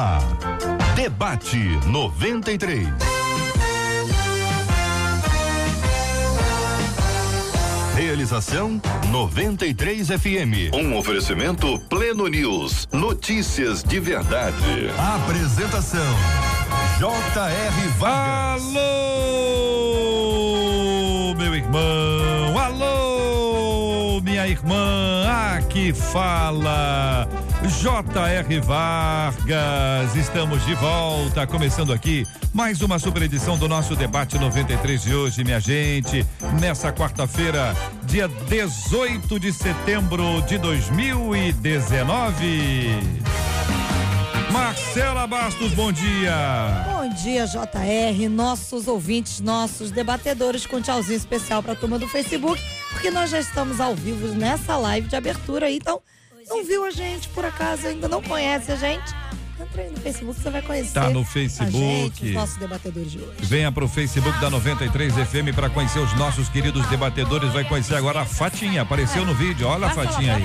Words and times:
ar. 0.00 0.22
Debate 0.94 1.58
93. 1.86 2.88
Realização 7.94 8.80
93 9.10 10.08
FM. 10.08 10.72
Um 10.72 10.96
oferecimento 10.96 11.78
Pleno 11.80 12.26
News. 12.28 12.88
Notícias 12.90 13.82
de 13.82 14.00
verdade. 14.00 14.90
Apresentação 15.16 16.16
J.R. 16.98 17.88
Vargas. 17.98 18.74
Alô, 19.90 20.14
meu 21.34 21.54
irmão. 21.54 22.58
Alô, 22.58 24.20
minha 24.22 24.48
irmã. 24.48 25.26
Aqui 25.56 25.92
fala 25.92 27.28
J.R. 27.68 28.60
Vargas. 28.60 30.16
Estamos 30.16 30.64
de 30.64 30.74
volta, 30.74 31.46
começando 31.46 31.92
aqui 31.92 32.26
mais 32.54 32.80
uma 32.80 32.98
super 32.98 33.20
edição 33.22 33.58
do 33.58 33.68
nosso 33.68 33.94
debate 33.94 34.38
93 34.38 35.02
de 35.02 35.14
hoje, 35.14 35.44
minha 35.44 35.60
gente. 35.60 36.26
Nessa 36.58 36.90
quarta-feira, 36.90 37.76
dia 38.04 38.28
18 38.28 39.38
de 39.38 39.52
setembro 39.52 40.40
de 40.42 40.56
2019. 40.56 42.98
Marcela 44.50 45.26
Bastos, 45.26 45.74
bom 45.74 45.92
dia. 45.92 46.86
Bom 46.86 47.10
dia, 47.10 47.46
JR, 47.46 48.28
nossos 48.30 48.88
ouvintes, 48.88 49.38
nossos 49.40 49.90
debatedores, 49.90 50.64
com 50.64 50.80
tchauzinho 50.80 51.18
especial 51.18 51.62
para 51.62 51.72
a 51.72 51.76
turma 51.76 51.98
do 51.98 52.08
Facebook, 52.08 52.58
porque 52.90 53.10
nós 53.10 53.28
já 53.28 53.38
estamos 53.38 53.80
ao 53.80 53.94
vivo 53.94 54.28
nessa 54.28 54.78
live 54.78 55.08
de 55.08 55.16
abertura 55.16 55.70
então 55.70 56.00
não 56.50 56.64
viu 56.64 56.84
a 56.84 56.90
gente 56.90 57.28
por 57.28 57.44
acaso, 57.44 57.86
ainda 57.86 58.08
não 58.08 58.20
conhece 58.20 58.72
a 58.72 58.76
gente? 58.76 59.14
Entra 59.80 59.84
aí 59.84 59.90
no 59.90 60.00
Facebook, 60.00 60.40
você 60.40 60.50
vai 60.50 60.62
conhecer. 60.62 60.92
Tá 60.92 61.10
no 61.10 61.24
Facebook. 61.24 61.72
gente, 61.72 62.24
os 62.26 62.34
nossos 62.34 62.56
debatedores 62.56 63.10
de 63.12 63.18
hoje. 63.18 63.36
Venha 63.40 63.72
pro 63.72 63.88
Facebook 63.88 64.38
da 64.40 64.50
93 64.50 65.14
FM 65.14 65.54
para 65.54 65.70
conhecer 65.70 65.98
os 65.98 66.12
nossos 66.14 66.48
queridos 66.48 66.86
debatedores. 66.86 67.52
Vai 67.52 67.64
conhecer 67.64 67.94
agora 67.94 68.20
a 68.20 68.24
Fatinha. 68.24 68.82
Apareceu 68.82 69.24
no 69.24 69.34
vídeo. 69.34 69.66
Olha 69.66 69.86
a 69.86 69.90
Fatinha 69.90 70.36
aí. 70.36 70.44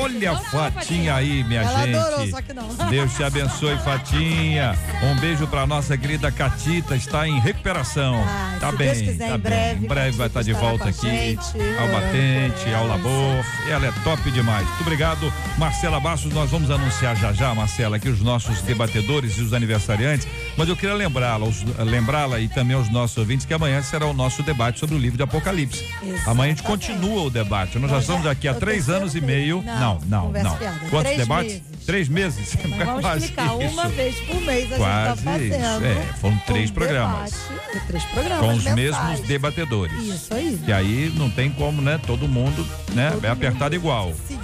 Olha 0.00 0.32
a 0.32 0.36
Fatinha 0.36 1.14
aí, 1.14 1.44
minha 1.44 1.64
gente. 1.64 2.32
que. 2.42 2.52
Deus 2.90 3.14
te 3.14 3.24
abençoe, 3.24 3.76
Fatinha. 3.78 4.76
Um 5.02 5.16
beijo 5.16 5.46
pra 5.46 5.66
nossa 5.66 5.96
querida 5.96 6.30
Catita. 6.30 6.96
Está 6.96 7.26
em 7.26 7.38
recuperação. 7.40 8.22
Ai, 8.26 8.58
tá 8.58 8.72
bem, 8.72 8.88
Deus 8.92 8.98
quiser, 8.98 9.28
tá 9.28 9.34
em 9.34 9.38
bem. 9.38 9.40
breve, 9.40 9.84
Em 9.84 9.88
breve 9.88 10.16
vai 10.16 10.26
estar 10.26 10.42
de 10.42 10.50
estará 10.50 10.68
volta 10.68 10.88
aqui 10.88 11.38
ao 11.78 11.88
batente, 11.88 12.74
ao 12.74 12.86
labor. 12.86 13.44
Ela 13.68 13.86
é 13.86 13.92
top 14.04 14.30
demais. 14.30 14.66
Muito 14.66 14.80
obrigado, 14.82 15.32
Marcela 15.58 16.00
Bastos. 16.00 16.32
Nós 16.32 16.50
vamos 16.50 16.70
anunciar 16.70 17.16
já 17.16 17.32
já, 17.32 17.54
Marcela, 17.54 17.96
aqui 17.96 18.08
os 18.08 18.20
nossos 18.20 18.61
debatedores 18.62 19.36
e 19.38 19.42
os 19.42 19.52
aniversariantes. 19.52 20.26
Mas 20.56 20.68
eu 20.68 20.76
queria 20.76 20.94
lembrá-la, 20.94 21.46
lembrá-la 21.84 22.40
e 22.40 22.48
também 22.48 22.76
aos 22.76 22.90
nossos 22.90 23.16
ouvintes 23.18 23.46
que 23.46 23.54
amanhã 23.54 23.82
será 23.82 24.06
o 24.06 24.12
nosso 24.12 24.42
debate 24.42 24.78
sobre 24.80 24.94
o 24.94 24.98
livro 24.98 25.16
de 25.16 25.22
Apocalipse. 25.22 25.84
Amanhã 26.02 26.08
a 26.08 26.08
gente 26.08 26.20
Exatamente. 26.20 26.62
continua 26.62 27.22
o 27.22 27.30
debate. 27.30 27.78
Nós 27.78 27.90
já 27.90 27.98
estamos 27.98 28.26
aqui 28.26 28.48
há 28.48 28.54
três 28.54 28.88
anos 28.88 29.14
e 29.14 29.20
meio. 29.20 29.62
Não, 29.62 29.98
Não, 30.06 30.30
não, 30.30 30.42
não. 30.42 30.58
Quantos 30.90 31.02
Três 31.12 31.16
debates? 31.18 31.52
meses. 31.52 31.62
Três 31.86 32.08
meses? 32.08 32.56
Mas 32.68 32.78
vamos 32.86 33.00
Quase 33.00 33.24
explicar, 33.24 33.60
isso. 33.60 33.72
uma 33.72 33.88
vez 33.88 34.14
por 34.20 34.40
mês 34.42 34.72
a 34.72 34.76
Quase 34.76 35.08
gente 35.16 35.24
tá 35.24 35.32
fazendo. 35.32 35.54
isso, 35.54 35.84
é, 35.84 36.12
foram 36.20 36.38
três 36.46 36.70
um 36.70 36.74
programas. 36.74 37.30
debate, 37.32 37.86
três 37.88 38.04
programas 38.04 38.38
Com 38.46 38.52
os 38.54 38.64
mensais. 38.64 38.74
mesmos 39.10 39.28
debatedores. 39.28 40.02
Isso 40.04 40.34
aí. 40.34 40.60
E 40.66 40.72
aí 40.72 41.12
não 41.16 41.28
tem 41.30 41.50
como, 41.50 41.82
né? 41.82 41.98
Todo 42.06 42.28
mundo, 42.28 42.66
né? 42.92 43.10
Todo 43.12 43.24
é 43.24 43.30
apertado 43.30 43.74
mundo 43.74 43.74
igual. 43.74 44.06
Mesma 44.28 44.41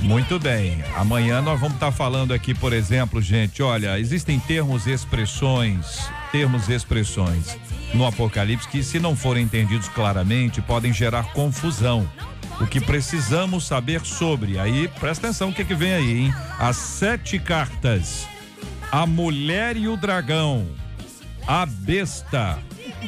Muito 0.00 0.38
bem. 0.38 0.82
Amanhã 0.96 1.42
nós 1.42 1.58
vamos 1.58 1.74
estar 1.74 1.92
falando 1.92 2.32
aqui, 2.32 2.54
por 2.54 2.72
exemplo, 2.72 3.20
gente, 3.20 3.62
olha, 3.62 3.98
existem 3.98 4.38
termos 4.38 4.86
e 4.86 4.92
expressões, 4.92 6.08
termos 6.30 6.68
e 6.68 6.74
expressões 6.74 7.58
no 7.94 8.06
Apocalipse 8.06 8.68
que, 8.68 8.82
se 8.82 9.00
não 9.00 9.16
forem 9.16 9.44
entendidos 9.44 9.88
claramente, 9.88 10.60
podem 10.60 10.92
gerar 10.92 11.32
confusão. 11.32 12.08
O 12.60 12.66
que 12.66 12.80
precisamos 12.80 13.66
saber 13.66 14.04
sobre. 14.04 14.58
Aí, 14.58 14.88
presta 15.00 15.28
atenção 15.28 15.50
o 15.50 15.52
que, 15.52 15.64
que 15.64 15.74
vem 15.74 15.92
aí, 15.92 16.18
hein? 16.22 16.34
As 16.58 16.76
sete 16.76 17.38
cartas. 17.38 18.26
A 18.90 19.06
mulher 19.06 19.76
e 19.76 19.86
o 19.86 19.96
dragão. 19.96 20.66
A 21.46 21.64
besta. 21.64 22.58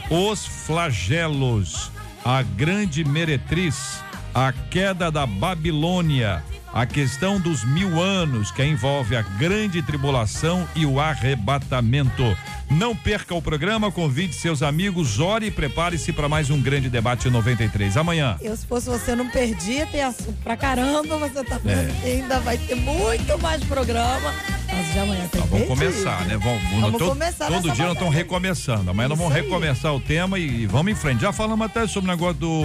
Os 0.08 0.46
flagelos. 0.46 1.90
A 2.24 2.42
grande 2.42 3.04
meretriz. 3.04 4.00
A 4.32 4.52
queda 4.52 5.10
da 5.10 5.26
Babilônia. 5.26 6.44
A 6.72 6.86
questão 6.86 7.40
dos 7.40 7.64
mil 7.64 8.00
anos, 8.00 8.52
que 8.52 8.64
envolve 8.64 9.16
a 9.16 9.22
grande 9.22 9.82
tribulação 9.82 10.68
e 10.76 10.86
o 10.86 11.00
arrebatamento. 11.00 12.36
Não 12.70 12.94
perca 12.94 13.34
o 13.34 13.42
programa, 13.42 13.90
convide 13.90 14.32
seus 14.34 14.62
amigos, 14.62 15.18
ore 15.18 15.46
e 15.46 15.50
prepare-se 15.50 16.12
para 16.12 16.28
mais 16.28 16.50
um 16.50 16.60
grande 16.60 16.88
debate 16.88 17.28
93. 17.28 17.96
Amanhã. 17.96 18.36
Eu, 18.40 18.56
se 18.56 18.64
fosse 18.64 18.88
você, 18.88 19.16
não 19.16 19.28
perdia, 19.28 19.86
tem 19.86 20.02
assunto 20.02 20.38
pra 20.44 20.56
caramba, 20.56 21.16
você 21.18 21.42
tá 21.44 21.58
vendo 21.58 21.90
É. 22.04 22.12
ainda 22.12 22.38
vai 22.38 22.56
ter 22.58 22.76
muito 22.76 23.36
mais 23.42 23.62
programa. 23.64 24.32
Mas 24.72 24.92
de 24.92 24.98
amanhã 25.00 25.26
tem 25.26 25.40
Tá, 25.40 25.46
vamos 25.50 25.66
começar, 25.66 26.24
né? 26.26 26.36
Vamos, 26.36 26.62
Vamos 26.80 26.98
todo, 26.98 27.08
começar 27.08 27.48
todo 27.48 27.72
dia 27.72 27.84
nós 27.86 27.94
estamos 27.94 28.14
recomeçando. 28.14 28.88
Amanhã 28.90 29.08
nós 29.08 29.18
Isso 29.18 29.26
vamos 29.28 29.36
aí. 29.36 29.42
recomeçar 29.44 29.92
o 29.92 29.98
tema 30.00 30.38
e, 30.38 30.64
vamos 30.66 30.92
em 30.92 30.94
frente. 30.94 31.22
Já 31.22 31.32
falamos 31.32 31.66
até 31.66 31.88
sobre 31.88 32.08
o 32.08 32.12
negócio 32.14 32.34
do, 32.34 32.62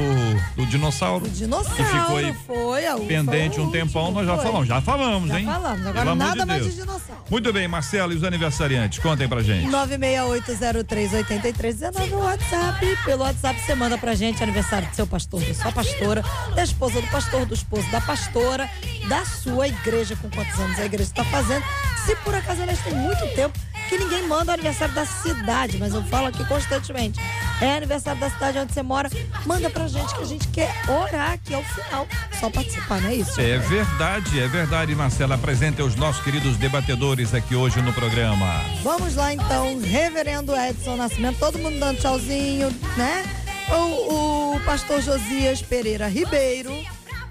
do 0.55 0.67
dinossauro. 0.67 1.25
O 1.25 1.29
dinossauro 1.29 1.75
que 1.75 1.83
ficou 1.83 2.17
aí 2.17 2.33
foi 2.45 2.85
a 2.85 2.95
pendente 2.97 3.59
um 3.59 3.71
tempão, 3.71 4.11
nós 4.11 4.27
já 4.27 4.35
foi. 4.35 4.45
falamos. 4.45 4.67
Já 4.67 4.81
falamos, 4.81 5.29
Já 5.29 5.39
hein? 5.39 5.45
falamos. 5.47 5.77
Pelo 5.77 5.89
Agora 5.89 6.11
amor 6.11 6.15
nada 6.27 6.41
de 6.41 6.45
mais 6.45 6.63
de 6.63 6.75
dinossauro. 6.75 7.23
Muito 7.31 7.51
bem, 7.51 7.67
Marcelo 7.67 8.13
e 8.13 8.15
os 8.17 8.23
aniversariantes, 8.23 8.99
contem 8.99 9.27
pra 9.27 9.41
gente. 9.41 9.67
968038319 9.97 12.09
no 12.09 12.19
WhatsApp. 12.19 12.97
Pelo 13.05 13.23
WhatsApp 13.23 13.59
você 13.59 13.73
manda 13.75 13.97
pra 13.97 14.15
gente 14.15 14.43
aniversário 14.43 14.89
do 14.89 14.95
seu 14.95 15.07
pastor, 15.07 15.41
da 15.41 15.53
sua 15.53 15.71
pastora, 15.71 16.23
da 16.55 16.63
esposa 16.63 17.01
do 17.01 17.07
pastor, 17.07 17.45
do 17.45 17.53
esposo 17.53 17.89
da 17.91 18.01
pastora, 18.01 18.69
da 19.07 19.23
sua 19.25 19.67
igreja, 19.67 20.15
com 20.15 20.29
quantos 20.29 20.59
anos 20.59 20.79
a 20.79 20.85
igreja 20.85 21.09
está 21.09 21.23
fazendo. 21.25 21.63
Se 22.05 22.15
por 22.17 22.35
acaso 22.35 22.61
elas 22.61 22.79
têm 22.79 22.93
muito 22.93 23.27
tempo 23.35 23.57
que 23.87 23.97
ninguém 23.97 24.27
manda 24.27 24.51
o 24.51 24.53
aniversário 24.53 24.93
da 24.93 25.05
cidade, 25.05 25.77
mas 25.77 25.93
eu 25.93 26.03
falo 26.03 26.27
aqui 26.27 26.43
constantemente. 26.45 27.19
É 27.61 27.77
aniversário 27.77 28.19
da 28.19 28.29
cidade 28.29 28.57
onde 28.59 28.73
você 28.73 28.83
mora, 28.83 29.09
manda 29.45 29.69
pra 29.69 29.87
gente 29.87 30.13
que 30.13 30.21
a 30.21 30.25
gente 30.25 30.47
quer 30.49 30.73
orar 30.87 31.31
aqui 31.33 31.53
ao 31.53 31.63
final. 31.63 32.07
Só 32.39 32.49
participar, 32.49 33.01
não 33.01 33.09
é 33.09 33.15
isso? 33.15 33.39
É 33.39 33.57
verdade, 33.57 34.39
é 34.39 34.47
verdade, 34.47 34.95
Marcela. 34.95 35.35
Apresenta 35.35 35.83
os 35.83 35.95
nossos 35.95 36.23
queridos 36.23 36.57
debatedores 36.57 37.33
aqui 37.33 37.55
hoje 37.55 37.81
no 37.81 37.93
programa. 37.93 38.61
Vamos 38.83 39.15
lá 39.15 39.33
então, 39.33 39.79
Reverendo 39.79 40.55
Edson 40.55 40.95
Nascimento, 40.95 41.39
todo 41.39 41.57
mundo 41.59 41.79
dando 41.79 41.99
tchauzinho, 41.99 42.69
né? 42.97 43.23
O, 43.69 44.55
o 44.55 44.59
pastor 44.61 45.01
Josias 45.01 45.61
Pereira 45.61 46.07
Ribeiro 46.07 46.71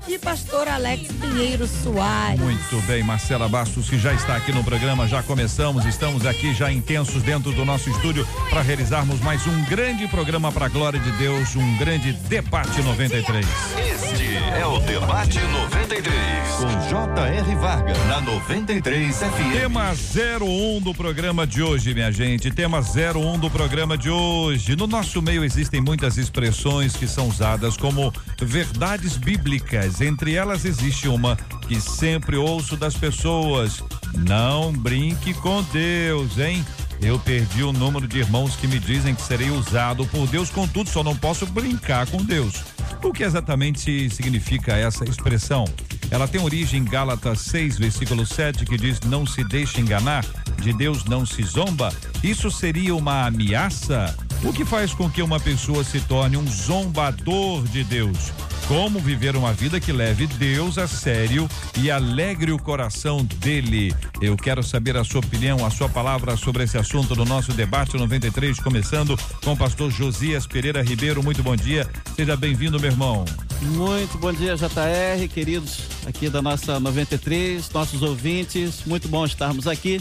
e 0.06 0.19
pastor 0.19 0.69
Alex 0.69 1.09
Pinheiro 1.12 1.66
Soares. 1.66 2.41
Muito 2.41 2.87
bem, 2.87 3.03
Marcela 3.03 3.48
Bastos, 3.48 3.88
que 3.88 3.98
já 3.98 4.12
está 4.12 4.37
aqui 4.37 4.53
no 4.53 4.62
programa, 4.62 5.09
já 5.09 5.22
começamos, 5.22 5.84
estamos 5.87 6.26
aqui 6.26 6.54
já 6.54 6.70
intensos 6.70 7.22
dentro 7.22 7.53
do 7.53 7.65
nosso 7.65 7.88
estúdio 7.91 8.26
para 8.50 8.62
realizarmos 8.62 9.20
mais 9.20 9.47
um 9.47 9.64
grande 9.64 10.06
programa 10.09 10.53
para 10.53 10.66
a 10.66 10.69
glória 10.69 11.00
de 11.00 11.10
Deus, 11.12 11.56
um 11.56 11.76
grande 11.78 12.12
debate 12.12 12.82
93. 12.82 13.47
Este 13.78 14.37
é 14.54 14.66
o 14.66 14.78
Debate 14.81 15.41
93. 15.41 16.14
Com 16.59 16.88
J.R. 16.88 17.54
Vargas. 17.56 17.98
Na 18.06 18.20
93 18.20 19.17
FM. 19.17 19.52
Tema 19.52 19.93
01 19.93 20.81
do 20.81 20.94
programa 20.94 21.46
de 21.46 21.62
hoje, 21.62 21.93
minha 21.93 22.12
gente. 22.12 22.50
Tema 22.50 22.81
01 22.81 23.38
do 23.38 23.50
programa 23.50 23.99
de 23.99 24.11
hoje. 24.11 24.76
No 24.76 24.87
nosso 24.87 25.20
meio 25.20 25.44
existem 25.44 25.81
muitas 25.81 26.17
expressões 26.17 26.94
que 26.94 27.08
são 27.08 27.28
usadas 27.28 27.76
como 27.76 28.12
verdades 28.40 29.17
bíblicas. 29.17 29.94
Entre 30.00 30.35
elas 30.35 30.64
existe 30.64 31.08
uma 31.08 31.37
que 31.69 31.81
sempre 31.81 32.37
ouço 32.37 32.76
das 32.76 32.94
pessoas: 32.94 33.82
não 34.26 34.73
brinque 34.73 35.35
com 35.35 35.62
Deus, 35.64 36.38
hein? 36.38 36.64
Eu 37.02 37.19
perdi 37.19 37.62
o 37.62 37.73
número 37.73 38.06
de 38.06 38.19
irmãos 38.19 38.56
que 38.56 38.67
me 38.67 38.79
dizem 38.79 39.14
que 39.14 39.23
serei 39.23 39.50
usado 39.50 40.06
por 40.06 40.26
Deus, 40.26 40.50
contudo, 40.50 40.88
só 40.88 41.02
não 41.02 41.17
posso 41.17 41.44
brincar 41.46 42.06
com 42.06 42.19
Deus. 42.19 42.62
O 43.02 43.12
que 43.12 43.23
exatamente 43.23 44.08
significa 44.08 44.73
essa 44.73 45.05
expressão? 45.05 45.64
Ela 46.11 46.29
tem 46.29 46.40
origem 46.40 46.81
em 46.81 46.85
Gálatas 46.85 47.40
6, 47.40 47.79
versículo 47.79 48.25
7, 48.25 48.64
que 48.64 48.79
diz: 48.79 49.00
Não 49.00 49.26
se 49.26 49.44
deixe 49.44 49.81
enganar, 49.81 50.25
de 50.62 50.73
Deus 50.73 51.05
não 51.05 51.26
se 51.26 51.43
zomba. 51.43 51.93
Isso 52.23 52.50
seria 52.50 52.94
uma 52.94 53.26
ameaça? 53.26 54.17
O 54.43 54.52
que 54.52 54.64
faz 54.64 54.94
com 54.94 55.11
que 55.11 55.23
uma 55.23 55.40
pessoa 55.40 55.85
se 55.85 56.00
torne 56.00 56.37
um 56.37 56.47
zombador 56.47 57.64
de 57.64 57.85
Deus? 57.85 58.32
Como 58.69 58.99
viver 58.99 59.37
uma 59.37 59.52
vida 59.52 59.78
que 59.78 59.93
leve 59.93 60.26
Deus 60.26 60.78
a 60.78 60.88
sério 60.88 61.46
e 61.78 61.90
alegre 61.90 62.50
o 62.50 62.58
coração 62.58 63.22
dele? 63.22 63.94
Eu 64.22 64.37
quero 64.38 64.62
saber 64.62 64.96
a 64.96 65.05
sua 65.05 65.20
opinião, 65.20 65.66
a 65.66 65.70
sua 65.70 65.87
palavra 65.87 66.34
sobre 66.34 66.64
esse 66.64 66.78
assunto 66.78 67.14
no 67.14 67.26
nosso 67.26 67.52
debate 67.52 67.94
93, 67.94 68.58
começando 68.61 69.19
com 69.44 69.52
o 69.52 69.56
pastor 69.56 69.90
Josias 69.90 70.46
Pereira 70.46 70.82
Ribeiro. 70.82 71.22
Muito 71.22 71.43
bom 71.43 71.55
dia, 71.55 71.87
seja 72.16 72.38
bem-vindo, 72.38 72.81
meu 72.81 72.90
irmão. 72.90 73.26
Muito 73.61 74.16
bom 74.16 74.32
dia, 74.32 74.56
JR, 74.56 75.28
queridos 75.32 75.81
aqui 76.06 76.31
da 76.31 76.40
nossa 76.40 76.81
93, 76.81 77.69
nossos 77.70 78.00
ouvintes. 78.00 78.82
Muito 78.87 79.08
bom 79.08 79.26
estarmos 79.26 79.66
aqui. 79.66 80.00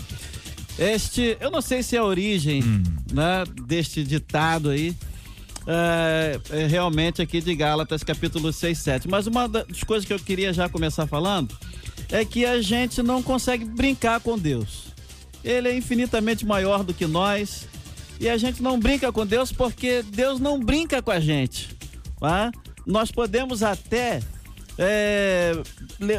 Este, 0.80 1.38
eu 1.42 1.52
não 1.52 1.62
sei 1.62 1.84
se 1.84 1.98
é 1.98 2.00
a 2.00 2.04
origem 2.06 2.64
hum. 2.64 2.82
né, 3.12 3.44
deste 3.68 4.06
ditado 4.06 4.70
aí, 4.70 4.96
é, 5.66 6.40
é 6.52 6.68
realmente 6.68 7.22
aqui 7.22 7.42
de 7.42 7.56
Gálatas, 7.56 8.04
capítulo 8.04 8.52
6, 8.52 8.78
7. 8.78 9.08
Mas 9.08 9.28
uma 9.28 9.48
das 9.48 9.84
coisas 9.84 10.06
que 10.06 10.14
eu 10.14 10.20
queria 10.20 10.54
já 10.54 10.68
começar 10.68 11.08
falando 11.08 11.56
é 12.12 12.26
que 12.26 12.46
a 12.46 12.62
gente 12.62 13.02
não 13.02 13.24
consegue 13.24 13.66
brincar 13.66 14.20
com 14.20 14.38
Deus. 14.38 14.94
Ele 15.44 15.70
é 15.70 15.76
infinitamente 15.76 16.46
maior 16.46 16.84
do 16.84 16.94
que 16.94 17.06
nós 17.06 17.68
e 18.20 18.30
a 18.30 18.38
gente 18.38 18.62
não 18.62 18.80
brinca 18.80 19.12
com 19.12 19.26
Deus 19.26 19.52
porque 19.52 20.04
Deus 20.04 20.40
não 20.40 20.60
brinca 20.60 21.02
com 21.02 21.12
a 21.12 21.20
gente. 21.20 21.76
Tá? 22.20 22.52
Nós 22.86 23.12
podemos 23.12 23.64
até 23.64 24.22
é, 24.78 25.54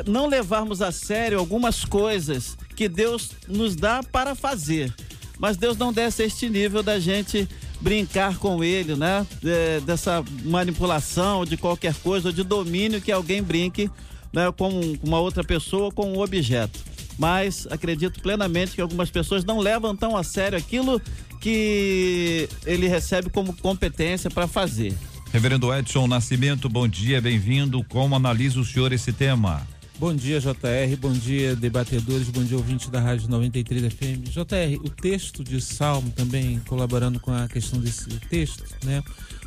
não 0.06 0.26
levarmos 0.26 0.82
a 0.82 0.93
sério 0.93 1.38
algumas 1.38 1.85
coisas 1.85 2.56
que 2.76 2.88
Deus 2.88 3.31
nos 3.49 3.76
dá 3.76 4.02
para 4.02 4.35
fazer. 4.35 4.93
Mas 5.38 5.56
Deus 5.56 5.76
não 5.76 5.93
desce 5.93 6.23
a 6.23 6.26
este 6.26 6.49
nível 6.49 6.82
da 6.82 6.99
gente 6.99 7.49
brincar 7.84 8.38
com 8.38 8.64
ele, 8.64 8.96
né? 8.96 9.26
É, 9.44 9.78
dessa 9.81 10.25
manipulação 10.42 11.44
de 11.44 11.58
qualquer 11.58 11.94
coisa, 11.96 12.32
de 12.32 12.42
domínio 12.42 12.98
que 12.98 13.12
alguém 13.12 13.42
brinque 13.42 13.90
né, 14.32 14.50
com 14.56 14.96
uma 15.04 15.20
outra 15.20 15.44
pessoa, 15.44 15.92
com 15.92 16.14
um 16.14 16.20
objeto. 16.20 16.81
Mas 17.19 17.69
acredito 17.70 18.22
plenamente 18.22 18.72
que 18.72 18.81
algumas 18.81 19.10
pessoas 19.10 19.44
não 19.44 19.58
levam 19.58 19.94
tão 19.94 20.16
a 20.16 20.25
sério 20.25 20.56
aquilo 20.56 21.00
que 21.42 22.48
ele 22.64 22.88
recebe 22.88 23.28
como 23.28 23.52
competência 23.52 24.31
para 24.31 24.48
fazer. 24.48 24.94
Reverendo 25.31 25.72
Edson 25.72 26.06
Nascimento, 26.06 26.69
bom 26.70 26.88
dia, 26.88 27.20
bem-vindo. 27.20 27.84
Como 27.84 28.16
analisa 28.16 28.58
o 28.58 28.64
senhor 28.64 28.92
esse 28.92 29.12
tema? 29.12 29.66
Bom 29.96 30.12
dia, 30.12 30.41
JR. 30.41 30.96
Bom 30.99 31.12
dia, 31.12 31.55
debatedores. 31.55 32.29
Bom 32.29 32.43
dia, 32.43 32.56
ouvinte 32.56 32.91
da 32.91 33.00
Rádio 33.00 33.29
93 33.29 33.93
FM. 33.93 34.29
JR, 34.29 34.81
o 34.85 34.91
texto 34.91 35.44
de 35.44 35.61
Salmo 35.61 36.11
também 36.11 36.61
colaborando 36.67 37.20
com 37.20 37.31
a 37.31 37.46
questão 37.46 37.79
desse 37.79 38.08
texto, 38.29 38.64
né? 38.85 39.05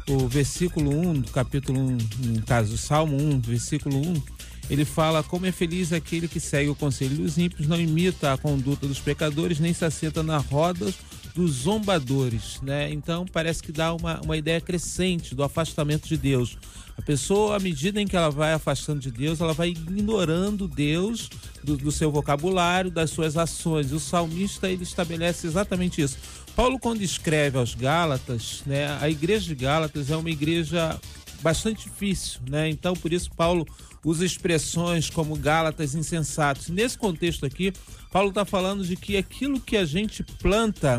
O 0.07 0.25
versículo 0.25 0.89
1 0.89 1.13
do 1.19 1.31
capítulo 1.31 1.81
1, 1.81 1.97
no 2.27 2.41
caso, 2.43 2.77
Salmo 2.77 3.17
1, 3.17 3.41
versículo 3.41 3.97
1, 3.97 4.23
ele 4.69 4.85
fala 4.85 5.21
como 5.21 5.45
é 5.45 5.51
feliz 5.51 5.91
aquele 5.91 6.29
que 6.29 6.39
segue 6.39 6.69
o 6.69 6.75
conselho 6.75 7.17
dos 7.17 7.37
ímpios, 7.37 7.67
não 7.67 7.79
imita 7.79 8.31
a 8.31 8.37
conduta 8.37 8.87
dos 8.87 8.99
pecadores, 8.99 9.59
nem 9.59 9.73
se 9.73 9.83
assenta 9.83 10.23
na 10.23 10.37
roda 10.37 10.93
dos 11.35 11.51
zombadores, 11.51 12.59
né? 12.61 12.89
Então 12.91 13.25
parece 13.31 13.61
que 13.61 13.71
dá 13.71 13.93
uma, 13.93 14.21
uma 14.21 14.37
ideia 14.37 14.61
crescente 14.61 15.35
do 15.35 15.43
afastamento 15.43 16.07
de 16.07 16.15
Deus. 16.15 16.57
A 16.97 17.01
pessoa, 17.01 17.55
à 17.55 17.59
medida 17.59 18.01
em 18.01 18.07
que 18.07 18.15
ela 18.15 18.31
vai 18.31 18.53
afastando 18.53 18.99
de 18.99 19.11
Deus, 19.11 19.39
ela 19.39 19.53
vai 19.53 19.69
ignorando 19.69 20.67
Deus 20.67 21.29
do, 21.63 21.77
do 21.77 21.91
seu 21.91 22.11
vocabulário, 22.11 22.89
das 22.89 23.11
suas 23.11 23.37
ações. 23.37 23.91
O 23.91 23.99
salmista 23.99 24.67
ele 24.69 24.83
estabelece 24.83 25.45
exatamente 25.45 26.01
isso. 26.01 26.17
Paulo, 26.55 26.79
quando 26.79 27.01
escreve 27.03 27.59
aos 27.59 27.75
Gálatas, 27.75 28.63
né, 28.65 28.97
a 28.99 29.07
igreja 29.07 29.45
de 29.45 29.55
Gálatas 29.55 30.09
é 30.09 30.17
uma 30.17 30.31
igreja 30.31 30.99
bastante 31.41 31.83
difícil, 31.83 32.41
né? 32.49 32.67
Então, 32.67 32.95
por 32.95 33.13
isso, 33.13 33.29
Paulo 33.35 33.65
usa 34.03 34.25
expressões 34.25 35.09
como 35.09 35.35
Gálatas 35.35 35.93
insensatos. 35.93 36.69
Nesse 36.69 36.97
contexto 36.97 37.45
aqui, 37.45 37.71
Paulo 38.11 38.29
está 38.29 38.43
falando 38.43 38.83
de 38.83 38.95
que 38.95 39.17
aquilo 39.17 39.59
que 39.59 39.77
a 39.77 39.85
gente 39.85 40.23
planta 40.23 40.97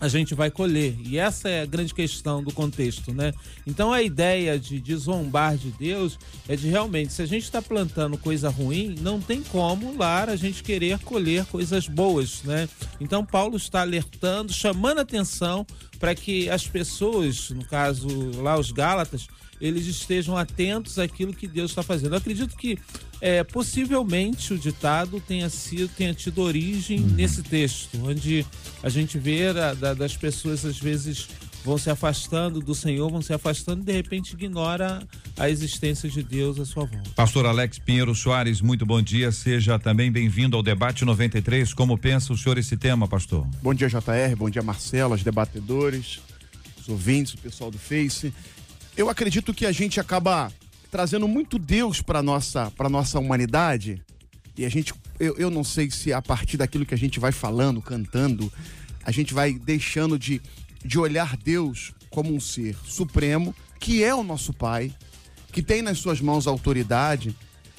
a 0.00 0.08
gente 0.08 0.34
vai 0.34 0.50
colher. 0.50 0.96
E 1.04 1.18
essa 1.18 1.48
é 1.48 1.62
a 1.62 1.66
grande 1.66 1.94
questão 1.94 2.42
do 2.42 2.52
contexto, 2.52 3.12
né? 3.12 3.32
Então 3.66 3.92
a 3.92 4.02
ideia 4.02 4.58
de, 4.58 4.80
de 4.80 4.96
zombar 4.96 5.56
de 5.56 5.70
Deus 5.70 6.18
é 6.48 6.56
de 6.56 6.68
realmente, 6.68 7.12
se 7.12 7.22
a 7.22 7.26
gente 7.26 7.44
está 7.44 7.62
plantando 7.62 8.18
coisa 8.18 8.48
ruim, 8.48 8.96
não 9.00 9.20
tem 9.20 9.42
como 9.42 9.96
lá 9.96 10.24
a 10.24 10.36
gente 10.36 10.62
querer 10.62 10.98
colher 11.00 11.44
coisas 11.46 11.88
boas, 11.88 12.42
né? 12.42 12.68
Então 13.00 13.24
Paulo 13.24 13.56
está 13.56 13.80
alertando, 13.80 14.52
chamando 14.52 15.00
atenção 15.00 15.66
para 15.98 16.14
que 16.14 16.50
as 16.50 16.66
pessoas, 16.66 17.50
no 17.50 17.64
caso 17.64 18.08
lá 18.42 18.58
os 18.58 18.70
Gálatas, 18.70 19.26
eles 19.60 19.86
estejam 19.86 20.36
atentos 20.36 20.98
àquilo 20.98 21.32
que 21.32 21.46
Deus 21.46 21.70
está 21.70 21.82
fazendo. 21.82 22.12
Eu 22.12 22.18
acredito 22.18 22.56
que 22.56 22.78
é, 23.20 23.42
possivelmente 23.42 24.52
o 24.52 24.58
ditado 24.58 25.20
tenha 25.20 25.48
sido 25.48 25.88
tenha 25.88 26.12
tido 26.14 26.42
origem 26.42 27.00
uhum. 27.00 27.08
nesse 27.08 27.42
texto, 27.42 27.98
onde 28.02 28.44
a 28.82 28.88
gente 28.88 29.18
vê 29.18 29.48
a, 29.48 29.74
da, 29.74 29.94
das 29.94 30.16
pessoas 30.16 30.64
às 30.64 30.78
vezes 30.78 31.28
vão 31.64 31.78
se 31.78 31.88
afastando 31.88 32.60
do 32.60 32.74
Senhor, 32.74 33.10
vão 33.10 33.22
se 33.22 33.32
afastando 33.32 33.80
e 33.80 33.84
de 33.84 33.92
repente 33.92 34.34
ignora 34.34 35.02
a 35.36 35.48
existência 35.48 36.08
de 36.10 36.22
Deus 36.22 36.60
à 36.60 36.66
sua 36.66 36.84
volta. 36.84 37.10
Pastor 37.16 37.46
Alex 37.46 37.78
Pinheiro 37.78 38.14
Soares, 38.14 38.60
muito 38.60 38.84
bom 38.84 39.00
dia, 39.00 39.32
seja 39.32 39.78
também 39.78 40.12
bem-vindo 40.12 40.56
ao 40.56 40.62
debate 40.62 41.04
93. 41.04 41.72
Como 41.72 41.96
pensa 41.96 42.34
o 42.34 42.36
senhor 42.36 42.58
esse 42.58 42.76
tema, 42.76 43.08
pastor? 43.08 43.46
Bom 43.62 43.72
dia, 43.72 43.88
JR, 43.88 44.36
bom 44.36 44.50
dia, 44.50 44.62
Marcelo, 44.62 45.14
os 45.14 45.22
debatedores, 45.22 46.20
os 46.78 46.88
ouvintes, 46.88 47.32
o 47.32 47.38
pessoal 47.38 47.70
do 47.70 47.78
Face. 47.78 48.34
Eu 48.94 49.08
acredito 49.08 49.54
que 49.54 49.64
a 49.64 49.72
gente 49.72 49.98
acaba 49.98 50.52
trazendo 50.94 51.26
muito 51.26 51.58
Deus 51.58 52.00
para 52.00 52.22
nossa 52.22 52.70
para 52.70 52.88
nossa 52.88 53.18
humanidade 53.18 54.00
e 54.56 54.64
a 54.64 54.68
gente 54.68 54.94
eu, 55.18 55.36
eu 55.36 55.50
não 55.50 55.64
sei 55.64 55.90
se 55.90 56.12
a 56.12 56.22
partir 56.22 56.56
daquilo 56.56 56.86
que 56.86 56.94
a 56.94 56.96
gente 56.96 57.18
vai 57.18 57.32
falando, 57.32 57.82
cantando, 57.82 58.52
a 59.04 59.10
gente 59.10 59.34
vai 59.34 59.54
deixando 59.54 60.16
de, 60.16 60.40
de 60.84 60.96
olhar 60.96 61.36
Deus 61.36 61.92
como 62.10 62.32
um 62.32 62.38
ser 62.38 62.76
supremo, 62.84 63.52
que 63.80 64.04
é 64.04 64.14
o 64.14 64.22
nosso 64.22 64.52
Pai, 64.52 64.94
que 65.50 65.64
tem 65.64 65.82
nas 65.82 65.98
suas 65.98 66.20
mãos 66.20 66.46
a 66.46 66.50
autoridade, 66.52 67.36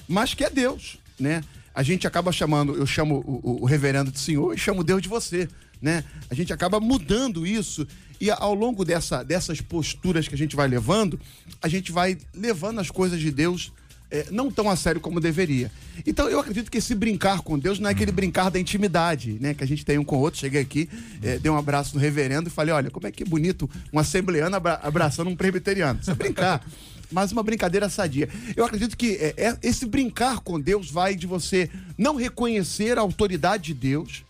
mas 0.09 0.33
que 0.33 0.43
é 0.43 0.49
Deus, 0.49 0.97
né? 1.17 1.41
A 1.73 1.83
gente 1.83 2.05
acaba 2.05 2.33
chamando, 2.33 2.75
eu 2.75 2.85
chamo 2.85 3.23
o, 3.25 3.61
o 3.61 3.65
reverendo 3.65 4.11
de 4.11 4.19
senhor 4.19 4.53
e 4.53 4.57
chamo 4.57 4.83
Deus 4.83 5.01
de 5.01 5.07
você, 5.07 5.47
né? 5.81 6.03
A 6.29 6.35
gente 6.35 6.51
acaba 6.53 6.79
mudando 6.79 7.45
isso 7.45 7.87
e 8.19 8.31
ao 8.31 8.53
longo 8.53 8.85
dessa, 8.85 9.23
dessas 9.23 9.61
posturas 9.61 10.27
que 10.27 10.35
a 10.35 10.37
gente 10.37 10.55
vai 10.55 10.67
levando, 10.67 11.19
a 11.61 11.67
gente 11.67 11.91
vai 11.91 12.17
levando 12.33 12.79
as 12.79 12.89
coisas 12.89 13.19
de 13.19 13.31
Deus 13.31 13.71
é, 14.09 14.27
não 14.31 14.51
tão 14.51 14.69
a 14.69 14.75
sério 14.75 15.01
como 15.01 15.19
deveria. 15.19 15.71
Então 16.05 16.29
eu 16.29 16.39
acredito 16.39 16.71
que 16.71 16.77
esse 16.77 16.93
brincar 16.95 17.41
com 17.41 17.57
Deus 17.57 17.79
não 17.79 17.89
é 17.89 17.91
aquele 17.91 18.11
brincar 18.11 18.49
da 18.49 18.59
intimidade, 18.59 19.37
né? 19.41 19.53
Que 19.53 19.63
a 19.63 19.67
gente 19.67 19.83
tem 19.83 19.97
um 19.97 20.03
com 20.03 20.17
o 20.17 20.19
outro. 20.19 20.39
Cheguei 20.39 20.61
aqui, 20.61 20.89
é, 21.21 21.37
dei 21.37 21.51
um 21.51 21.57
abraço 21.57 21.95
no 21.95 22.01
reverendo 22.01 22.47
e 22.47 22.51
falei: 22.51 22.73
olha, 22.73 22.89
como 22.89 23.07
é 23.07 23.11
que 23.11 23.25
bonito 23.25 23.69
um 23.91 23.99
assembleano 23.99 24.55
abra 24.55 24.79
abraçando 24.81 25.29
um 25.29 25.35
presbiteriano. 25.35 25.99
Isso 26.01 26.11
é 26.11 26.15
brincar. 26.15 26.65
mas 27.11 27.31
uma 27.31 27.43
brincadeira 27.43 27.89
sadia. 27.89 28.27
Eu 28.55 28.65
acredito 28.65 28.97
que 28.97 29.15
é, 29.15 29.33
é, 29.37 29.57
esse 29.61 29.85
brincar 29.85 30.39
com 30.39 30.59
Deus 30.59 30.89
vai 30.89 31.15
de 31.15 31.27
você 31.27 31.69
não 31.97 32.15
reconhecer 32.15 32.97
a 32.97 33.01
autoridade 33.01 33.65
de 33.65 33.73
Deus, 33.73 34.23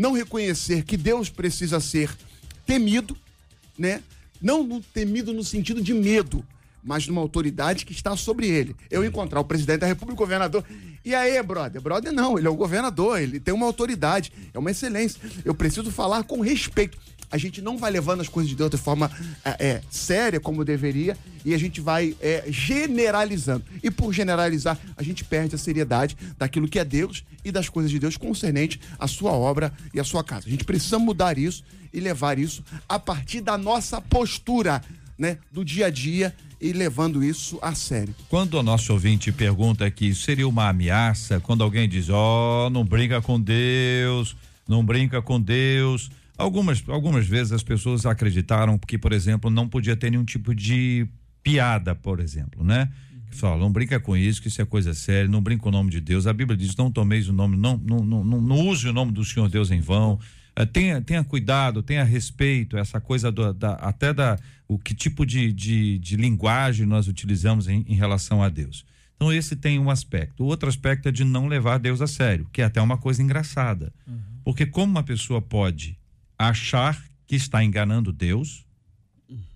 não 0.00 0.12
reconhecer 0.12 0.82
que 0.82 0.96
Deus 0.96 1.28
precisa 1.28 1.78
ser 1.78 2.10
temido, 2.64 3.14
né? 3.78 4.02
Não 4.40 4.80
temido 4.80 5.30
no 5.30 5.44
sentido 5.44 5.82
de 5.82 5.92
medo, 5.92 6.42
mas 6.82 7.06
numa 7.06 7.20
autoridade 7.20 7.84
que 7.84 7.92
está 7.92 8.16
sobre 8.16 8.48
ele. 8.48 8.74
Eu 8.90 9.04
encontrar 9.04 9.38
o 9.40 9.44
presidente 9.44 9.80
da 9.80 9.86
República, 9.86 10.14
o 10.14 10.24
governador. 10.24 10.64
E 11.04 11.14
aí, 11.14 11.40
brother? 11.42 11.82
Brother 11.82 12.12
não, 12.12 12.38
ele 12.38 12.46
é 12.46 12.50
o 12.50 12.56
governador, 12.56 13.20
ele 13.20 13.38
tem 13.38 13.52
uma 13.52 13.66
autoridade, 13.66 14.32
é 14.54 14.58
uma 14.58 14.70
excelência. 14.70 15.20
Eu 15.44 15.54
preciso 15.54 15.90
falar 15.90 16.24
com 16.24 16.40
respeito. 16.40 16.96
A 17.30 17.38
gente 17.38 17.62
não 17.62 17.78
vai 17.78 17.90
levando 17.90 18.20
as 18.20 18.28
coisas 18.28 18.50
de 18.50 18.60
de 18.68 18.76
forma 18.76 19.10
é, 19.44 19.66
é, 19.66 19.82
séria 19.90 20.38
como 20.38 20.64
deveria 20.64 21.16
e 21.44 21.54
a 21.54 21.58
gente 21.58 21.80
vai 21.80 22.14
é, 22.20 22.44
generalizando. 22.48 23.64
E 23.82 23.90
por 23.90 24.12
generalizar, 24.12 24.78
a 24.96 25.02
gente 25.02 25.24
perde 25.24 25.54
a 25.54 25.58
seriedade 25.58 26.16
daquilo 26.36 26.68
que 26.68 26.78
é 26.78 26.84
Deus 26.84 27.24
e 27.44 27.50
das 27.50 27.68
coisas 27.68 27.90
de 27.90 27.98
Deus 27.98 28.16
concernente 28.16 28.80
à 28.98 29.06
sua 29.06 29.32
obra 29.32 29.72
e 29.94 30.00
à 30.00 30.04
sua 30.04 30.22
casa. 30.22 30.46
A 30.46 30.50
gente 30.50 30.64
precisa 30.64 30.98
mudar 30.98 31.38
isso 31.38 31.64
e 31.92 32.00
levar 32.00 32.38
isso 32.38 32.62
a 32.88 32.98
partir 32.98 33.40
da 33.40 33.56
nossa 33.56 34.00
postura, 34.00 34.82
né, 35.18 35.38
do 35.50 35.64
dia 35.64 35.86
a 35.86 35.90
dia 35.90 36.34
e 36.60 36.72
levando 36.72 37.24
isso 37.24 37.58
a 37.62 37.74
sério. 37.74 38.14
Quando 38.28 38.54
o 38.54 38.62
nosso 38.62 38.92
ouvinte 38.92 39.32
pergunta 39.32 39.90
que 39.90 40.14
seria 40.14 40.46
uma 40.46 40.68
ameaça, 40.68 41.40
quando 41.40 41.64
alguém 41.64 41.88
diz, 41.88 42.10
ó, 42.10 42.66
oh, 42.66 42.70
não 42.70 42.84
brinca 42.84 43.20
com 43.22 43.40
Deus, 43.40 44.36
não 44.68 44.84
brinca 44.84 45.22
com 45.22 45.40
Deus. 45.40 46.10
Algumas, 46.40 46.82
algumas 46.88 47.26
vezes 47.26 47.52
as 47.52 47.62
pessoas 47.62 48.06
acreditaram 48.06 48.78
que, 48.78 48.96
por 48.96 49.12
exemplo, 49.12 49.50
não 49.50 49.68
podia 49.68 49.94
ter 49.94 50.10
nenhum 50.10 50.24
tipo 50.24 50.54
de 50.54 51.06
piada, 51.42 51.94
por 51.94 52.20
exemplo, 52.20 52.64
né? 52.64 52.90
Fala, 53.32 53.58
não 53.58 53.70
brinca 53.70 54.00
com 54.00 54.16
isso, 54.16 54.42
que 54.42 54.48
isso 54.48 54.60
é 54.60 54.64
coisa 54.64 54.92
séria, 54.92 55.28
não 55.28 55.40
brinca 55.40 55.62
com 55.62 55.68
o 55.68 55.72
nome 55.72 55.90
de 55.90 56.00
Deus. 56.00 56.26
A 56.26 56.32
Bíblia 56.32 56.56
diz: 56.56 56.74
não 56.76 56.90
tomeis 56.90 57.28
o 57.28 57.32
nome, 57.32 57.56
não, 57.56 57.76
não, 57.76 58.04
não, 58.04 58.24
não, 58.24 58.66
use 58.66 58.88
o 58.88 58.92
nome 58.92 59.12
do 59.12 59.24
Senhor 59.24 59.48
Deus 59.48 59.70
em 59.70 59.80
vão. 59.80 60.18
Eh, 60.56 60.66
tenha, 60.66 61.00
tenha 61.00 61.22
cuidado, 61.22 61.82
tenha 61.82 62.02
respeito, 62.02 62.76
essa 62.76 63.00
coisa 63.00 63.30
do, 63.30 63.52
da, 63.52 63.74
até 63.74 64.12
da 64.12 64.36
o 64.66 64.78
que 64.78 64.94
tipo 64.94 65.24
de, 65.24 65.52
de, 65.52 65.98
de 65.98 66.16
linguagem 66.16 66.86
nós 66.86 67.06
utilizamos 67.06 67.68
em, 67.68 67.84
em, 67.86 67.94
relação 67.94 68.42
a 68.42 68.48
Deus. 68.48 68.84
Então, 69.14 69.32
esse 69.32 69.54
tem 69.54 69.78
um 69.78 69.90
aspecto. 69.90 70.42
O 70.42 70.46
outro 70.46 70.68
aspecto 70.68 71.08
é 71.08 71.12
de 71.12 71.22
não 71.22 71.46
levar 71.46 71.78
Deus 71.78 72.00
a 72.00 72.06
sério, 72.06 72.48
que 72.52 72.62
é 72.62 72.64
até 72.64 72.80
uma 72.80 72.96
coisa 72.96 73.22
engraçada. 73.22 73.92
Uhum. 74.08 74.18
Porque 74.42 74.64
como 74.64 74.90
uma 74.90 75.02
pessoa 75.02 75.42
pode 75.42 75.99
achar 76.48 76.98
que 77.26 77.36
está 77.36 77.62
enganando 77.62 78.12
Deus, 78.12 78.64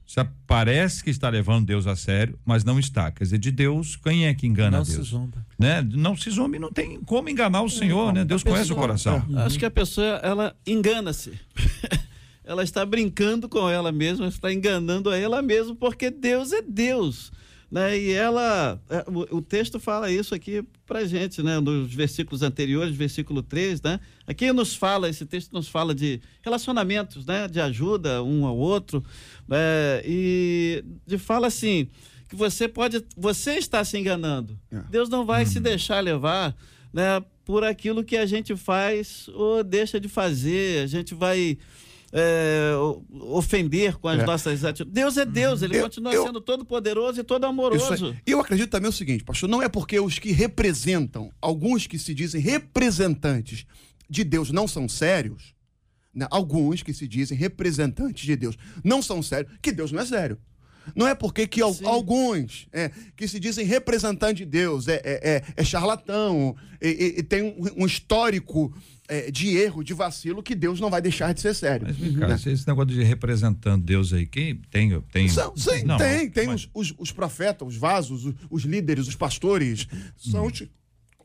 Você 0.06 0.24
parece 0.46 1.02
que 1.02 1.08
está 1.08 1.30
levando 1.30 1.64
Deus 1.66 1.86
a 1.86 1.96
sério, 1.96 2.38
mas 2.44 2.62
não 2.62 2.78
está. 2.78 3.10
Quer 3.10 3.24
dizer, 3.24 3.38
de 3.38 3.50
Deus, 3.50 3.96
quem 3.96 4.26
é 4.26 4.34
que 4.34 4.46
engana 4.46 4.76
Não 4.76 4.84
Deus? 4.84 4.96
se 4.96 5.10
zomba. 5.10 5.44
Né? 5.58 5.82
Não 5.82 6.14
se 6.14 6.30
zombe, 6.30 6.58
não 6.58 6.70
tem 6.70 7.00
como 7.00 7.28
enganar 7.28 7.62
o 7.62 7.70
Senhor, 7.70 8.12
né? 8.12 8.22
Deus 8.22 8.42
conhece 8.42 8.70
o 8.72 8.76
coração. 8.76 9.24
Acho 9.38 9.58
que 9.58 9.64
a 9.64 9.70
pessoa, 9.70 10.20
ela 10.22 10.54
engana-se. 10.66 11.32
ela 12.44 12.62
está 12.62 12.84
brincando 12.84 13.48
com 13.48 13.68
ela 13.68 13.90
mesma, 13.90 14.28
está 14.28 14.52
enganando 14.52 15.08
a 15.08 15.16
ela 15.16 15.40
mesma, 15.40 15.74
porque 15.74 16.10
Deus 16.10 16.52
é 16.52 16.60
Deus. 16.60 17.32
Né? 17.74 17.98
E 17.98 18.12
ela, 18.12 18.80
é, 18.88 19.04
o, 19.08 19.38
o 19.38 19.42
texto 19.42 19.80
fala 19.80 20.08
isso 20.08 20.32
aqui 20.32 20.62
pra 20.86 21.04
gente, 21.04 21.42
né? 21.42 21.58
Nos 21.58 21.92
versículos 21.92 22.40
anteriores, 22.40 22.94
versículo 22.94 23.42
3, 23.42 23.82
né? 23.82 23.98
Aqui 24.28 24.52
nos 24.52 24.76
fala, 24.76 25.08
esse 25.08 25.26
texto 25.26 25.52
nos 25.52 25.66
fala 25.66 25.92
de 25.92 26.20
relacionamentos, 26.40 27.26
né? 27.26 27.48
De 27.48 27.60
ajuda 27.60 28.22
um 28.22 28.46
ao 28.46 28.56
outro. 28.56 29.02
né? 29.48 30.00
e 30.04 30.84
de 31.04 31.18
fala 31.18 31.48
assim, 31.48 31.88
que 32.28 32.36
você 32.36 32.68
pode, 32.68 33.04
você 33.16 33.54
está 33.54 33.84
se 33.84 33.98
enganando. 33.98 34.56
É. 34.70 34.78
Deus 34.88 35.08
não 35.08 35.26
vai 35.26 35.44
se 35.44 35.58
deixar 35.58 35.98
levar, 35.98 36.54
né? 36.92 37.24
Por 37.44 37.64
aquilo 37.64 38.04
que 38.04 38.16
a 38.16 38.24
gente 38.24 38.54
faz 38.54 39.28
ou 39.34 39.64
deixa 39.64 39.98
de 39.98 40.08
fazer. 40.08 40.84
A 40.84 40.86
gente 40.86 41.12
vai 41.12 41.58
é, 42.16 42.70
ofender 43.10 43.96
com 43.98 44.06
as 44.06 44.20
É. 44.20 44.24
nossas 44.24 44.64
atitudes. 44.64 44.92
Deus 44.94 45.16
é 45.16 45.24
Deus, 45.26 45.62
ele 45.62 45.76
Eu- 45.78 45.82
continua 45.82 46.12
eu- 46.14 46.22
sendo 46.24 46.40
todo 46.40 46.64
poderoso 46.64 47.20
e 47.20 47.24
todo 47.24 47.44
amoroso. 47.44 48.14
E 48.24 48.30
eu 48.30 48.38
acredito 48.40 48.70
também 48.70 48.88
o 48.88 48.92
seguinte, 48.92 49.24
pastor, 49.24 49.48
não 49.48 49.60
é 49.60 49.68
porque 49.68 49.98
os 49.98 50.18
que 50.20 50.30
representam, 50.30 51.32
alguns 51.42 51.88
que 51.88 51.98
se 51.98 52.14
dizem 52.14 52.40
representantes 52.40 53.66
de 54.08 54.22
Deus 54.22 54.50
não 54.52 54.68
são 54.68 54.88
sérios, 54.88 55.54
né? 56.14 56.26
alguns 56.30 56.82
que 56.84 56.94
se 56.94 57.08
dizem 57.08 57.36
representantes 57.36 58.24
de 58.24 58.36
Deus 58.36 58.56
não 58.84 59.02
são 59.02 59.20
sérios, 59.20 59.52
que 59.60 59.72
Deus 59.72 59.90
não 59.90 60.00
é 60.00 60.06
sério. 60.06 60.38
Não 60.94 61.06
é 61.08 61.14
porque 61.14 61.46
que 61.46 61.60
Sim. 61.72 61.84
alguns 61.86 62.66
é, 62.72 62.90
que 63.16 63.26
se 63.28 63.38
dizem 63.40 63.64
representantes 63.66 64.36
de 64.38 64.44
Deus 64.44 64.88
é, 64.88 65.00
é, 65.04 65.30
é- 65.36 65.42
é 65.56 65.64
charlatão 65.64 66.54
e, 66.80 66.88
e- 66.88 67.18
e 67.20 67.22
tem 67.22 67.42
um, 67.42 67.82
um 67.82 67.86
histórico 67.86 68.72
é, 69.06 69.30
de 69.30 69.54
erro, 69.56 69.84
de 69.84 69.92
vacilo, 69.92 70.42
que 70.42 70.54
Deus 70.54 70.80
não 70.80 70.88
vai 70.88 71.00
deixar 71.02 71.34
de 71.34 71.40
ser 71.40 71.54
sério. 71.54 71.86
Mas 71.86 72.18
cá, 72.18 72.28
né? 72.28 72.34
esse 72.54 72.66
negócio 72.66 72.86
de 72.90 73.02
representando 73.02 73.82
Deus 73.84 74.12
aí, 74.14 74.26
quem 74.26 74.56
tem. 74.70 74.98
tem 75.12 75.28
São, 75.28 75.54
sim, 75.56 75.82
Não, 75.84 75.98
tem. 75.98 76.30
Tem 76.30 76.46
mas- 76.46 76.68
os, 76.72 76.90
os, 76.90 76.94
os 76.98 77.12
profetas, 77.12 77.68
os 77.68 77.76
vasos, 77.76 78.24
os, 78.24 78.34
os 78.50 78.62
líderes, 78.64 79.06
os 79.06 79.14
pastores. 79.14 79.86
São 80.16 80.46
os, 80.46 80.62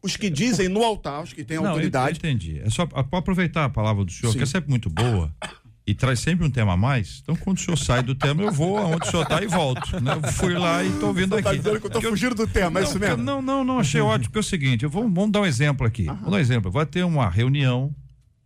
os 0.03 0.17
que 0.17 0.29
dizem 0.29 0.67
no 0.67 0.83
altar, 0.83 1.23
os 1.23 1.31
que 1.31 1.43
têm 1.43 1.55
Não, 1.57 1.63
eu- 1.65 1.69
autoridade. 1.71 2.19
Eu 2.21 2.29
entendi. 2.29 2.59
É 2.59 2.69
só 2.69 2.85
para 2.85 3.05
aproveitar 3.17 3.63
a 3.65 3.69
palavra 3.69 4.03
do 4.03 4.11
senhor, 4.11 4.31
Sim. 4.33 4.37
que 4.39 4.43
é 4.43 4.47
sempre 4.47 4.69
muito 4.69 4.89
boa 4.89 5.33
e 5.89 5.95
traz 5.95 6.19
sempre 6.19 6.45
um 6.45 6.49
tema 6.51 6.73
a 6.73 6.77
mais. 6.77 7.19
Então, 7.23 7.35
quando 7.35 7.57
o 7.57 7.59
senhor 7.61 7.77
sai 7.77 8.03
do 8.03 8.13
tema, 8.13 8.43
eu 8.43 8.51
vou 8.51 8.77
aonde 8.77 9.07
o 9.07 9.09
senhor 9.11 9.23
está 9.23 9.41
e 9.43 9.47
volto. 9.47 9.99
Né? 9.99 10.13
Eu 10.23 10.31
fui 10.33 10.53
lá 10.53 10.83
e 10.83 10.89
estou 10.89 11.13
vindo 11.13 11.29
Você 11.35 11.47
aqui. 11.47 11.59
tá 11.59 11.69
eu 11.69 11.89
tô 11.89 12.01
fugindo 12.01 12.35
do 12.35 12.45
tema, 12.47 12.79
é 12.79 12.83
não, 12.83 12.89
isso 12.89 12.91
porque- 12.99 13.07
mesmo? 13.07 13.23
Não, 13.23 13.41
não, 13.41 13.63
não, 13.63 13.79
achei 13.79 13.99
ótimo, 14.01 14.25
porque 14.25 14.37
é 14.37 14.41
o 14.41 14.43
seguinte, 14.43 14.83
eu 14.83 14.89
vou, 14.89 15.03
vamos 15.09 15.31
dar 15.31 15.41
um 15.41 15.45
exemplo 15.45 15.85
aqui. 15.87 16.03
Vamos 16.03 16.23
dar 16.25 16.31
um 16.31 16.39
exemplo. 16.39 16.69
Vai 16.71 16.85
ter 16.85 17.03
uma 17.03 17.29
reunião, 17.29 17.95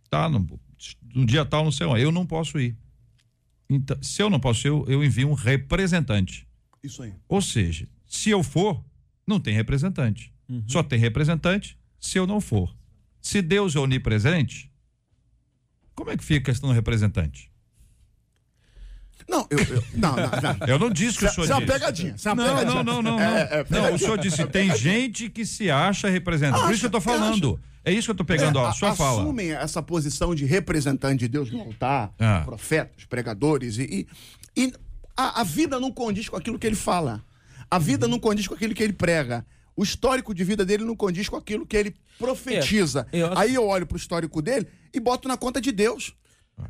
tá? 0.08 0.28
No, 0.28 0.46
no 1.14 1.26
dia 1.26 1.44
tal, 1.44 1.64
não 1.64 1.72
sei 1.72 1.86
onde. 1.86 2.02
Eu 2.02 2.10
não 2.12 2.24
posso 2.24 2.58
ir. 2.58 2.76
Então, 3.68 3.96
se 4.02 4.22
eu 4.22 4.30
não 4.30 4.40
posso 4.40 4.66
ir, 4.66 4.70
eu, 4.70 4.84
eu 4.88 5.04
envio 5.04 5.28
um 5.28 5.34
representante. 5.34 6.46
Isso 6.82 7.02
aí. 7.02 7.12
Ou 7.28 7.40
seja, 7.42 7.86
se 8.06 8.30
eu 8.30 8.42
for, 8.42 8.82
não 9.26 9.38
tem 9.40 9.54
representante. 9.54 10.32
Só 10.66 10.82
tem 10.82 10.98
representante 10.98 11.78
se 11.98 12.18
eu 12.18 12.26
não 12.26 12.40
for. 12.40 12.74
Se 13.20 13.40
Deus 13.40 13.74
é 13.74 13.78
onipresente, 13.78 14.70
como 15.94 16.10
é 16.10 16.16
que 16.16 16.24
fica 16.24 16.40
a 16.40 16.52
questão 16.52 16.68
do 16.68 16.74
representante? 16.74 17.50
Não, 19.28 19.46
eu. 19.50 19.58
eu- 19.58 19.84
não, 19.94 20.16
não, 20.16 20.16
não. 20.16 20.66
Eu 20.68 20.78
não 20.78 20.90
disse 20.90 21.18
que 21.18 21.24
o 21.24 21.28
Isso 21.28 21.34
senhor 21.36 21.50
é 21.50 21.54
uma 21.54 21.60
disse. 21.60 21.72
pegadinha. 21.72 22.14
Isso 22.14 22.28
é 22.28 22.32
uma 22.32 22.44
Não, 22.44 22.56
pegadinha. 22.56 22.82
não, 22.84 22.94
não, 22.94 23.02
não, 23.02 23.12
não. 23.18 23.20
É, 23.20 23.42
é, 23.42 23.66
não, 23.70 23.94
o 23.94 23.98
senhor 23.98 24.18
disse, 24.18 24.44
tem 24.46 24.74
gente 24.76 25.30
que 25.30 25.46
se 25.46 25.70
acha 25.70 26.08
representante. 26.10 26.62
Por 26.62 26.72
isso 26.72 26.80
que 26.88 26.94
eu 26.94 26.98
Acha, 26.98 27.04
falando. 27.10 27.60
É 27.84 27.92
isso 27.92 28.06
que 28.06 28.10
eu 28.10 28.14
tô 28.16 28.24
pegando 28.24 28.58
É, 28.58 28.66
a 28.66 28.72
sua 28.72 28.94
fala. 28.94 29.22
Assumem 29.22 29.52
essa 29.52 29.82
posição 29.82 30.34
de 30.34 30.44
representante 30.44 31.20
de 31.20 31.28
Deus 31.28 31.50
no 31.50 31.60
altar, 31.60 32.12
Ah. 32.18 32.42
profetas, 32.44 33.04
pregadores, 33.06 33.78
e, 33.78 34.06
e, 34.56 34.62
e 34.64 34.72
a, 35.16 35.40
a 35.40 35.44
vida 35.44 35.78
não 35.80 35.90
condiz 35.92 36.28
com 36.28 36.36
aquilo 36.36 36.58
que 36.58 36.66
ele 36.66 36.76
fala. 36.76 37.22
A 37.70 37.78
vida 37.78 38.06
não 38.06 38.18
condiz 38.18 38.46
com 38.46 38.54
aquilo 38.54 38.74
que 38.74 38.82
ele 38.82 38.92
prega. 38.92 39.44
O 39.76 39.82
histórico 39.82 40.34
de 40.34 40.44
vida 40.44 40.64
dele 40.64 40.84
não 40.84 40.94
condiz 40.96 41.28
com 41.28 41.36
aquilo 41.36 41.66
que 41.66 41.76
ele 41.76 41.94
profetiza. 42.18 43.06
É, 43.12 43.18
eu- 43.18 43.38
Aí 43.38 43.54
eu 43.54 43.66
olho 43.66 43.86
pro 43.86 43.96
histórico 43.96 44.40
dele 44.42 44.66
e 44.92 45.00
boto 45.00 45.26
na 45.28 45.36
conta 45.36 45.60
de 45.60 45.72
Deus. 45.72 46.14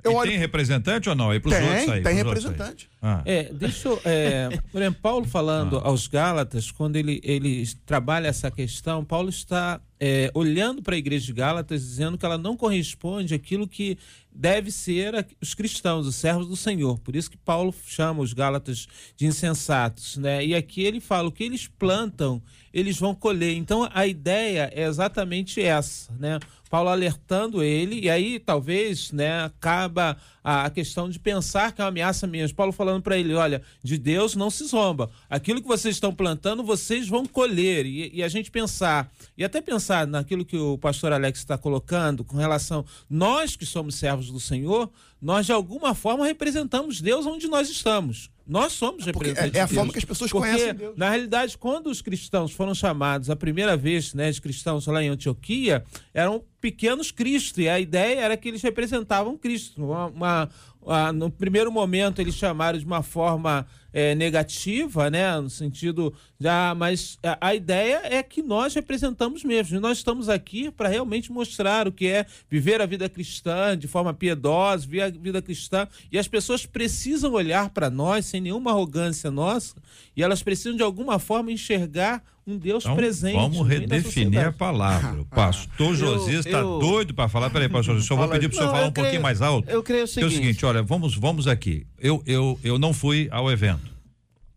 Eu 0.03 0.13
e 0.13 0.15
olho 0.15 0.31
tem 0.31 0.39
representante 0.39 1.11
ou 1.11 1.15
não? 1.15 1.31
É 1.31 1.39
pros 1.39 1.55
Tem, 1.55 1.63
outros 1.69 1.89
aí. 1.91 2.03
tem 2.03 2.17
pros 2.25 2.27
outros 2.27 2.45
aí. 2.47 2.51
representante. 2.53 2.89
Ah. 3.03 3.23
É, 3.27 3.53
deixa 3.53 3.89
eu. 3.89 4.01
É, 4.07 4.49
por 4.73 4.81
exemplo, 4.81 5.01
Paulo 5.03 5.27
falando 5.27 5.77
aos 5.77 6.07
Gálatas, 6.07 6.71
quando 6.71 6.97
ele, 6.97 7.21
ele 7.23 7.67
trabalha 7.85 8.29
essa 8.29 8.51
questão, 8.51 9.05
Paulo 9.05 9.29
está 9.29 9.83
é, 10.01 10.31
olhando 10.33 10.83
para 10.83 10.95
a 10.95 10.99
igreja 10.99 11.27
de 11.27 11.35
Gálatas, 11.35 11.83
dizendo 11.83 12.17
que 12.17 12.25
ela 12.25 12.39
não 12.39 12.57
corresponde 12.57 13.35
àquilo 13.35 13.69
que 13.69 13.99
deve 14.35 14.71
ser 14.71 15.27
os 15.41 15.55
cristãos, 15.55 16.07
os 16.07 16.17
servos 16.17 16.49
do 16.49 16.57
Senhor. 16.57 16.99
Por 16.99 17.15
isso 17.15 17.31
que 17.31 17.37
Paulo 17.37 17.73
chama 17.87 18.21
os 18.23 18.33
Gálatas 18.33 18.89
de 19.17 19.27
insensatos. 19.27 20.17
Né? 20.17 20.45
E 20.45 20.55
aqui 20.55 20.83
ele 20.83 21.01
fala: 21.01 21.29
o 21.29 21.33
que 21.33 21.45
eles 21.45 21.69
plantam, 21.69 22.43
eles 22.73 22.99
vão 22.99 23.15
colher. 23.15 23.57
Então 23.57 23.89
a 23.93 24.07
ideia 24.07 24.71
é 24.75 24.85
exatamente 24.85 25.63
essa. 25.63 26.13
Né? 26.19 26.41
Paulo 26.75 26.89
alertando 26.89 27.63
ele, 27.63 28.01
e 28.01 28.11
aí 28.11 28.41
talvez 28.41 29.13
né, 29.13 29.45
acaba 29.45 30.17
a, 30.43 30.65
a 30.65 30.71
questão 30.71 31.09
de 31.09 31.21
pensar 31.21 31.71
que 31.71 31.81
é 31.81 31.85
uma 31.85 31.89
ameaça 31.89 32.27
mesmo. 32.27 32.57
Paulo 32.57 32.73
falando 32.73 33.01
para 33.01 33.17
ele: 33.17 33.33
olha, 33.33 33.63
de 33.81 33.97
Deus 33.97 34.35
não 34.35 34.51
se 34.51 34.67
zomba. 34.67 35.09
Aquilo 35.31 35.63
que 35.63 35.69
vocês 35.69 35.95
estão 35.95 36.13
plantando, 36.13 36.65
vocês 36.65 37.07
vão 37.07 37.27
colher. 37.27 37.87
E, 37.87 38.11
e 38.13 38.25
a 38.25 38.29
gente 38.29 38.51
pensar, 38.51 39.09
e 39.39 39.45
até 39.45 39.61
pensar 39.61 40.05
naquilo 40.05 40.45
que 40.45 40.57
o 40.57 40.77
pastor 40.77 41.13
Alex 41.13 41.39
está 41.39 41.57
colocando 41.57 42.25
com 42.25 42.37
relação, 42.37 42.85
nós 43.09 43.55
que 43.55 43.65
somos 43.65 43.95
servos 43.95 44.24
do 44.31 44.41
Senhor, 44.41 44.91
nós 45.21 45.47
de 45.47 45.53
alguma 45.53 45.95
forma 45.95 46.27
representamos 46.27 47.01
Deus 47.01 47.27
onde 47.27 47.47
nós 47.49 47.69
estamos. 47.71 48.31
Nós 48.47 48.73
somos 48.75 49.05
Porque 49.07 49.29
representantes 49.31 49.55
é- 49.55 49.59
é 49.59 49.63
a 49.63 49.67
de 49.67 49.75
forma 49.75 49.91
que 49.93 49.99
as 49.99 50.05
pessoas 50.05 50.31
Porque, 50.31 50.47
conhecem 50.49 50.75
Deus. 50.75 50.97
Na 50.99 51.09
realidade, 51.09 51.57
quando 51.57 51.87
os 51.87 52.03
cristãos 52.03 52.53
foram 52.53 52.75
chamados 52.75 53.31
a 53.31 53.37
primeira 53.37 53.75
vez, 53.77 54.13
né, 54.13 54.31
de 54.31 54.41
cristãos 54.41 54.87
lá 54.87 55.03
em 55.03 55.09
Antioquia, 55.09 55.83
eram 56.13 56.45
pequenos 56.61 57.11
Cristo, 57.11 57.61
e 57.63 57.69
a 57.69 57.81
ideia 57.81 58.21
era 58.21 58.37
que 58.37 58.49
eles 58.49 58.61
representavam 58.61 59.37
Cristo. 59.39 59.83
Uma, 59.83 60.07
uma- 60.07 60.49
a- 60.87 61.13
no 61.13 61.31
primeiro 61.31 61.73
momento, 61.73 62.21
eles 62.21 62.35
chamaram 62.35 62.79
de 62.79 62.85
uma 62.85 63.03
forma 63.03 63.67
eh, 63.95 64.13
negativa, 64.17 65.09
né, 65.09 65.41
no 65.41 65.49
sentido 65.49 66.13
já, 66.41 66.75
mas 66.75 67.17
a, 67.23 67.49
a 67.49 67.55
ideia 67.55 68.01
é 68.03 68.25
que 68.25 68.43
nós 68.43 68.75
representamos 68.75 69.45
mesmo. 69.45 69.77
E 69.77 69.81
nós 69.81 69.99
estamos 69.99 70.29
aqui 70.29 70.69
para 70.69 70.89
realmente 70.89 71.31
mostrar 71.31 71.87
o 71.87 71.93
que 71.93 72.09
é 72.09 72.27
viver 72.51 72.83
a 72.83 72.87
vida 72.87 73.09
cristã 73.09 73.79
de 73.79 73.87
forma 73.87 74.13
piedosa, 74.13 74.85
viver 74.85 75.03
a 75.03 75.11
vida 75.11 75.41
cristã, 75.41 75.87
e 76.11 76.19
as 76.19 76.27
pessoas 76.27 76.67
precisam 76.67 77.33
olhar 77.33 77.71
para 77.71 77.89
nós 77.89 78.27
sem 78.27 78.41
nenhuma 78.41 78.73
arrogância 78.73 79.31
nossa, 79.31 79.77
e 80.17 80.25
elas 80.25 80.43
precisam 80.43 80.77
de 80.77 80.83
alguma 80.83 81.21
forma 81.21 81.53
enxergar 81.53 82.21
um 82.47 82.59
Deus 82.59 82.85
Então, 82.85 82.95
presente. 82.97 83.35
vamos 83.35 83.67
redefinir 83.67 84.47
a 84.47 84.53
palavra. 84.53 85.21
O 85.23 85.25
pastor 85.25 85.95
Josias 85.97 86.45
está 86.45 86.59
eu- 86.59 86.79
doido 86.79 87.15
para 87.15 87.29
falar. 87.29 87.49
Peraí, 87.51 87.69
pastor 87.69 87.95
Josias, 87.95 88.07
só 88.07 88.17
vou 88.17 88.29
pedir 88.29 88.49
para 88.49 88.55
o 88.55 88.59
senhor 88.59 88.67
Não, 88.67 88.75
falar 88.75 88.87
um 88.89 88.93
pouquinho 88.93 89.09
creio- 89.13 89.23
mais 89.23 89.41
alto. 89.41 89.69
eu 89.71 89.83
creio 89.83 90.05
o 90.05 90.09
Que 90.09 90.21
é 90.21 90.25
o 90.25 90.29
seguinte. 90.29 90.35
seguinte, 90.47 90.67
olha, 90.67 90.83
vamos, 90.83 91.15
vamos 91.17 91.47
aqui. 91.49 91.87
Eu, 91.99 92.23
eu, 92.27 92.59
eu 92.63 92.79
não 92.79 92.93
fui 92.93 93.29
ao 93.31 93.51
evento. 93.51 93.93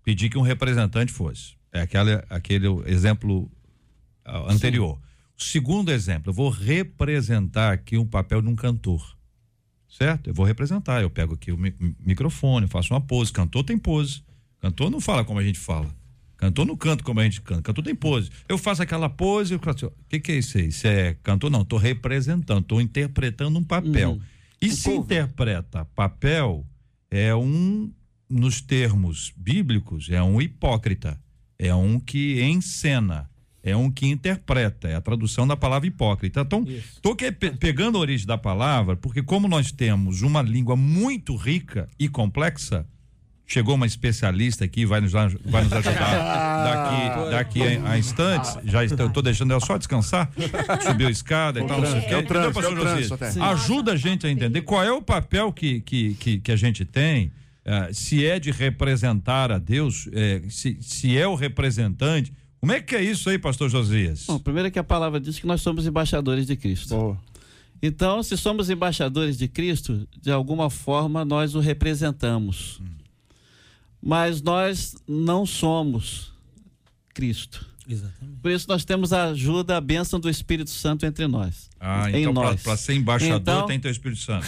Pedi 0.03 0.29
que 0.29 0.37
um 0.37 0.41
representante 0.41 1.11
fosse. 1.13 1.53
É 1.71 1.81
aquele, 1.81 2.21
aquele 2.29 2.67
exemplo 2.85 3.49
ah, 4.25 4.51
anterior. 4.51 4.99
O 5.37 5.43
segundo 5.43 5.89
exemplo, 5.91 6.29
eu 6.31 6.33
vou 6.33 6.49
representar 6.49 7.71
aqui 7.73 7.97
um 7.97 8.05
papel 8.05 8.41
de 8.41 8.47
um 8.49 8.55
cantor. 8.55 9.15
Certo? 9.89 10.27
Eu 10.29 10.33
vou 10.33 10.45
representar. 10.45 11.01
Eu 11.01 11.09
pego 11.09 11.33
aqui 11.35 11.51
o 11.51 11.57
mi- 11.57 11.73
microfone, 12.05 12.67
faço 12.67 12.93
uma 12.93 13.01
pose. 13.01 13.31
Cantor 13.31 13.63
tem 13.63 13.77
pose. 13.77 14.21
Cantor 14.59 14.89
não 14.89 14.99
fala 14.99 15.23
como 15.23 15.39
a 15.39 15.43
gente 15.43 15.57
fala. 15.59 15.87
Cantor 16.37 16.65
não 16.65 16.77
canta 16.77 17.03
como 17.03 17.19
a 17.19 17.23
gente 17.23 17.41
canta. 17.41 17.63
Cantor 17.63 17.83
tem 17.83 17.95
pose. 17.95 18.29
Eu 18.47 18.57
faço 18.57 18.81
aquela 18.83 19.09
pose. 19.09 19.53
eu 19.53 19.59
faço- 19.59 19.87
O 19.87 19.91
que, 20.07 20.19
que 20.19 20.31
é 20.31 20.37
isso 20.37 20.57
aí? 20.57 20.67
Isso 20.67 20.85
é 20.87 21.15
cantor? 21.23 21.49
Não, 21.49 21.61
estou 21.63 21.79
representando, 21.79 22.61
estou 22.61 22.79
interpretando 22.79 23.57
um 23.57 23.63
papel. 23.63 24.11
Uhum. 24.11 24.21
E 24.61 24.69
se 24.69 24.83
cover. 24.85 24.99
interpreta 25.23 25.85
papel, 25.85 26.65
é 27.11 27.33
um, 27.35 27.91
nos 28.29 28.61
termos 28.61 29.33
bíblicos, 29.35 30.09
é 30.09 30.21
um 30.21 30.39
hipócrita. 30.41 31.19
É 31.59 31.73
um 31.73 31.99
que 31.99 32.41
encena. 32.43 33.27
É 33.63 33.75
um 33.75 33.89
que 33.91 34.05
interpreta. 34.07 34.87
É 34.87 34.95
a 34.95 35.01
tradução 35.01 35.45
da 35.47 35.57
palavra 35.57 35.87
hipócrita. 35.87 36.41
Então, 36.41 36.63
estou 36.67 37.15
pegando 37.59 37.97
a 37.97 38.01
origem 38.01 38.25
da 38.27 38.37
palavra, 38.37 38.95
porque 38.95 39.21
como 39.23 39.47
nós 39.47 39.71
temos 39.71 40.21
uma 40.21 40.41
língua 40.41 40.75
muito 40.75 41.35
rica 41.35 41.89
e 41.99 42.07
complexa, 42.07 42.87
chegou 43.47 43.75
uma 43.75 43.87
especialista 43.87 44.65
aqui, 44.65 44.85
vai 44.85 44.99
nos, 44.99 45.13
vai 45.13 45.63
nos 45.63 45.71
ajudar 45.71 45.93
daqui, 47.31 47.31
daqui 47.31 47.61
a, 47.77 47.91
a 47.91 47.97
instantes. 47.97 48.57
Já 48.65 48.83
estou, 48.83 49.09
tô 49.09 49.21
deixando 49.21 49.51
ela 49.51 49.61
só 49.61 49.77
descansar, 49.77 50.29
subiu 50.85 51.07
a 51.07 51.11
escada 51.11 51.61
e 51.61 51.65
tal, 51.65 51.79
não 51.79 51.87
sei 51.89 51.99
o 51.99 52.03
quê. 52.03 52.13
É 52.13 52.19
Entendeu, 52.19 52.51
pastor 52.51 52.77
é 52.77 53.01
Josias? 53.01 53.37
Ajuda 53.37 53.93
a 53.93 53.95
gente 53.95 54.27
a 54.27 54.29
entender 54.29 54.61
qual 54.63 54.83
é 54.83 54.91
o 54.91 55.01
papel 55.01 55.51
que, 55.53 55.79
que, 55.79 56.13
que, 56.15 56.39
que 56.39 56.51
a 56.51 56.57
gente 56.57 56.83
tem. 56.83 57.31
eh, 57.65 57.89
se 57.93 58.25
é 58.25 58.37
de 58.37 58.51
representar 58.51 59.51
a 59.51 59.57
Deus, 59.57 60.09
eh, 60.11 60.41
se, 60.49 60.77
se 60.81 61.17
é 61.17 61.25
o 61.27 61.35
representante. 61.35 62.33
Como 62.59 62.71
é 62.71 62.81
que 62.81 62.95
é 62.95 63.03
isso 63.03 63.29
aí, 63.29 63.37
pastor 63.39 63.69
Josias? 63.69 64.25
Bom, 64.27 64.39
primeiro 64.39 64.69
que 64.69 64.79
a 64.79 64.83
palavra 64.83 65.19
diz 65.21 65.39
que 65.39 65.47
nós 65.47 65.61
somos 65.61 65.87
embaixadores 65.87 66.45
de 66.45 66.55
Cristo. 66.55 66.89
Boa. 66.95 67.17
Então, 67.81 68.23
se 68.23 68.35
somos 68.35 68.69
embaixadores 68.69 69.37
de 69.37 69.47
Cristo, 69.47 70.07
de 70.21 70.31
alguma 70.31 70.69
forma 70.69 71.23
nós 71.23 71.55
o 71.55 71.59
representamos. 71.59 72.81
Mas 74.07 74.41
nós 74.41 74.95
não 75.05 75.45
somos 75.45 76.31
Cristo. 77.13 77.65
Exatamente. 77.89 78.37
Por 78.41 78.51
isso 78.51 78.65
nós 78.69 78.83
temos 78.85 79.11
a 79.13 79.25
ajuda, 79.25 79.75
a 79.77 79.81
bênção 79.81 80.17
do 80.19 80.29
Espírito 80.29 80.69
Santo 80.69 81.05
entre 81.05 81.25
nós. 81.27 81.69
Ah, 81.79 82.09
em 82.11 82.21
então 82.21 82.33
nós. 82.33 82.61
para 82.61 82.75
ser 82.77 82.93
embaixador 82.95 83.39
Então- 83.41 83.65
tem 83.65 83.77
que 83.79 83.83
ter 83.83 83.89
o 83.89 83.91
Espírito 83.91 84.21
Santo. 84.21 84.45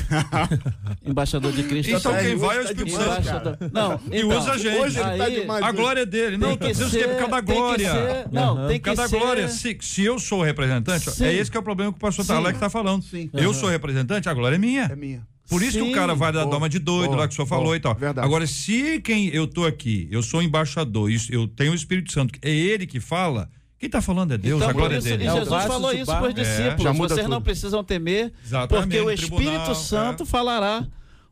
Embaixador 1.06 1.52
de 1.54 1.64
Cristo. 1.64 1.92
Então 1.92 2.14
quem 2.18 2.36
vai 2.36 2.58
é 2.58 2.60
o 2.62 2.64
tá 2.64 2.70
Espírito 2.72 2.96
Santo. 2.96 3.06
Embaixador. 3.12 3.58
Não, 3.72 4.00
E 4.12 4.18
então, 4.22 4.40
usa 4.40 4.52
a 4.52 4.58
gente. 4.58 4.78
Hoje 4.78 5.00
ele 5.00 5.18
tá 5.18 5.30
demais. 5.30 5.64
A 5.64 5.72
glória 5.72 6.02
é 6.02 6.06
dele. 6.06 6.38
Não, 6.38 6.50
Tem 6.50 6.58
tá 6.58 6.66
que 6.68 6.72
dizendo 6.74 6.92
que 6.92 6.98
é 6.98 7.08
por 7.08 7.18
causa 7.30 7.30
da 7.32 7.38
ser- 7.38 7.44
tem 7.46 7.54
que 7.56 7.60
glória. 7.62 7.92
ser- 7.92 8.32
não, 8.32 8.68
tem 8.68 8.78
que 8.80 8.86
Cada 8.86 9.08
ser. 9.08 9.20
glória, 9.20 9.48
se, 9.50 9.78
se 9.82 10.04
eu 10.04 10.20
sou 10.20 10.40
o 10.40 10.44
representante, 10.44 11.12
Sim. 11.12 11.26
é 11.26 11.34
esse 11.34 11.50
que 11.52 11.58
é 11.58 11.60
o 11.60 11.64
problema 11.64 11.92
que 11.92 11.98
o 11.98 12.02
pastor. 12.02 12.30
Alex 12.36 12.56
está 12.58 12.70
falando. 12.70 13.04
Sim. 13.04 13.30
Eu 13.34 13.54
sou 13.54 13.70
representante, 13.70 14.28
a 14.30 14.34
glória 14.34 14.56
é 14.56 14.60
minha. 14.60 14.84
É 14.84 14.96
minha. 14.96 15.26
Por 15.50 15.62
isso 15.64 15.78
que 15.80 15.84
Sim. 15.84 15.92
o 15.92 15.96
cara 15.96 16.14
vai 16.14 16.32
dar 16.32 16.42
Boa. 16.44 16.52
doma 16.52 16.70
de 16.70 16.78
doido 16.80 17.08
Boa. 17.10 17.22
lá 17.22 17.28
que 17.28 17.34
o 17.34 17.36
senhor 17.36 17.48
falou 17.48 17.76
e 17.76 17.80
tal. 17.80 17.96
Verdade. 17.96 18.26
Agora, 18.26 18.46
se 18.46 19.02
quem 19.02 19.28
eu 19.30 19.48
tô 19.48 19.66
aqui, 19.66 20.08
eu 20.12 20.22
sou 20.22 20.42
embaixador, 20.44 21.10
isso- 21.10 21.34
eu 21.34 21.48
tenho 21.48 21.72
o 21.72 21.76
Espírito 21.76 22.12
Santo, 22.12 22.38
é 22.42 22.50
ele 22.52 22.86
que 22.86 23.00
fala, 23.00 23.50
quem 23.80 23.90
tá 23.90 24.00
falando 24.02 24.34
é 24.34 24.38
Deus, 24.38 24.58
Então, 24.58 24.70
a 24.70 24.74
glória 24.74 24.98
por 24.98 25.00
isso, 25.00 25.08
é 25.08 25.12
dele. 25.18 25.24
E 25.24 25.28
É 25.28 25.32
Jesus 25.32 25.50
vaso 25.50 25.68
falou 25.68 25.92
isso 25.94 26.06
para 26.06 26.28
os 26.28 26.30
É. 26.30 26.34
discípulos. 26.34 26.96
Muda 26.98 27.16
Vocês 27.16 27.28
não 27.28 27.38
tudo. 27.38 27.44
precisam 27.46 27.84
temer, 27.84 28.32
Exatamente, 28.46 28.84
porque 28.88 29.00
o 29.02 29.10
Espírito 29.12 29.36
tribunal, 29.38 29.76
Santo 29.76 30.24
é. 30.24 30.26
falará 30.26 30.88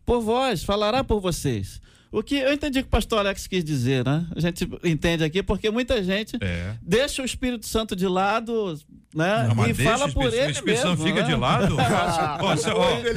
por 0.05 0.21
vós, 0.21 0.63
falará 0.63 1.03
por 1.03 1.19
vocês. 1.21 1.79
O 2.11 2.23
que 2.23 2.35
eu 2.35 2.53
entendi 2.53 2.81
que 2.81 2.87
o 2.87 2.91
pastor 2.91 3.19
Alex 3.19 3.47
quis 3.47 3.63
dizer, 3.63 4.05
né? 4.05 4.25
A 4.35 4.39
gente 4.39 4.67
entende 4.83 5.23
aqui, 5.23 5.43
porque 5.43 5.69
muita 5.69 6.01
gente 6.03 6.37
É. 6.41 6.73
deixa 6.81 7.21
o 7.21 7.25
Espírito 7.25 7.65
Santo 7.67 7.95
de 7.95 8.07
lado, 8.07 8.79
né? 9.13 9.49
Não, 9.53 9.67
e 9.67 9.73
fala 9.73 10.09
por 10.11 10.33
ele 10.33 10.47
o 10.47 10.51
Espírito 10.51 10.81
Santo 10.81 11.03
fica 11.03 11.21
né? 11.21 11.27
de 11.27 11.35
lado? 11.35 11.75
Cê- 12.57 12.71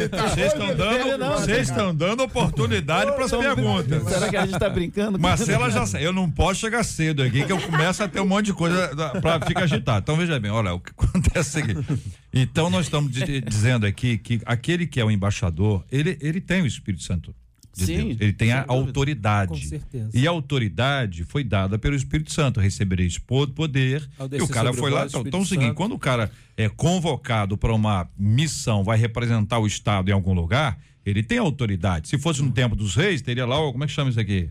Vocês 0.09 0.53
estão 0.53 0.67
Ele 0.67 0.75
dando, 0.75 1.19
não. 1.19 1.33
vocês 1.39 1.69
estão 1.69 1.95
dando 1.95 2.23
oportunidade 2.23 3.13
para 3.13 3.25
as 3.25 3.31
perguntas. 3.31 4.03
Será 4.05 4.29
que 4.29 4.37
a 4.37 4.41
gente 4.45 4.55
está 4.55 4.69
brincando? 4.69 5.19
com 5.19 5.23
Marcela 5.23 5.71
já 5.71 5.85
eu 6.01 6.13
não 6.13 6.31
posso 6.31 6.61
chegar 6.61 6.83
cedo 6.85 7.23
aqui 7.23 7.45
que 7.45 7.53
eu 7.53 7.61
começo 7.61 8.03
a 8.03 8.09
ter 8.09 8.21
um 8.21 8.27
monte 8.27 8.47
de 8.47 8.53
coisa 8.55 8.89
para 9.21 9.41
ficar 9.47 9.65
agitado. 9.65 10.01
Então 10.03 10.17
veja 10.17 10.39
bem, 10.41 10.51
olha, 10.51 10.75
o 10.75 10.81
que 10.81 10.91
acontece 10.97 11.59
é 11.59 11.63
o 11.63 11.67
seguinte. 11.67 12.03
Então 12.33 12.71
nós 12.71 12.87
estamos 12.87 13.11
di- 13.13 13.41
dizendo 13.41 13.87
aqui 13.87 14.19
que 14.19 14.41
aquele 14.45 14.87
que 14.87 15.01
é 15.01 15.05
o 15.05 15.11
embaixador, 15.11 15.85
ele, 15.91 16.17
ele 16.21 16.41
tem 16.41 16.63
o 16.63 16.67
Espírito 16.67 17.03
Santo 17.03 17.35
de 17.77 17.87
Sim, 17.87 17.97
Deus. 18.09 18.17
Ele 18.21 18.33
tem 18.33 18.53
a 18.53 18.63
dúvida. 18.65 18.73
autoridade. 18.89 19.49
Com 19.51 19.57
certeza. 19.69 20.11
E 20.13 20.27
a 20.27 20.31
autoridade 20.31 21.25
foi 21.25 21.45
dada 21.45 21.79
pelo 21.79 21.95
Espírito 21.95 22.33
Santo. 22.33 22.59
Recebereis 22.61 23.19
po- 23.19 23.47
poder. 23.49 24.09
E 24.33 24.43
o 24.43 24.49
cara 24.49 24.73
foi 24.73 24.91
lá. 24.91 25.07
Então, 25.07 25.23
então 25.27 25.41
é 25.41 25.43
o 25.43 25.47
seguinte: 25.47 25.69
Santo. 25.69 25.77
quando 25.77 25.93
o 25.95 25.99
cara 25.99 26.31
é 26.57 26.69
convocado 26.69 27.57
para 27.57 27.73
uma 27.75 28.09
missão, 28.19 28.83
vai 28.85 28.99
representar 28.99 29.59
o 29.59 29.67
Estado 29.67 30.11
em 30.11 30.13
algum 30.13 30.33
lugar, 30.35 30.79
ele 31.07 31.23
tem 31.23 31.39
autoridade. 31.39 32.09
Se 32.09 32.19
fosse 32.19 32.43
no 32.43 32.51
tempo 32.53 32.75
dos 32.77 32.95
reis, 32.97 33.23
teria 33.23 33.47
lá, 33.47 33.57
como 33.71 33.85
é 33.85 33.87
que 33.87 33.93
chama 33.93 34.11
isso 34.11 34.21
aqui? 34.21 34.51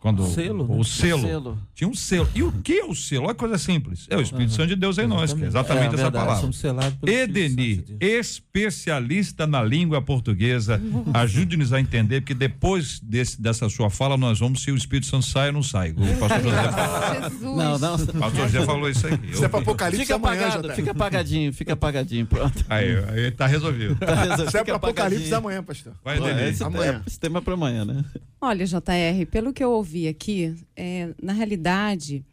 Quando, 0.00 0.24
Selo, 0.28 0.64
o 0.72 0.78
né? 0.78 0.84
selo. 0.84 1.22
Selo. 1.22 1.58
Tinha 1.74 1.88
um 1.88 1.94
selo. 1.94 2.28
E 2.32 2.42
o 2.44 2.52
que 2.52 2.78
é 2.78 2.84
o 2.84 2.94
selo? 2.94 3.24
Olha 3.24 3.34
que 3.34 3.40
coisa 3.40 3.58
simples. 3.58 4.06
É 4.08 4.16
o 4.16 4.20
Espírito 4.20 4.52
Santo 4.52 4.68
de 4.68 4.76
Deus 4.76 4.96
em 4.96 5.08
nós, 5.08 5.32
que 5.32 5.42
é 5.42 5.46
exatamente 5.48 5.82
É 5.82 5.86
essa 5.86 5.96
verdade, 5.96 6.12
palavra. 6.24 6.40
Somos 6.40 6.56
selados 6.56 6.94
pelo 7.00 7.10
Espírito 7.12 7.36
Edeni, 7.36 7.74
Santo 7.76 7.86
de 7.86 7.94
Deus. 7.94 8.12
especialista 8.20 9.44
na 9.44 9.60
língua 9.60 10.00
portuguesa, 10.00 10.80
ajude-nos 11.14 11.72
a 11.72 11.80
entender, 11.80 12.20
porque 12.20 12.32
depois 12.34 13.00
desse, 13.00 13.42
dessa 13.42 13.68
sua 13.68 13.90
fala, 13.90 14.16
nós 14.16 14.38
vamos 14.38 14.62
se 14.62 14.70
o 14.70 14.76
Espírito 14.76 15.06
Santo 15.06 15.26
sai 15.26 15.48
ou 15.48 15.54
não 15.54 15.62
sai. 15.64 15.90
O 15.90 16.16
pastor 16.18 16.42
José, 16.42 17.20
Jesus. 17.30 17.42
Não, 17.56 17.78
não. 17.78 17.94
o 17.96 18.06
pastor 18.06 18.46
José 18.48 18.64
falou 18.64 18.88
isso 18.88 19.06
aí. 19.06 19.18
Isso 19.32 19.44
é 19.44 19.48
pra 19.48 19.58
Apocalipse 19.58 20.04
Fica 20.06 20.14
amanhã, 20.14 20.42
apagado, 20.46 20.68
já 20.68 20.74
fica 20.74 20.90
apagadinho, 20.92 21.52
fica 21.52 21.72
apagadinho, 21.72 22.26
pronto. 22.26 22.64
Aí, 22.68 22.96
aí 23.08 23.30
tá 23.32 23.48
resolvido. 23.48 23.98
Isso 24.46 24.56
é 24.56 24.62
pra 24.62 24.76
Apocalipse 24.76 25.34
amanhã, 25.34 25.60
pastor. 25.60 25.92
Vai, 26.04 26.18
Pô, 26.18 26.24
Denise. 26.24 26.50
esse, 26.50 26.62
Amanhã. 26.62 27.02
esse 27.04 27.18
tema 27.18 27.38
é 27.38 27.42
para 27.42 27.54
amanhã, 27.54 27.84
né? 27.84 28.04
Olha, 28.40 28.64
JR, 28.64 29.26
pelo 29.30 29.52
que 29.52 29.64
eu 29.64 29.72
ouvi 29.72 29.87
aqui, 30.08 30.54
é, 30.76 31.14
na 31.22 31.32
realidade, 31.32 32.24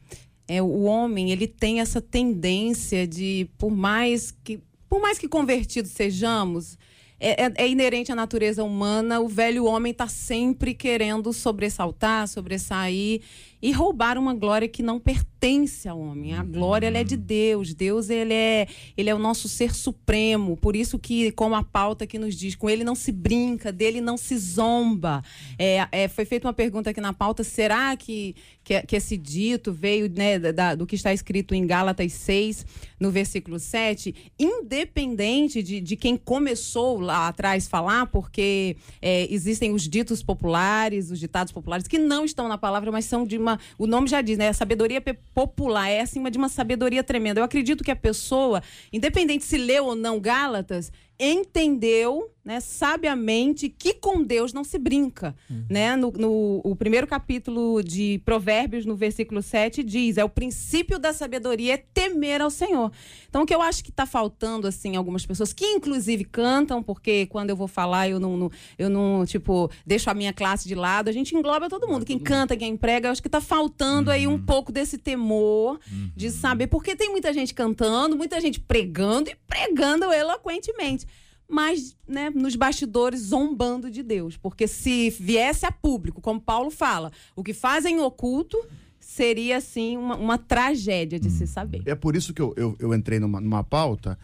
é, 0.47 0.61
o 0.61 0.83
homem 0.83 1.31
ele 1.31 1.47
tem 1.47 1.79
essa 1.79 2.01
tendência 2.01 3.07
de, 3.07 3.47
por 3.57 3.71
mais 3.71 4.31
que, 4.31 4.59
por 4.89 5.01
mais 5.01 5.17
que 5.17 5.27
convertidos 5.27 5.91
sejamos, 5.91 6.77
é, 7.19 7.45
é- 7.45 7.53
é 7.55 7.67
inerente 7.69 8.11
à 8.11 8.15
natureza 8.15 8.63
humana, 8.63 9.19
o 9.19 9.27
velho 9.27 9.65
homem 9.65 9.91
está 9.91 10.07
sempre 10.07 10.73
querendo 10.73 11.31
sobressaltar, 11.31 12.27
sobressair 12.27 13.21
e 13.61 13.71
roubar 13.71 14.17
uma 14.17 14.33
glória 14.33 14.67
que 14.67 14.83
não 14.83 14.99
pertence 14.99 15.34
ao 15.45 15.99
homem. 15.99 16.33
A 16.33 16.43
glória 16.43 16.87
ela 16.87 16.97
é 16.97 17.03
de 17.03 17.15
Deus. 17.15 17.71
Deus 17.75 18.09
ele 18.09 18.33
é, 18.33 18.67
ele 18.97 19.11
é 19.11 19.13
o 19.13 19.19
nosso 19.19 19.47
ser 19.47 19.75
supremo. 19.75 20.57
Por 20.57 20.75
isso 20.75 20.97
que, 20.97 21.31
como 21.33 21.53
a 21.53 21.63
pauta 21.63 22.07
que 22.07 22.17
nos 22.17 22.35
diz, 22.35 22.55
com 22.55 22.67
ele 22.67 22.83
não 22.83 22.95
se 22.95 23.11
brinca, 23.11 23.71
dele 23.71 24.01
não 24.01 24.17
se 24.17 24.35
zomba. 24.39 25.23
É, 25.59 25.87
é, 25.91 26.07
foi 26.07 26.25
feita 26.25 26.47
uma 26.47 26.53
pergunta 26.53 26.89
aqui 26.89 26.99
na 26.99 27.13
pauta: 27.13 27.43
será 27.43 27.95
que, 27.95 28.35
que, 28.63 28.81
que 28.81 28.95
esse 28.95 29.15
dito 29.15 29.71
veio 29.71 30.09
né, 30.09 30.39
da- 30.39 30.73
do 30.73 30.87
que 30.87 30.95
está 30.95 31.13
escrito 31.13 31.53
em 31.53 31.67
Gálatas 31.67 32.11
6, 32.13 32.65
no 32.99 33.11
versículo 33.11 33.59
7, 33.59 34.15
independente 34.39 35.61
de, 35.61 35.79
de 35.79 35.95
quem 35.95 36.17
começou 36.17 36.99
lá 36.99 37.27
atrás 37.27 37.67
falar, 37.67 38.07
porque 38.07 38.77
é, 38.99 39.31
existem 39.31 39.73
os 39.73 39.87
ditos 39.87 40.23
populares, 40.23 41.11
os 41.11 41.19
ditados 41.19 41.53
populares, 41.53 41.87
que 41.87 41.99
não 41.99 42.25
estão 42.25 42.47
na 42.47 42.57
palavra, 42.57 42.91
mas 42.91 43.05
são 43.05 43.25
de 43.27 43.37
uma. 43.37 43.59
O 43.77 43.85
nome 43.85 44.07
já 44.07 44.21
diz, 44.21 44.39
né? 44.39 44.49
A 44.49 44.53
sabedoria 44.53 44.99
popular 45.35 45.89
é 45.89 45.99
acima 45.99 46.31
de 46.31 46.37
uma 46.37 46.47
sabedoria 46.47 47.03
tremenda. 47.03 47.41
Eu 47.41 47.43
acredito 47.43 47.83
que 47.83 47.91
a 47.91 47.95
pessoa, 47.95 48.63
independente 48.91 49.43
se 49.43 49.57
leu 49.57 49.85
ou 49.85 49.95
não 49.95 50.17
Gálatas, 50.17 50.93
entendeu, 51.19 52.29
né, 52.43 52.59
sabiamente 52.59 53.69
que 53.69 53.93
com 53.95 54.21
Deus 54.21 54.53
não 54.53 54.63
se 54.63 54.77
brinca, 54.77 55.35
né? 55.69 55.95
No, 55.95 56.11
no 56.11 56.61
o 56.63 56.75
primeiro 56.75 57.07
capítulo 57.07 57.81
de 57.83 58.21
Provérbios, 58.23 58.85
no 58.85 58.95
versículo 58.95 59.41
7, 59.41 59.81
diz: 59.83 60.17
é 60.17 60.23
o 60.23 60.29
princípio 60.29 60.99
da 60.99 61.11
sabedoria 61.13 61.73
é 61.73 61.77
temer 61.77 62.41
ao 62.41 62.49
Senhor. 62.51 62.91
Então, 63.27 63.41
o 63.43 63.45
que 63.45 63.53
eu 63.55 63.61
acho 63.61 63.83
que 63.83 63.89
está 63.89 64.05
faltando, 64.05 64.67
assim, 64.67 64.95
algumas 64.95 65.25
pessoas 65.25 65.53
que 65.53 65.65
inclusive 65.65 66.23
cantam, 66.25 66.83
porque 66.83 67.25
quando 67.27 67.49
eu 67.49 67.55
vou 67.55 67.67
falar, 67.67 68.07
eu 68.09 68.19
não, 68.19 68.37
não- 68.37 68.51
eu 68.77 68.89
não, 68.89 69.25
tipo, 69.25 69.69
deixo 69.85 70.09
a 70.09 70.13
minha 70.13 70.31
classe 70.33 70.67
de 70.67 70.75
lado, 70.75 71.09
a 71.09 71.13
gente 71.13 71.35
engloba 71.35 71.67
todo 71.69 71.87
mundo. 71.87 72.05
Quem 72.05 72.19
canta, 72.19 72.55
quem 72.55 72.77
prega, 72.77 73.07
eu 73.07 73.11
acho 73.11 73.21
que 73.21 73.27
está 73.27 73.41
faltando 73.41 74.11
aí 74.11 74.27
um 74.27 74.39
pouco 74.39 74.71
desse 74.71 74.97
temor 74.97 75.79
de 76.15 76.29
saber, 76.29 76.67
porque 76.67 76.95
tem 76.95 77.09
muita 77.09 77.33
gente 77.33 77.53
cantando, 77.53 78.15
muita 78.15 78.39
gente 78.39 78.59
pregando 78.59 79.29
e 79.29 79.35
pregando 79.47 80.05
eloquentemente 80.13 81.05
mas 81.47 81.95
né, 82.07 82.29
nos 82.29 82.55
bastidores 82.55 83.21
zombando 83.21 83.89
de 83.89 84.01
Deus. 84.01 84.37
Porque 84.37 84.67
se 84.67 85.09
viesse 85.09 85.65
a 85.65 85.71
público, 85.71 86.21
como 86.21 86.39
Paulo 86.41 86.71
fala, 86.71 87.11
o 87.35 87.43
que 87.43 87.53
fazem 87.53 87.97
em 87.97 88.01
oculto 88.01 88.57
seria, 88.99 89.57
assim, 89.57 89.95
uma, 89.97 90.15
uma 90.17 90.37
tragédia 90.37 91.19
de 91.19 91.29
se 91.29 91.45
saber. 91.45 91.83
É 91.85 91.93
por 91.93 92.15
isso 92.15 92.33
que 92.33 92.41
eu, 92.41 92.53
eu, 92.57 92.75
eu 92.79 92.93
entrei 92.93 93.19
numa, 93.19 93.39
numa 93.39 93.63
pauta 93.63 94.17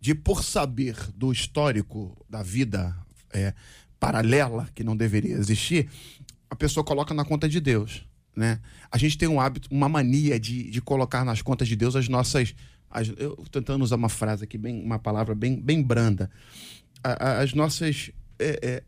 de, 0.00 0.14
por 0.14 0.42
saber 0.42 0.96
do 1.14 1.32
histórico 1.32 2.16
da 2.28 2.42
vida 2.42 2.94
é, 3.32 3.54
paralela, 3.98 4.68
que 4.74 4.84
não 4.84 4.96
deveria 4.96 5.34
existir, 5.34 5.88
a 6.50 6.56
pessoa 6.56 6.84
coloca 6.84 7.14
na 7.14 7.24
conta 7.24 7.48
de 7.48 7.58
Deus. 7.60 8.04
Né? 8.36 8.60
A 8.90 8.98
gente 8.98 9.16
tem 9.16 9.28
um 9.28 9.40
hábito, 9.40 9.68
uma 9.70 9.88
mania 9.88 10.38
de, 10.38 10.70
de 10.70 10.82
colocar 10.82 11.24
nas 11.24 11.40
contas 11.40 11.68
de 11.68 11.76
Deus 11.76 11.96
as 11.96 12.08
nossas. 12.08 12.54
As, 12.94 13.08
eu 13.18 13.36
tentando 13.50 13.82
usar 13.82 13.96
uma 13.96 14.08
frase 14.08 14.44
aqui, 14.44 14.56
bem, 14.56 14.80
uma 14.82 14.98
palavra 14.98 15.34
bem, 15.34 15.60
bem 15.60 15.82
branda. 15.82 16.30
A- 17.02 17.28
a- 17.30 17.40
as 17.42 17.52
nossas. 17.52 18.10
é, 18.38 18.58
é, 18.62 18.82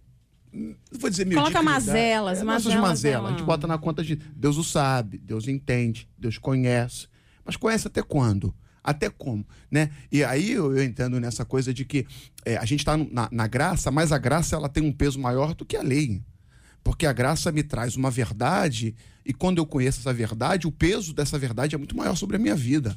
vou 0.93 1.11
dizer 1.11 1.25
Coloca 1.27 1.61
mediocridade. 1.61 1.65
mazelas, 1.65 2.39
é, 2.41 2.45
nossas 2.45 2.65
mazelas 2.67 2.89
mazelas. 2.89 3.25
é 3.31 3.35
A 3.35 3.37
gente 3.37 3.45
bota 3.47 3.67
na 3.67 3.77
conta 3.77 4.03
de 4.05 4.17
Deus 4.17 4.57
o 4.57 4.65
sabe, 4.65 5.19
Deus 5.19 5.49
entende, 5.49 6.09
Deus 6.17 6.39
conhece. 6.39 7.09
Mas 7.45 7.57
conhece 7.57 7.87
até 7.89 8.03
quando? 8.03 8.55
Até 8.83 9.11
como? 9.11 9.45
Né? 9.71 9.91
E 10.13 10.23
aí 10.23 10.53
eu, 10.53 10.77
eu 10.77 10.83
entendo 10.85 11.19
nessa 11.21 11.45
coisa 11.45 11.75
de 11.75 11.85
que 11.85 12.07
é, 12.45 12.57
a 12.57 12.65
gente 12.65 12.81
está 12.81 12.97
na, 12.97 13.29
na 13.33 13.47
graça, 13.49 13.91
mas 13.91 14.13
a 14.13 14.19
graça 14.19 14.55
ela 14.55 14.69
tem 14.69 14.83
um 14.83 14.93
peso 14.93 15.19
maior 15.19 15.55
do 15.55 15.65
que 15.65 15.77
a 15.77 15.83
lei. 15.83 16.23
Porque 16.85 17.05
a 17.05 17.13
graça 17.13 17.51
me 17.51 17.65
traz 17.65 17.97
uma 17.97 18.11
verdade, 18.13 18.95
e 19.27 19.33
quando 19.33 19.59
eu 19.59 19.67
conheço 19.67 19.99
essa 19.99 20.13
verdade, 20.13 20.69
o 20.69 20.73
peso 20.73 21.13
dessa 21.13 21.37
verdade 21.37 21.75
é 21.75 21.79
muito 21.79 21.97
maior 21.97 22.15
sobre 22.15 22.37
a 22.37 22.39
minha 22.39 22.55
vida. 22.55 22.97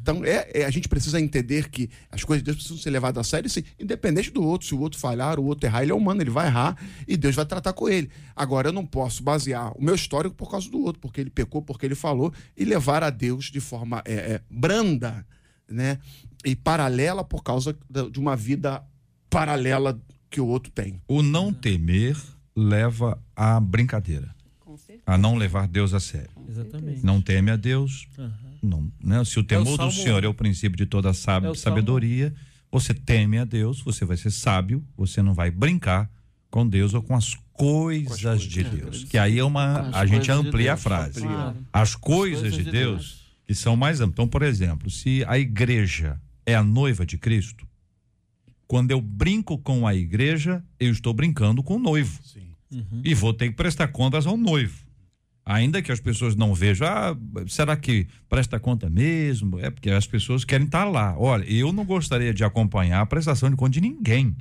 Então, 0.00 0.24
é, 0.24 0.48
é- 0.54 0.64
a 0.64 0.70
gente 0.70 0.88
precisa 0.88 1.20
entender 1.20 1.68
que 1.68 1.90
as 2.12 2.22
coisas 2.22 2.42
de 2.42 2.46
Deus 2.46 2.58
precisam 2.58 2.78
ser 2.78 2.90
levadas 2.90 3.26
a 3.26 3.28
sério, 3.28 3.50
sim, 3.50 3.64
independente 3.78 4.30
do 4.30 4.40
outro. 4.40 4.68
Se 4.68 4.74
o 4.74 4.78
outro 4.78 5.00
falhar, 5.00 5.40
o 5.40 5.44
outro 5.44 5.66
errar, 5.66 5.82
ele 5.82 5.90
é 5.90 5.94
humano, 5.94 6.22
ele 6.22 6.30
vai 6.30 6.46
errar 6.46 6.76
e 7.08 7.16
Deus 7.16 7.34
vai 7.34 7.44
tratar 7.44 7.72
com 7.72 7.88
ele. 7.88 8.08
Agora, 8.36 8.68
eu 8.68 8.72
não 8.72 8.86
posso 8.86 9.24
basear 9.24 9.76
o 9.76 9.82
meu 9.82 9.96
histórico 9.96 10.36
por 10.36 10.48
causa 10.48 10.70
do 10.70 10.80
outro, 10.80 11.00
porque 11.00 11.20
ele 11.20 11.30
pecou, 11.30 11.60
porque 11.60 11.84
ele 11.84 11.96
falou, 11.96 12.32
e 12.56 12.64
levar 12.64 13.02
a 13.02 13.10
Deus 13.10 13.46
de 13.46 13.58
forma 13.58 14.00
é, 14.04 14.14
é, 14.14 14.40
branda 14.48 15.26
né? 15.68 15.98
e 16.44 16.54
paralela 16.54 17.24
por 17.24 17.42
causa 17.42 17.76
de 18.12 18.20
uma 18.20 18.36
vida 18.36 18.80
paralela 19.28 20.00
que 20.30 20.40
o 20.40 20.46
outro 20.46 20.70
tem. 20.70 21.00
O 21.08 21.20
não 21.20 21.52
temer 21.52 22.16
leva 22.54 23.20
à 23.34 23.58
brincadeira. 23.58 24.34
A 25.06 25.18
não 25.18 25.36
levar 25.36 25.66
Deus 25.68 25.92
a 25.94 26.00
sério. 26.00 26.30
Exatamente. 26.48 27.04
Não 27.04 27.20
teme 27.20 27.50
a 27.50 27.56
Deus, 27.56 28.06
não, 28.62 28.90
né? 29.02 29.24
Se 29.24 29.38
o 29.38 29.44
temor 29.44 29.64
do 29.72 29.76
Salmo- 29.76 29.92
Senhor 29.92 30.24
é 30.24 30.28
o 30.28 30.34
princípio 30.34 30.76
de 30.76 30.86
toda 30.86 31.12
sab- 31.12 31.44
É 31.46 31.50
o 31.50 31.54
Salmo- 31.54 31.76
sabedoria, 31.76 32.34
você 32.70 32.92
teme 32.94 33.38
a 33.38 33.44
Deus, 33.44 33.80
você 33.82 34.04
vai 34.04 34.16
ser 34.16 34.30
sábio, 34.30 34.82
você 34.96 35.20
não 35.22 35.34
vai 35.34 35.50
brincar 35.50 36.10
com 36.50 36.66
Deus 36.66 36.94
ou 36.94 37.02
com 37.02 37.14
as 37.14 37.34
coisas 37.52 38.42
de 38.42 38.64
Deus. 38.64 39.04
Que 39.04 39.18
aí 39.18 39.38
é 39.38 39.44
uma. 39.44 39.88
As 39.88 39.94
A 39.96 40.06
gente 40.06 40.24
de 40.24 40.30
amplia 40.30 40.72
a 40.72 40.74
Deus. 40.74 40.82
frase. 40.82 41.20
Claro. 41.20 41.56
As 41.72 41.94
coisas, 41.94 42.54
de, 42.54 42.64
Deus, 42.70 43.22
que 43.46 43.54
são 43.54 43.76
mais 43.76 44.00
amplas. 44.00 44.12
Então, 44.14 44.28
por 44.28 44.42
exemplo, 44.42 44.90
se 44.90 45.24
a 45.28 45.38
igreja 45.38 46.20
é 46.46 46.54
a 46.54 46.62
noiva 46.64 47.04
de 47.06 47.18
Cristo, 47.18 47.66
quando 48.66 48.90
eu 48.90 49.00
brinco 49.00 49.58
com 49.58 49.86
a 49.86 49.94
igreja, 49.94 50.64
eu 50.80 50.90
estou 50.90 51.12
brincando 51.12 51.62
com 51.62 51.76
o 51.76 51.78
noivo. 51.78 52.18
E 53.04 53.14
vou 53.14 53.32
ter 53.32 53.50
que 53.50 53.54
prestar 53.54 53.88
contas 53.88 54.26
ao 54.26 54.36
noivo. 54.36 54.83
Ainda 55.46 55.82
que 55.82 55.92
as 55.92 56.00
pessoas 56.00 56.34
não 56.34 56.54
vejam, 56.54 56.86
ah, 56.86 57.16
será 57.46 57.76
que 57.76 58.06
presta 58.28 58.58
conta 58.58 58.88
mesmo? 58.88 59.58
É 59.58 59.70
porque 59.70 59.90
as 59.90 60.06
pessoas 60.06 60.44
querem 60.44 60.66
estar 60.66 60.84
lá. 60.84 61.14
Olha, 61.18 61.44
eu 61.44 61.72
não 61.72 61.84
gostaria 61.84 62.32
de 62.32 62.42
acompanhar 62.42 63.00
a 63.00 63.06
prestação 63.06 63.50
de 63.50 63.56
conta 63.56 63.72
de 63.72 63.80
ninguém. 63.82 64.34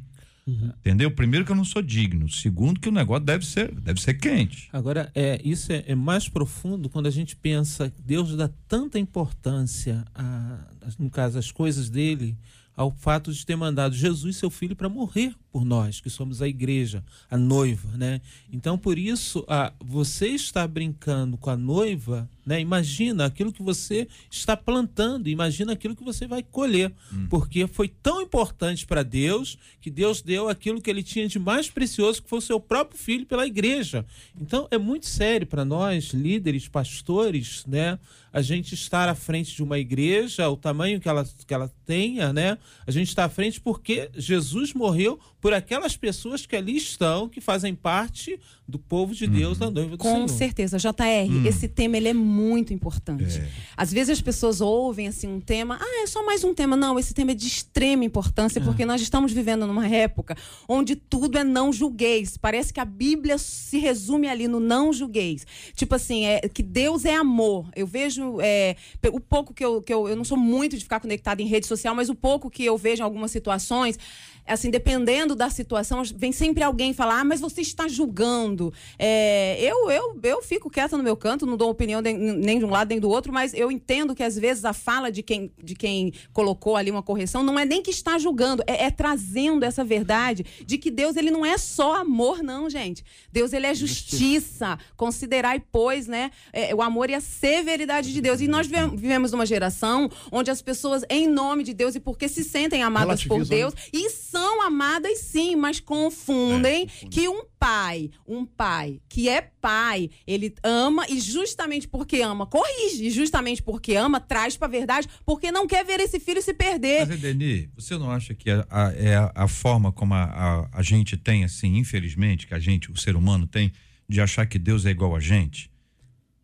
Entendeu? 0.45 1.09
Primeiro 1.09 1.45
que 1.45 1.51
eu 1.51 1.55
não 1.55 1.63
sou 1.63 1.81
digno. 1.81 2.29
Segundo 2.29 2.79
que 2.79 2.89
o 2.89 2.91
negócio 2.91 3.25
deve 3.25 3.45
ser, 3.45 3.73
deve 3.79 4.01
ser 4.01 4.15
quente. 4.15 4.69
Agora, 4.73 5.09
é, 5.15 5.39
isso 5.43 5.71
é, 5.71 5.83
é 5.87 5.95
mais 5.95 6.27
profundo 6.27 6.89
quando 6.89 7.07
a 7.07 7.11
gente 7.11 7.35
pensa 7.35 7.89
que 7.89 8.01
Deus 8.01 8.35
dá 8.35 8.49
tanta 8.67 8.99
importância, 8.99 10.03
a, 10.13 10.59
no 10.99 11.09
caso, 11.09 11.39
às 11.39 11.51
coisas 11.51 11.89
dele, 11.89 12.37
ao 12.75 12.91
fato 12.91 13.31
de 13.31 13.45
ter 13.45 13.55
mandado 13.55 13.95
Jesus, 13.95 14.35
seu 14.35 14.49
filho, 14.49 14.75
para 14.75 14.89
morrer 14.89 15.33
por 15.53 15.63
nós, 15.63 16.01
que 16.01 16.09
somos 16.09 16.41
a 16.41 16.47
igreja, 16.47 17.03
a 17.29 17.37
noiva, 17.37 17.95
né? 17.95 18.19
Então, 18.51 18.75
por 18.75 18.97
isso, 18.97 19.45
a, 19.47 19.71
você 19.79 20.29
está 20.29 20.67
brincando 20.67 21.37
com 21.37 21.51
a 21.51 21.55
noiva, 21.55 22.27
né? 22.43 22.59
Imagina 22.59 23.25
aquilo 23.25 23.53
que 23.53 23.61
você 23.61 24.07
está 24.31 24.57
plantando, 24.57 25.29
imagina 25.29 25.73
aquilo 25.73 25.95
que 25.95 26.03
você 26.03 26.25
vai 26.25 26.41
colher, 26.41 26.91
porque 27.29 27.67
foi 27.67 27.87
tão 27.87 28.19
importante 28.19 28.83
para 28.87 29.03
Deus 29.03 29.59
que 29.79 29.91
Deus 29.91 30.23
deu 30.23 30.49
aquilo 30.49 30.81
que 30.81 30.89
ele 30.89 31.03
tinha 31.03 31.27
de 31.27 31.37
mais 31.37 31.69
precioso, 31.69 32.23
que 32.23 32.29
foi 32.29 32.39
o 32.39 32.41
seu 32.41 32.59
próprio 32.59 32.99
filho 32.99 33.27
pela 33.27 33.45
igreja. 33.45 34.03
Então, 34.41 34.67
é 34.71 34.77
muito 34.79 35.05
sério 35.05 35.45
para 35.45 35.63
nós, 35.63 36.09
líderes, 36.13 36.67
pastores, 36.67 37.63
né? 37.67 37.99
A 38.31 38.41
gente 38.41 38.73
estar 38.73 39.07
à 39.07 39.13
frente 39.13 39.55
de 39.55 39.61
uma 39.61 39.77
igreja, 39.77 40.49
o 40.49 40.57
tamanho 40.57 40.99
que 40.99 41.07
ela, 41.07 41.23
que 41.45 41.53
ela 41.53 41.71
tenha, 41.85 42.33
né? 42.33 42.57
A 42.87 42.89
gente 42.89 43.09
está 43.09 43.25
à 43.25 43.29
frente 43.29 43.61
porque 43.61 44.09
Jesus 44.15 44.73
morreu 44.73 45.19
por 45.43 45.53
aquelas 45.53 45.97
pessoas 45.97 46.45
que 46.45 46.55
ali 46.55 46.77
estão, 46.77 47.27
que 47.27 47.41
fazem 47.41 47.75
parte 47.75 48.39
do 48.65 48.79
povo 48.79 49.13
de 49.13 49.27
Deus, 49.27 49.57
da 49.57 49.69
noiva 49.69 49.91
do 49.91 49.97
Com 49.97 50.13
Senhor. 50.13 50.29
certeza, 50.29 50.77
JR, 50.77 51.45
esse 51.45 51.67
tema 51.67 51.97
ele 51.97 52.07
é 52.07 52.13
muito 52.13 52.73
importante. 52.73 53.41
Às 53.75 53.91
vezes 53.91 54.11
as 54.11 54.21
pessoas 54.21 54.61
ouvem 54.61 55.09
assim 55.09 55.27
um 55.27 55.41
tema, 55.41 55.77
ah, 55.81 56.01
é 56.01 56.07
só 56.07 56.25
mais 56.25 56.45
um 56.45 56.53
tema. 56.53 56.77
Não, 56.77 56.97
esse 56.97 57.13
tema 57.13 57.31
é 57.31 57.33
de 57.35 57.45
extrema 57.45 58.05
importância, 58.05 58.61
porque 58.61 58.85
nós 58.85 59.01
estamos 59.01 59.33
vivendo 59.33 59.67
numa 59.67 59.85
época 59.85 60.37
onde 60.65 60.95
tudo 60.95 61.37
é 61.37 61.43
não 61.43 61.73
julgueis. 61.73 62.37
Parece 62.37 62.71
que 62.71 62.79
a 62.79 62.85
Bíblia 62.85 63.37
se 63.37 63.77
resume 63.79 64.29
ali 64.29 64.47
no 64.47 64.61
não 64.61 64.93
julgueis. 64.93 65.45
Tipo 65.75 65.95
assim, 65.95 66.23
é 66.23 66.39
que 66.47 66.63
Deus 66.63 67.03
é 67.03 67.15
amor. 67.15 67.69
Eu 67.75 67.85
vejo 67.85 68.39
é, 68.39 68.77
o 69.11 69.19
pouco 69.19 69.53
que 69.53 69.65
eu, 69.65 69.81
que 69.81 69.93
eu. 69.93 70.07
Eu 70.07 70.15
não 70.15 70.23
sou 70.23 70.37
muito 70.37 70.77
de 70.77 70.83
ficar 70.83 71.01
conectada 71.01 71.41
em 71.41 71.47
rede 71.47 71.67
social, 71.67 71.93
mas 71.93 72.07
o 72.07 72.15
pouco 72.15 72.49
que 72.49 72.63
eu 72.63 72.77
vejo 72.77 73.01
em 73.01 73.03
algumas 73.03 73.29
situações 73.29 73.99
assim, 74.47 74.69
dependendo 74.69 75.35
da 75.35 75.49
situação, 75.49 76.03
vem 76.15 76.31
sempre 76.31 76.63
alguém 76.63 76.93
falar, 76.93 77.21
ah, 77.21 77.23
mas 77.23 77.39
você 77.39 77.61
está 77.61 77.87
julgando. 77.87 78.73
É, 78.99 79.57
eu, 79.61 79.89
eu, 79.89 80.19
eu 80.23 80.41
fico 80.41 80.69
quieta 80.69 80.97
no 80.97 81.03
meu 81.03 81.15
canto, 81.15 81.45
não 81.45 81.55
dou 81.57 81.69
opinião 81.69 82.01
de- 82.01 82.13
nem 82.13 82.59
de 82.59 82.65
um 82.65 82.69
lado 82.69 82.89
nem 82.89 82.99
do 82.99 83.09
outro, 83.09 83.31
mas 83.31 83.53
eu 83.53 83.71
entendo 83.71 84.13
que 84.15 84.23
às 84.23 84.37
vezes 84.37 84.65
a 84.65 84.73
fala 84.73 85.11
de 85.11 85.23
quem, 85.23 85.51
de 85.63 85.75
quem 85.75 86.13
colocou 86.33 86.75
ali 86.75 86.91
uma 86.91 87.01
correção 87.03 87.43
não 87.43 87.57
é 87.57 87.65
nem 87.65 87.81
que 87.81 87.91
está 87.91 88.17
julgando, 88.17 88.63
é, 88.67 88.85
é 88.85 88.91
trazendo 88.91 89.63
essa 89.63 89.83
verdade 89.83 90.45
de 90.65 90.77
que 90.77 90.91
Deus 90.91 91.15
ele 91.15 91.31
não 91.31 91.45
é 91.45 91.57
só 91.57 91.95
amor, 91.95 92.41
não, 92.43 92.69
gente. 92.69 93.03
Deus 93.31 93.53
ele 93.53 93.67
é 93.67 93.73
justiça. 93.73 94.77
Considerai, 94.95 95.61
pois, 95.71 96.07
né, 96.07 96.31
é, 96.51 96.73
o 96.75 96.81
amor 96.81 97.09
e 97.09 97.15
a 97.15 97.21
severidade 97.21 98.11
de 98.13 98.21
Deus. 98.21 98.41
E 98.41 98.47
nós 98.47 98.67
vive- 98.67 98.95
vivemos 98.95 99.31
numa 99.31 99.45
geração 99.45 100.09
onde 100.31 100.51
as 100.51 100.61
pessoas, 100.61 101.03
em 101.09 101.27
nome 101.27 101.63
de 101.63 101.73
Deus 101.73 101.95
e 101.95 101.99
porque 101.99 102.27
se 102.27 102.43
sentem 102.43 102.83
amadas 102.83 103.23
por 103.23 103.35
Relativizam, 103.35 103.69
Deus, 103.71 103.73
e 103.91 104.09
são 104.33 104.63
amadas 104.63 105.19
sim, 105.19 105.55
mas 105.55 105.79
confundem 105.79 106.87
que 107.11 107.29
um 107.29 107.43
pai, 107.59 108.09
um 108.27 108.45
pai 108.45 108.99
que 109.07 109.29
é 109.29 109.41
pai, 109.61 110.09
ele 110.25 110.53
ama 110.63 111.05
e 111.07 111.19
justamente 111.19 111.87
porque 111.87 112.19
ama, 112.21 112.45
corrige, 112.47 113.05
e 113.05 113.09
justamente 113.11 113.61
porque 113.61 113.93
ama, 113.95 114.19
traz 114.19 114.57
pra 114.57 114.67
verdade, 114.67 115.07
porque 115.23 115.51
não 115.51 115.67
quer 115.67 115.85
ver 115.85 115.99
esse 115.99 116.19
filho 116.19 116.41
se 116.41 116.53
perder. 116.53 117.05
Mas, 117.07 117.23
Edeni, 117.23 117.69
você 117.75 117.95
não 117.97 118.09
acha 118.11 118.33
que 118.33 118.49
a, 118.49 118.65
a- 118.69 118.93
é 118.95 119.15
a, 119.15 119.31
a 119.35 119.47
forma 119.47 119.91
como 119.91 120.15
a, 120.15 120.23
a, 120.23 120.79
a 120.79 120.81
gente 120.81 121.15
tem, 121.15 121.43
assim, 121.43 121.77
infelizmente, 121.77 122.47
que 122.47 122.53
a 122.55 122.59
gente, 122.59 122.91
o 122.91 122.97
ser 122.97 123.15
humano 123.15 123.45
tem, 123.47 123.71
de 124.09 124.19
achar 124.19 124.45
que 124.47 124.57
Deus 124.59 124.85
é 124.85 124.89
igual 124.89 125.15
a 125.15 125.19
gente? 125.19 125.71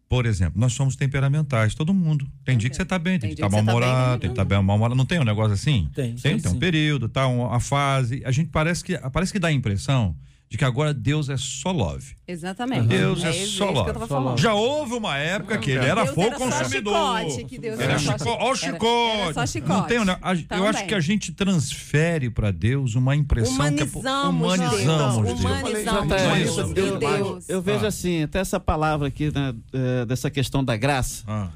Por 0.10 0.26
exemplo, 0.26 0.60
nós 0.60 0.74
somos 0.74 0.96
temperamentais, 0.96 1.76
todo 1.76 1.94
mundo. 1.94 2.28
Tem 2.44 2.58
dia 2.58 2.68
que 2.68 2.76
você 2.76 2.84
tá 2.84 2.98
bem, 2.98 3.20
tem, 3.20 3.30
Tem 3.30 3.30
que 3.30 3.34
estar 3.36 3.48
dia 3.48 3.60
que 3.60 3.66
você 3.66 3.72
tá 3.72 3.80
bem, 3.80 3.88
mal-humorado, 3.88 4.22
tem 4.22 4.30
que 4.30 4.34
dia 4.34 4.34
estar 4.34 4.44
bem 4.44 4.64
mal-humorado. 4.64 4.96
Não 4.96 5.06
tem 5.06 5.20
um 5.20 5.24
negócio 5.24 5.54
assim? 5.54 5.88
Tem, 5.94 6.16
Tem, 6.16 6.32
tem 6.32 6.42
tem 6.42 6.52
um 6.52 6.58
período, 6.58 7.08
tá? 7.08 7.28
Uma, 7.28 7.60
fase. 7.60 8.24
A 8.26 8.32
gente 8.32 8.50
parece 8.50 8.84
que, 8.84 8.98
parece 8.98 9.32
que 9.32 9.38
dá 9.38 9.50
a 9.50 9.52
impressão 9.52 10.16
de 10.50 10.58
que 10.58 10.66
agora 10.66 10.94
Deus 10.94 11.30
é 11.30 11.38
só 11.38 11.72
love. 11.72 12.16
Exatamente. 12.28 12.88
Deus 12.88 13.24
é, 13.24 13.30
isso 13.30 13.58
só 13.58 13.66
que 13.68 13.72
eu 13.72 13.76
love. 13.76 13.94
tava 13.94 14.08
falando. 14.08 14.40
Já 14.40 14.54
houve 14.56 14.94
uma 14.96 15.16
época 15.18 15.58
que 15.60 15.72
ele 15.72 15.86
era 15.86 16.04
Deus 16.04 16.16
fogo 16.16 16.28
era 16.28 16.38
só 16.40 16.46
consumidor. 16.46 17.20
chicote, 17.20 17.46
que 17.46 17.60
Deus 17.60 17.80
Era 17.80 17.92
era 17.92 18.00
só 18.00 18.12
chico... 18.14 18.24
chi- 18.24 18.30
Ó, 18.30 18.34
o 18.44 18.48
era- 18.48 18.56
chicote. 18.56 19.20
era 19.22 19.34
só 19.34 19.46
chicote. 19.46 19.74
Não 19.74 19.84
tem, 19.84 19.98
a- 20.00 20.34
eu 20.34 20.44
Também. 20.48 20.68
acho 20.70 20.86
que 20.88 20.96
a 20.96 21.00
gente 21.00 21.32
transfere 21.34 22.30
para 22.32 22.50
Deus 22.52 22.96
uma 22.96 23.16
impressão 23.16 23.56
que 23.74 23.84
é 23.84 23.86
Humanizamos 23.86 24.36
humanizamos 24.44 25.16
Deus. 25.26 25.28
Deus. 25.28 25.40
Humanizamos 25.40 26.12
é 26.14 26.36
Deus. 26.36 26.50
isso? 26.50 26.68
Meu 26.68 26.86
eu, 26.88 26.98
Deus. 26.98 27.50
eu 27.50 27.62
vejo 27.62 27.86
assim, 27.86 28.24
até 28.24 28.40
essa 28.40 28.60
palavra 28.60 29.08
aqui, 29.08 29.32
né, 29.32 29.54
eh, 29.74 30.06
dessa 30.06 30.32
questão 30.32 30.64
da 30.64 30.76
graça, 30.76 31.24
Ah, 31.28 31.50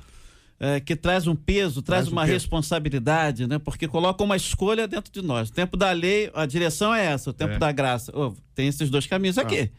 eh, 0.66 0.80
que 0.80 0.96
traz 0.96 1.28
um 1.28 1.36
peso, 1.36 1.82
traz, 1.82 2.04
Traz 2.04 2.08
um 2.08 2.12
uma 2.16 2.24
responsabilidade, 2.24 3.46
né? 3.46 3.60
Porque 3.60 3.86
coloca 3.86 4.24
uma 4.24 4.38
escolha 4.38 4.88
dentro 4.88 5.12
de 5.12 5.22
nós. 5.22 5.50
O 5.50 5.52
tempo 5.54 5.76
da 5.76 5.92
lei, 5.92 6.32
a 6.34 6.46
direção 6.46 6.96
é 6.96 7.04
essa, 7.06 7.32
o 7.32 7.34
tempo 7.34 7.56
É. 7.56 7.58
da 7.58 7.70
graça. 7.74 8.18
Ô, 8.18 8.34
tem 8.56 8.70
esses 8.70 8.90
dois 8.90 9.06
caminhos 9.06 9.38
aqui. 9.38 9.70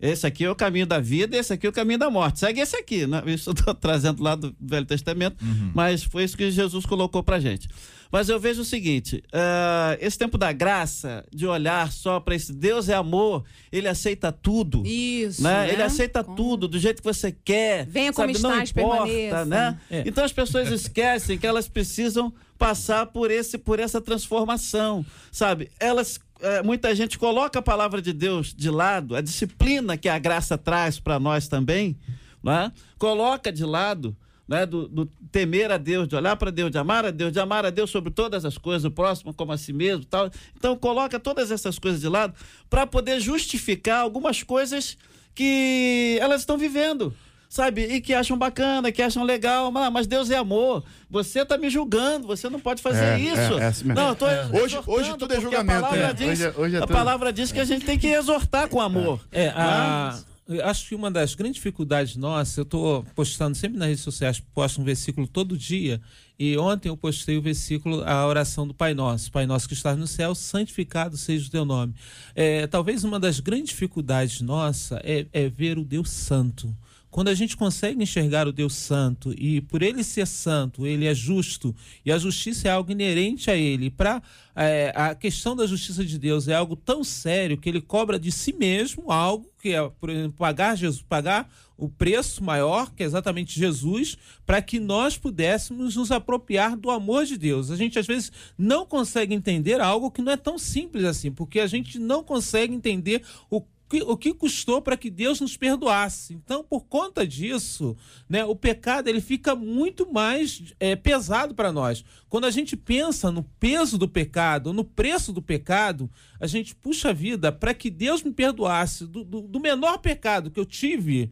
Esse 0.00 0.26
aqui 0.26 0.44
é 0.44 0.50
o 0.50 0.54
caminho 0.54 0.86
da 0.86 1.00
vida, 1.00 1.36
esse 1.36 1.52
aqui 1.52 1.66
é 1.66 1.70
o 1.70 1.72
caminho 1.72 1.98
da 1.98 2.10
morte. 2.10 2.38
Segue 2.40 2.60
esse 2.60 2.76
aqui, 2.76 3.06
né? 3.06 3.22
Isso 3.26 3.50
eu 3.50 3.52
estou 3.54 3.72
trazendo 3.76 4.22
lá 4.22 4.34
do 4.34 4.54
Velho 4.58 4.86
Testamento, 4.86 5.36
mas 5.74 6.02
foi 6.02 6.24
isso 6.24 6.36
que 6.36 6.50
Jesus 6.50 6.86
colocou 6.86 7.22
pra 7.22 7.38
gente. 7.38 7.68
Mas 8.10 8.28
eu 8.28 8.38
vejo 8.38 8.62
o 8.62 8.64
seguinte: 8.64 9.22
ah, 9.32 9.96
esse 10.00 10.18
tempo 10.18 10.38
da 10.38 10.52
graça, 10.52 11.24
de 11.32 11.46
olhar 11.46 11.90
só 11.92 12.20
para 12.20 12.34
esse 12.34 12.52
Deus 12.52 12.88
é 12.88 12.94
amor, 12.94 13.44
ele 13.70 13.88
aceita 13.88 14.30
tudo. 14.32 14.82
Isso. 14.86 15.42
Né? 15.42 15.66
né? 15.66 15.72
Ele 15.72 15.82
aceita 15.82 16.22
Com- 16.24 16.34
tudo 16.34 16.68
do 16.68 16.78
jeito 16.78 17.02
que 17.02 17.04
você 17.04 17.32
quer. 17.32 17.86
Venha 17.86 18.12
como 18.12 18.28
sabe? 18.34 18.42
Não 18.42 18.50
estás, 18.62 18.70
importa, 18.70 19.04
permaneça. 19.06 19.44
né? 19.44 19.80
É. 19.90 20.04
Então 20.06 20.24
as 20.24 20.32
pessoas 20.32 20.68
esquecem 20.72 21.38
que 21.38 21.46
elas 21.46 21.68
precisam 21.68 22.32
passar 22.58 23.06
por 23.06 23.30
esse 23.30 23.58
por 23.58 23.78
essa 23.78 24.00
transformação, 24.00 25.04
sabe? 25.30 25.70
Elas 25.78 26.18
eh, 26.40 26.62
muita 26.62 26.94
gente 26.94 27.18
coloca 27.18 27.58
a 27.58 27.62
palavra 27.62 28.00
de 28.00 28.12
Deus 28.12 28.54
de 28.54 28.70
lado, 28.70 29.14
a 29.14 29.20
disciplina 29.20 29.96
que 29.96 30.08
a 30.08 30.18
graça 30.18 30.56
traz 30.56 30.98
para 30.98 31.18
nós 31.18 31.48
também, 31.48 31.96
né? 32.42 32.72
Coloca 32.98 33.52
de 33.52 33.64
lado 33.64 34.16
né, 34.48 34.64
do, 34.64 34.86
do 34.88 35.06
temer 35.32 35.70
a 35.72 35.76
Deus, 35.76 36.06
de 36.06 36.14
olhar 36.16 36.36
para 36.36 36.50
Deus, 36.52 36.70
de 36.70 36.78
amar 36.78 37.04
a 37.04 37.10
Deus, 37.10 37.32
de 37.32 37.40
amar 37.40 37.66
a 37.66 37.70
Deus 37.70 37.90
sobre 37.90 38.10
todas 38.12 38.44
as 38.44 38.56
coisas, 38.56 38.84
o 38.84 38.90
próximo 38.90 39.34
como 39.34 39.52
a 39.52 39.58
si 39.58 39.72
mesmo, 39.72 40.04
tal. 40.04 40.30
Então 40.56 40.76
coloca 40.76 41.18
todas 41.18 41.50
essas 41.50 41.78
coisas 41.78 42.00
de 42.00 42.08
lado 42.08 42.32
para 42.70 42.86
poder 42.86 43.20
justificar 43.20 44.00
algumas 44.00 44.42
coisas 44.42 44.96
que 45.34 46.18
elas 46.20 46.40
estão 46.42 46.56
vivendo. 46.58 47.14
Sabe? 47.48 47.82
E 47.82 48.00
que 48.00 48.12
acham 48.12 48.36
bacana, 48.36 48.90
que 48.90 49.00
acham 49.00 49.22
legal, 49.22 49.70
mas, 49.70 49.92
mas 49.92 50.06
Deus 50.08 50.30
é 50.30 50.36
amor. 50.36 50.82
Você 51.08 51.40
está 51.42 51.56
me 51.56 51.70
julgando, 51.70 52.26
você 52.26 52.50
não 52.50 52.58
pode 52.58 52.82
fazer 52.82 53.04
É, 53.04 53.18
isso. 53.20 53.58
é, 53.58 53.62
é 53.62 53.66
assim 53.66 53.84
mesmo. 53.84 54.00
não, 54.00 54.08
eu 54.08 54.16
tô 54.16 54.26
Hoje- 54.60 54.78
hoje 54.84 55.16
tudo 55.16 55.32
é 55.32 55.40
julgamento, 55.40 55.78
A 55.78 55.88
palavra, 55.88 56.06
é. 56.08 56.12
diz, 56.12 56.28
Hoje 56.28 56.44
é- 56.44 56.54
hoje 56.60 56.76
é 56.76 56.78
a 56.80 56.86
palavra 56.88 57.32
diz 57.32 57.52
que 57.52 57.60
a 57.60 57.64
gente 57.64 57.86
tem 57.86 57.96
que 57.96 58.08
exortar 58.08 58.68
com 58.68 58.80
amor. 58.80 59.20
É, 59.30 59.48
a, 59.50 60.18
eu 60.18 60.35
acho 60.62 60.88
que 60.88 60.94
uma 60.94 61.10
das 61.10 61.34
grandes 61.34 61.56
dificuldades 61.56 62.16
nossas, 62.16 62.56
eu 62.56 62.62
estou 62.62 63.04
postando 63.14 63.56
sempre 63.56 63.78
nas 63.78 63.88
redes 63.88 64.04
sociais, 64.04 64.40
posto 64.54 64.80
um 64.80 64.84
versículo 64.84 65.26
todo 65.26 65.56
dia, 65.56 66.00
e 66.38 66.56
ontem 66.56 66.88
eu 66.88 66.96
postei 66.96 67.36
o 67.36 67.42
versículo, 67.42 68.04
a 68.04 68.26
oração 68.26 68.66
do 68.66 68.74
Pai 68.74 68.94
Nosso. 68.94 69.32
Pai 69.32 69.46
Nosso 69.46 69.66
que 69.66 69.74
estás 69.74 69.98
no 69.98 70.06
céu, 70.06 70.34
santificado 70.34 71.16
seja 71.16 71.48
o 71.48 71.50
teu 71.50 71.64
nome. 71.64 71.94
É, 72.34 72.66
talvez 72.66 73.04
uma 73.04 73.18
das 73.18 73.40
grandes 73.40 73.70
dificuldades 73.70 74.40
nossa 74.40 75.00
é, 75.02 75.26
é 75.32 75.48
ver 75.48 75.78
o 75.78 75.84
Deus 75.84 76.10
Santo 76.10 76.74
quando 77.16 77.28
a 77.28 77.34
gente 77.34 77.56
consegue 77.56 78.02
enxergar 78.02 78.46
o 78.46 78.52
Deus 78.52 78.74
Santo 78.74 79.32
e 79.38 79.62
por 79.62 79.80
ele 79.80 80.04
ser 80.04 80.26
santo, 80.26 80.86
ele 80.86 81.06
é 81.06 81.14
justo 81.14 81.74
e 82.04 82.12
a 82.12 82.18
justiça 82.18 82.68
é 82.68 82.70
algo 82.70 82.92
inerente 82.92 83.50
a 83.50 83.56
ele, 83.56 83.88
para 83.88 84.22
é, 84.54 84.92
a 84.94 85.14
questão 85.14 85.56
da 85.56 85.66
justiça 85.66 86.04
de 86.04 86.18
Deus 86.18 86.46
é 86.46 86.54
algo 86.54 86.76
tão 86.76 87.02
sério 87.02 87.56
que 87.56 87.70
ele 87.70 87.80
cobra 87.80 88.18
de 88.18 88.30
si 88.30 88.52
mesmo 88.52 89.10
algo 89.10 89.50
que 89.58 89.70
é, 89.70 89.90
por 89.98 90.10
exemplo, 90.10 90.34
pagar 90.36 90.76
Jesus, 90.76 91.02
pagar 91.08 91.50
o 91.78 91.88
preço 91.88 92.44
maior, 92.44 92.92
que 92.94 93.02
é 93.02 93.06
exatamente 93.06 93.58
Jesus, 93.58 94.18
para 94.44 94.60
que 94.60 94.78
nós 94.78 95.16
pudéssemos 95.16 95.96
nos 95.96 96.12
apropriar 96.12 96.76
do 96.76 96.90
amor 96.90 97.24
de 97.24 97.38
Deus. 97.38 97.70
A 97.70 97.76
gente 97.76 97.98
às 97.98 98.06
vezes 98.06 98.30
não 98.58 98.84
consegue 98.84 99.34
entender 99.34 99.80
algo 99.80 100.10
que 100.10 100.20
não 100.20 100.32
é 100.32 100.36
tão 100.36 100.58
simples 100.58 101.04
assim, 101.04 101.32
porque 101.32 101.60
a 101.60 101.66
gente 101.66 101.98
não 101.98 102.22
consegue 102.22 102.74
entender 102.74 103.22
o 103.50 103.62
o 104.06 104.16
que 104.16 104.34
custou 104.34 104.82
para 104.82 104.96
que 104.96 105.08
Deus 105.08 105.40
nos 105.40 105.56
perdoasse. 105.56 106.34
Então, 106.34 106.64
por 106.64 106.86
conta 106.86 107.26
disso, 107.26 107.96
né, 108.28 108.44
o 108.44 108.56
pecado 108.56 109.08
ele 109.08 109.20
fica 109.20 109.54
muito 109.54 110.12
mais 110.12 110.74
é, 110.80 110.96
pesado 110.96 111.54
para 111.54 111.72
nós. 111.72 112.04
Quando 112.28 112.46
a 112.46 112.50
gente 112.50 112.76
pensa 112.76 113.30
no 113.30 113.42
peso 113.42 113.96
do 113.96 114.08
pecado, 114.08 114.72
no 114.72 114.84
preço 114.84 115.32
do 115.32 115.40
pecado, 115.40 116.10
a 116.40 116.46
gente 116.46 116.74
puxa 116.74 117.10
a 117.10 117.12
vida 117.12 117.52
para 117.52 117.72
que 117.72 117.88
Deus 117.90 118.22
me 118.22 118.32
perdoasse 118.32 119.06
do, 119.06 119.24
do, 119.24 119.42
do 119.42 119.60
menor 119.60 119.98
pecado 119.98 120.50
que 120.50 120.58
eu 120.58 120.66
tive 120.66 121.30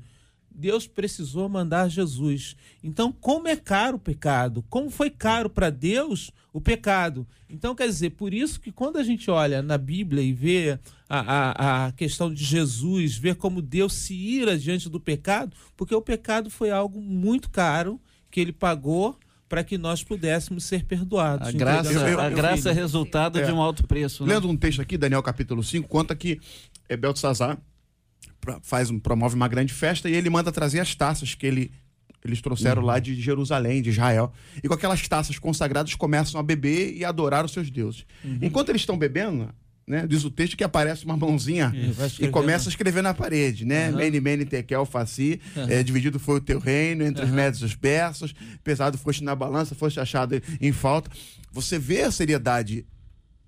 Deus 0.54 0.86
precisou 0.86 1.48
mandar 1.48 1.88
Jesus. 1.88 2.56
Então, 2.82 3.10
como 3.10 3.48
é 3.48 3.56
caro 3.56 3.96
o 3.96 4.00
pecado? 4.00 4.64
Como 4.70 4.88
foi 4.88 5.10
caro 5.10 5.50
para 5.50 5.68
Deus 5.68 6.30
o 6.52 6.60
pecado? 6.60 7.26
Então, 7.50 7.74
quer 7.74 7.86
dizer, 7.88 8.10
por 8.10 8.32
isso 8.32 8.60
que 8.60 8.70
quando 8.70 8.96
a 8.96 9.02
gente 9.02 9.30
olha 9.30 9.60
na 9.60 9.76
Bíblia 9.76 10.22
e 10.22 10.32
vê 10.32 10.78
a, 11.08 11.18
a, 11.18 11.86
a 11.86 11.92
questão 11.92 12.32
de 12.32 12.44
Jesus, 12.44 13.16
vê 13.16 13.34
como 13.34 13.60
Deus 13.60 13.94
se 13.94 14.14
ira 14.14 14.56
diante 14.56 14.88
do 14.88 15.00
pecado, 15.00 15.56
porque 15.76 15.94
o 15.94 16.00
pecado 16.00 16.48
foi 16.48 16.70
algo 16.70 17.00
muito 17.00 17.50
caro 17.50 18.00
que 18.30 18.40
ele 18.40 18.52
pagou 18.52 19.18
para 19.48 19.62
que 19.62 19.76
nós 19.76 20.02
pudéssemos 20.02 20.64
ser 20.64 20.84
perdoados. 20.84 21.48
A 21.48 21.52
graça, 21.52 21.92
eu, 21.92 22.08
eu, 22.08 22.20
a 22.20 22.30
graça 22.30 22.70
é 22.70 22.72
resultado 22.72 23.38
é. 23.38 23.42
de 23.42 23.52
um 23.52 23.60
alto 23.60 23.86
preço. 23.86 24.24
Né? 24.24 24.34
Lendo 24.34 24.48
um 24.48 24.56
texto 24.56 24.80
aqui, 24.80 24.96
Daniel 24.96 25.22
capítulo 25.22 25.62
5, 25.62 25.88
conta 25.88 26.14
que 26.14 26.40
é 26.88 26.96
Beltzazar 26.96 27.58
faz 28.62 28.90
um, 28.90 28.98
promove 28.98 29.34
uma 29.34 29.48
grande 29.48 29.72
festa 29.72 30.08
e 30.08 30.14
ele 30.14 30.30
manda 30.30 30.52
trazer 30.52 30.80
as 30.80 30.94
taças 30.94 31.34
que 31.34 31.46
ele, 31.46 31.70
eles 32.24 32.40
trouxeram 32.40 32.82
uhum. 32.82 32.88
lá 32.88 32.98
de 32.98 33.14
Jerusalém, 33.20 33.82
de 33.82 33.90
Israel. 33.90 34.32
E 34.62 34.68
com 34.68 34.74
aquelas 34.74 35.06
taças 35.06 35.38
consagradas 35.38 35.94
começam 35.94 36.40
a 36.40 36.42
beber 36.42 36.94
e 36.96 37.04
a 37.04 37.08
adorar 37.08 37.44
os 37.44 37.52
seus 37.52 37.70
deuses. 37.70 38.04
Uhum. 38.24 38.38
Enquanto 38.42 38.70
eles 38.70 38.82
estão 38.82 38.96
bebendo, 38.96 39.48
né, 39.86 40.06
diz 40.06 40.24
o 40.24 40.30
texto 40.30 40.56
que 40.56 40.64
aparece 40.64 41.04
uma 41.04 41.16
mãozinha 41.16 41.72
e 42.18 42.28
começa 42.28 42.68
a 42.68 42.70
escrever 42.70 43.02
na 43.02 43.12
parede, 43.12 43.64
né? 43.64 43.90
Uhum. 43.90 43.96
Mene, 43.96 44.20
mene, 44.20 44.44
tekel, 44.44 44.86
faci, 44.86 45.40
uhum. 45.54 45.68
é, 45.68 45.82
dividido 45.82 46.18
foi 46.18 46.36
o 46.36 46.40
teu 46.40 46.58
reino 46.58 47.04
entre 47.04 47.24
os 47.24 47.30
médios 47.30 47.62
e 47.62 47.66
os 47.66 47.74
persas, 47.74 48.34
pesado 48.62 48.96
foste 48.96 49.22
na 49.22 49.34
balança, 49.34 49.74
foste 49.74 50.00
achado 50.00 50.40
em 50.60 50.72
falta. 50.72 51.10
Você 51.52 51.78
vê 51.78 52.02
a 52.02 52.10
seriedade 52.10 52.86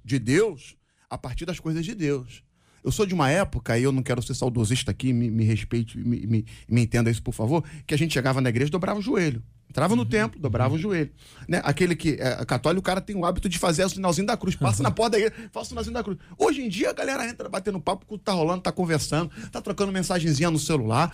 de 0.04 0.18
Deus 0.18 0.76
a 1.08 1.16
partir 1.16 1.46
das 1.46 1.58
coisas 1.58 1.84
de 1.84 1.94
Deus. 1.94 2.45
Eu 2.86 2.92
sou 2.92 3.04
de 3.04 3.12
uma 3.12 3.28
época, 3.28 3.76
e 3.76 3.82
eu 3.82 3.90
não 3.90 4.00
quero 4.00 4.22
ser 4.22 4.32
saudosista 4.34 4.92
aqui, 4.92 5.12
me, 5.12 5.28
me 5.28 5.42
respeite, 5.42 5.98
me, 5.98 6.24
me, 6.24 6.46
me, 6.68 6.82
entenda 6.82 7.10
isso, 7.10 7.20
por 7.20 7.34
favor, 7.34 7.64
que 7.84 7.92
a 7.92 7.98
gente 7.98 8.14
chegava 8.14 8.40
na 8.40 8.48
igreja 8.48 8.68
e 8.68 8.70
dobrava 8.70 9.00
o 9.00 9.02
joelho. 9.02 9.42
Entrava 9.68 9.96
no 9.96 10.02
uhum. 10.02 10.08
templo, 10.08 10.40
dobrava 10.40 10.70
uhum. 10.70 10.76
o 10.76 10.78
joelho. 10.80 11.10
Né? 11.48 11.60
Aquele 11.64 11.96
que 11.96 12.10
é 12.10 12.44
católico, 12.44 12.78
o 12.78 12.84
cara 12.84 13.00
tem 13.00 13.16
o 13.16 13.26
hábito 13.26 13.48
de 13.48 13.58
fazer 13.58 13.84
o 13.84 13.88
sinalzinho 13.88 14.28
da 14.28 14.36
cruz. 14.36 14.54
Passa 14.54 14.84
na 14.84 14.92
porta 14.92 15.18
da 15.18 15.18
igreja, 15.18 15.50
faz 15.52 15.66
o 15.66 15.68
sinalzinho 15.70 15.94
da 15.94 16.04
cruz. 16.04 16.16
Hoje 16.38 16.62
em 16.62 16.68
dia, 16.68 16.90
a 16.90 16.92
galera 16.92 17.28
entra 17.28 17.48
batendo 17.48 17.80
papo, 17.80 18.06
o 18.08 18.16
tá 18.16 18.30
rolando, 18.30 18.62
tá 18.62 18.70
conversando, 18.70 19.32
tá 19.50 19.60
trocando 19.60 19.90
mensagenzinha 19.90 20.48
no 20.48 20.58
celular. 20.58 21.12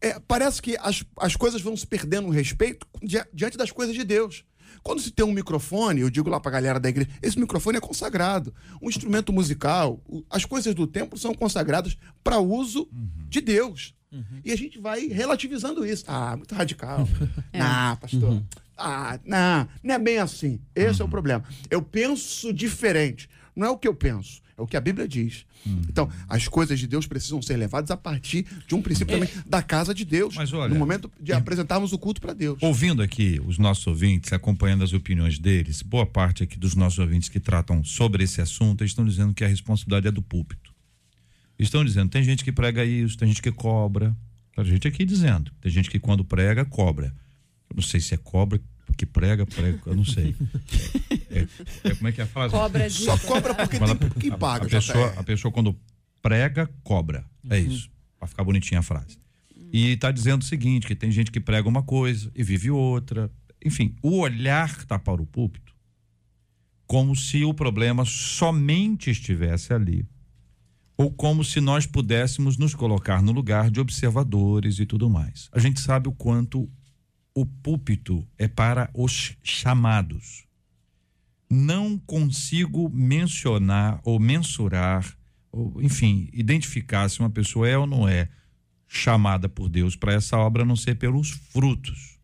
É, 0.00 0.18
parece 0.26 0.62
que 0.62 0.74
as, 0.80 1.04
as 1.18 1.36
coisas 1.36 1.60
vão 1.60 1.76
se 1.76 1.86
perdendo 1.86 2.28
o 2.28 2.30
respeito 2.30 2.86
diante 3.34 3.58
das 3.58 3.70
coisas 3.70 3.94
de 3.94 4.04
Deus. 4.04 4.42
Quando 4.88 5.02
se 5.02 5.10
tem 5.10 5.22
um 5.22 5.32
microfone, 5.32 6.00
eu 6.00 6.08
digo 6.08 6.30
lá 6.30 6.40
para 6.40 6.48
a 6.48 6.52
galera 6.54 6.80
da 6.80 6.88
igreja, 6.88 7.10
esse 7.20 7.38
microfone 7.38 7.76
é 7.76 7.80
consagrado. 7.80 8.54
Um 8.80 8.88
instrumento 8.88 9.30
musical, 9.34 10.00
as 10.30 10.46
coisas 10.46 10.74
do 10.74 10.86
templo 10.86 11.18
são 11.18 11.34
consagradas 11.34 11.94
para 12.24 12.38
uso 12.38 12.88
uhum. 12.90 13.10
de 13.28 13.42
Deus. 13.42 13.94
Uhum. 14.10 14.40
E 14.42 14.50
a 14.50 14.56
gente 14.56 14.78
vai 14.78 15.06
relativizando 15.08 15.84
isso. 15.84 16.04
Ah, 16.08 16.34
muito 16.38 16.54
radical. 16.54 17.06
é. 17.52 17.60
Ah, 17.60 17.98
pastor. 18.00 18.30
Uhum. 18.30 18.44
Ah, 18.78 19.20
não, 19.26 19.68
não 19.82 19.94
é 19.94 19.98
bem 19.98 20.16
assim. 20.20 20.58
Esse 20.74 21.02
é 21.02 21.04
o 21.04 21.06
uhum. 21.06 21.10
problema. 21.10 21.44
Eu 21.68 21.82
penso 21.82 22.50
diferente. 22.50 23.28
Não 23.54 23.66
é 23.66 23.70
o 23.70 23.76
que 23.76 23.88
eu 23.88 23.94
penso, 23.94 24.40
é 24.58 24.62
o 24.62 24.66
que 24.66 24.76
a 24.76 24.80
Bíblia 24.80 25.06
diz. 25.06 25.46
Hum. 25.64 25.82
Então, 25.88 26.10
as 26.28 26.48
coisas 26.48 26.78
de 26.80 26.86
Deus 26.88 27.06
precisam 27.06 27.40
ser 27.40 27.56
levadas 27.56 27.92
a 27.92 27.96
partir 27.96 28.44
de 28.66 28.74
um 28.74 28.82
princípio 28.82 29.14
é. 29.14 29.20
também 29.20 29.44
da 29.46 29.62
casa 29.62 29.94
de 29.94 30.04
Deus. 30.04 30.34
Mas 30.34 30.52
olha, 30.52 30.74
no 30.74 30.78
momento 30.78 31.10
de 31.20 31.30
é. 31.30 31.36
apresentarmos 31.36 31.92
o 31.92 31.98
culto 31.98 32.20
para 32.20 32.32
Deus. 32.32 32.58
Ouvindo 32.60 33.00
aqui 33.00 33.40
os 33.46 33.56
nossos 33.56 33.86
ouvintes, 33.86 34.32
acompanhando 34.32 34.82
as 34.82 34.92
opiniões 34.92 35.38
deles, 35.38 35.80
boa 35.80 36.04
parte 36.04 36.42
aqui 36.42 36.58
dos 36.58 36.74
nossos 36.74 36.98
ouvintes 36.98 37.28
que 37.28 37.38
tratam 37.38 37.84
sobre 37.84 38.24
esse 38.24 38.40
assunto, 38.40 38.84
estão 38.84 39.04
dizendo 39.04 39.32
que 39.32 39.44
a 39.44 39.48
responsabilidade 39.48 40.08
é 40.08 40.10
do 40.10 40.22
púlpito. 40.22 40.74
Estão 41.56 41.84
dizendo, 41.84 42.10
tem 42.10 42.22
gente 42.24 42.44
que 42.44 42.52
prega 42.52 42.84
isso, 42.84 43.16
tem 43.16 43.28
gente 43.28 43.42
que 43.42 43.52
cobra. 43.52 44.16
Tem 44.54 44.64
gente 44.64 44.88
aqui 44.88 45.04
dizendo, 45.04 45.52
tem 45.60 45.70
gente 45.70 45.88
que 45.88 46.00
quando 46.00 46.24
prega, 46.24 46.64
cobra. 46.64 47.14
Eu 47.70 47.76
não 47.76 47.82
sei 47.82 48.00
se 48.00 48.12
é 48.12 48.16
cobra, 48.16 48.60
que 48.96 49.06
prega, 49.06 49.46
prega, 49.46 49.80
eu 49.86 49.94
não 49.94 50.04
sei. 50.04 50.34
É, 51.30 51.46
é, 51.84 51.94
como 51.94 52.08
é 52.08 52.12
que 52.12 52.20
é 52.20 52.24
a 52.24 52.26
frase? 52.26 52.52
Cobra 52.52 52.88
de... 52.88 52.94
Só 52.94 53.18
cobra 53.18 53.54
porque 53.54 53.78
tem 53.78 54.10
quem 54.18 54.30
paga. 54.30 54.64
A, 54.64 54.66
a 54.66 54.70
pessoa, 54.70 55.14
a 55.16 55.22
pessoa 55.22 55.52
quando 55.52 55.76
prega, 56.22 56.68
cobra. 56.82 57.24
É 57.48 57.58
uhum. 57.58 57.66
isso. 57.66 57.90
Para 58.18 58.28
ficar 58.28 58.44
bonitinha 58.44 58.80
a 58.80 58.82
frase. 58.82 59.18
E 59.72 59.92
está 59.92 60.10
dizendo 60.10 60.42
o 60.42 60.44
seguinte, 60.44 60.86
que 60.86 60.94
tem 60.94 61.10
gente 61.10 61.30
que 61.30 61.38
prega 61.38 61.68
uma 61.68 61.82
coisa 61.82 62.30
e 62.34 62.42
vive 62.42 62.70
outra. 62.70 63.30
Enfim, 63.64 63.94
o 64.02 64.18
olhar 64.18 64.68
está 64.68 64.98
para 64.98 65.20
o 65.20 65.26
púlpito 65.26 65.68
como 66.88 67.14
se 67.14 67.44
o 67.44 67.52
problema 67.52 68.04
somente 68.06 69.10
estivesse 69.10 69.74
ali. 69.74 70.08
Ou 70.96 71.12
como 71.12 71.44
se 71.44 71.60
nós 71.60 71.86
pudéssemos 71.86 72.56
nos 72.56 72.74
colocar 72.74 73.22
no 73.22 73.30
lugar 73.30 73.70
de 73.70 73.78
observadores 73.78 74.80
e 74.80 74.86
tudo 74.86 75.08
mais. 75.08 75.48
A 75.52 75.60
gente 75.60 75.80
sabe 75.80 76.08
o 76.08 76.12
quanto 76.12 76.68
o 77.40 77.46
púlpito 77.46 78.26
é 78.36 78.48
para 78.48 78.90
os 78.92 79.36
chamados. 79.44 80.44
Não 81.48 81.96
consigo 81.96 82.90
mencionar 82.90 84.00
ou 84.02 84.18
mensurar, 84.18 85.16
ou, 85.52 85.80
enfim, 85.80 86.28
identificar 86.32 87.08
se 87.08 87.20
uma 87.20 87.30
pessoa 87.30 87.68
é 87.68 87.78
ou 87.78 87.86
não 87.86 88.08
é 88.08 88.28
chamada 88.88 89.48
por 89.48 89.68
Deus 89.68 89.94
para 89.94 90.14
essa 90.14 90.36
obra, 90.36 90.62
a 90.62 90.66
não 90.66 90.74
ser 90.74 90.96
pelos 90.96 91.30
frutos. 91.30 92.18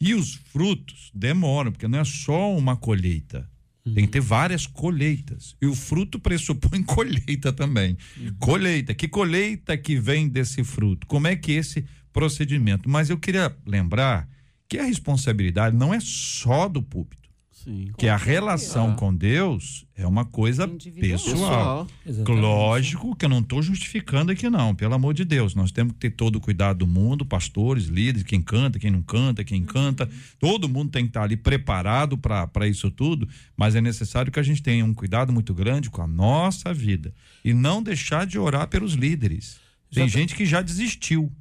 E 0.00 0.14
os 0.14 0.34
frutos 0.34 1.12
demoram, 1.14 1.70
porque 1.70 1.86
não 1.86 2.00
é 2.00 2.04
só 2.04 2.56
uma 2.56 2.76
colheita. 2.76 3.48
Uhum. 3.86 3.94
Tem 3.94 4.04
que 4.04 4.12
ter 4.12 4.20
várias 4.20 4.66
colheitas. 4.66 5.54
E 5.62 5.66
o 5.66 5.74
fruto 5.76 6.18
pressupõe 6.18 6.82
colheita 6.84 7.52
também. 7.52 7.96
Uhum. 8.16 8.34
Colheita. 8.40 8.94
Que 8.94 9.06
colheita 9.06 9.76
que 9.78 9.96
vem 9.96 10.28
desse 10.28 10.64
fruto? 10.64 11.06
Como 11.06 11.28
é 11.28 11.36
que 11.36 11.52
esse 11.52 11.84
procedimento. 12.18 12.88
Mas 12.88 13.10
eu 13.10 13.16
queria 13.16 13.54
lembrar 13.64 14.28
que 14.68 14.78
a 14.78 14.84
responsabilidade 14.84 15.76
não 15.76 15.94
é 15.94 16.00
só 16.00 16.68
do 16.68 16.82
púlpito. 16.82 17.18
Sim, 17.52 17.90
que 17.98 18.08
a 18.08 18.16
relação 18.16 18.94
com 18.94 19.12
Deus 19.12 19.84
é 19.96 20.06
uma 20.06 20.24
coisa 20.24 20.66
pessoal. 20.68 21.86
pessoal. 22.04 22.36
Lógico 22.36 23.16
que 23.16 23.24
eu 23.24 23.28
não 23.28 23.40
estou 23.40 23.60
justificando 23.60 24.30
aqui, 24.30 24.48
não, 24.48 24.74
pelo 24.74 24.94
amor 24.94 25.12
de 25.12 25.24
Deus. 25.24 25.56
Nós 25.56 25.72
temos 25.72 25.92
que 25.94 25.98
ter 25.98 26.10
todo 26.10 26.36
o 26.36 26.40
cuidado 26.40 26.78
do 26.78 26.86
mundo, 26.86 27.26
pastores, 27.26 27.86
líderes, 27.86 28.22
quem 28.22 28.40
canta, 28.40 28.78
quem 28.78 28.92
não 28.92 29.02
canta, 29.02 29.42
quem 29.42 29.64
canta. 29.64 30.04
Uhum. 30.04 30.10
Todo 30.38 30.68
mundo 30.68 30.90
tem 30.90 31.02
que 31.04 31.10
estar 31.10 31.24
ali 31.24 31.36
preparado 31.36 32.16
para 32.16 32.68
isso 32.68 32.90
tudo, 32.90 33.28
mas 33.56 33.74
é 33.74 33.80
necessário 33.80 34.30
que 34.30 34.38
a 34.38 34.44
gente 34.44 34.62
tenha 34.62 34.84
um 34.84 34.94
cuidado 34.94 35.32
muito 35.32 35.52
grande 35.52 35.90
com 35.90 36.00
a 36.00 36.06
nossa 36.06 36.72
vida 36.72 37.12
e 37.44 37.52
não 37.52 37.82
deixar 37.82 38.24
de 38.24 38.38
orar 38.38 38.68
pelos 38.68 38.94
líderes. 38.94 39.58
Tem 39.92 40.08
já 40.08 40.18
gente 40.18 40.34
que 40.34 40.46
já 40.46 40.62
desistiu. 40.62 41.32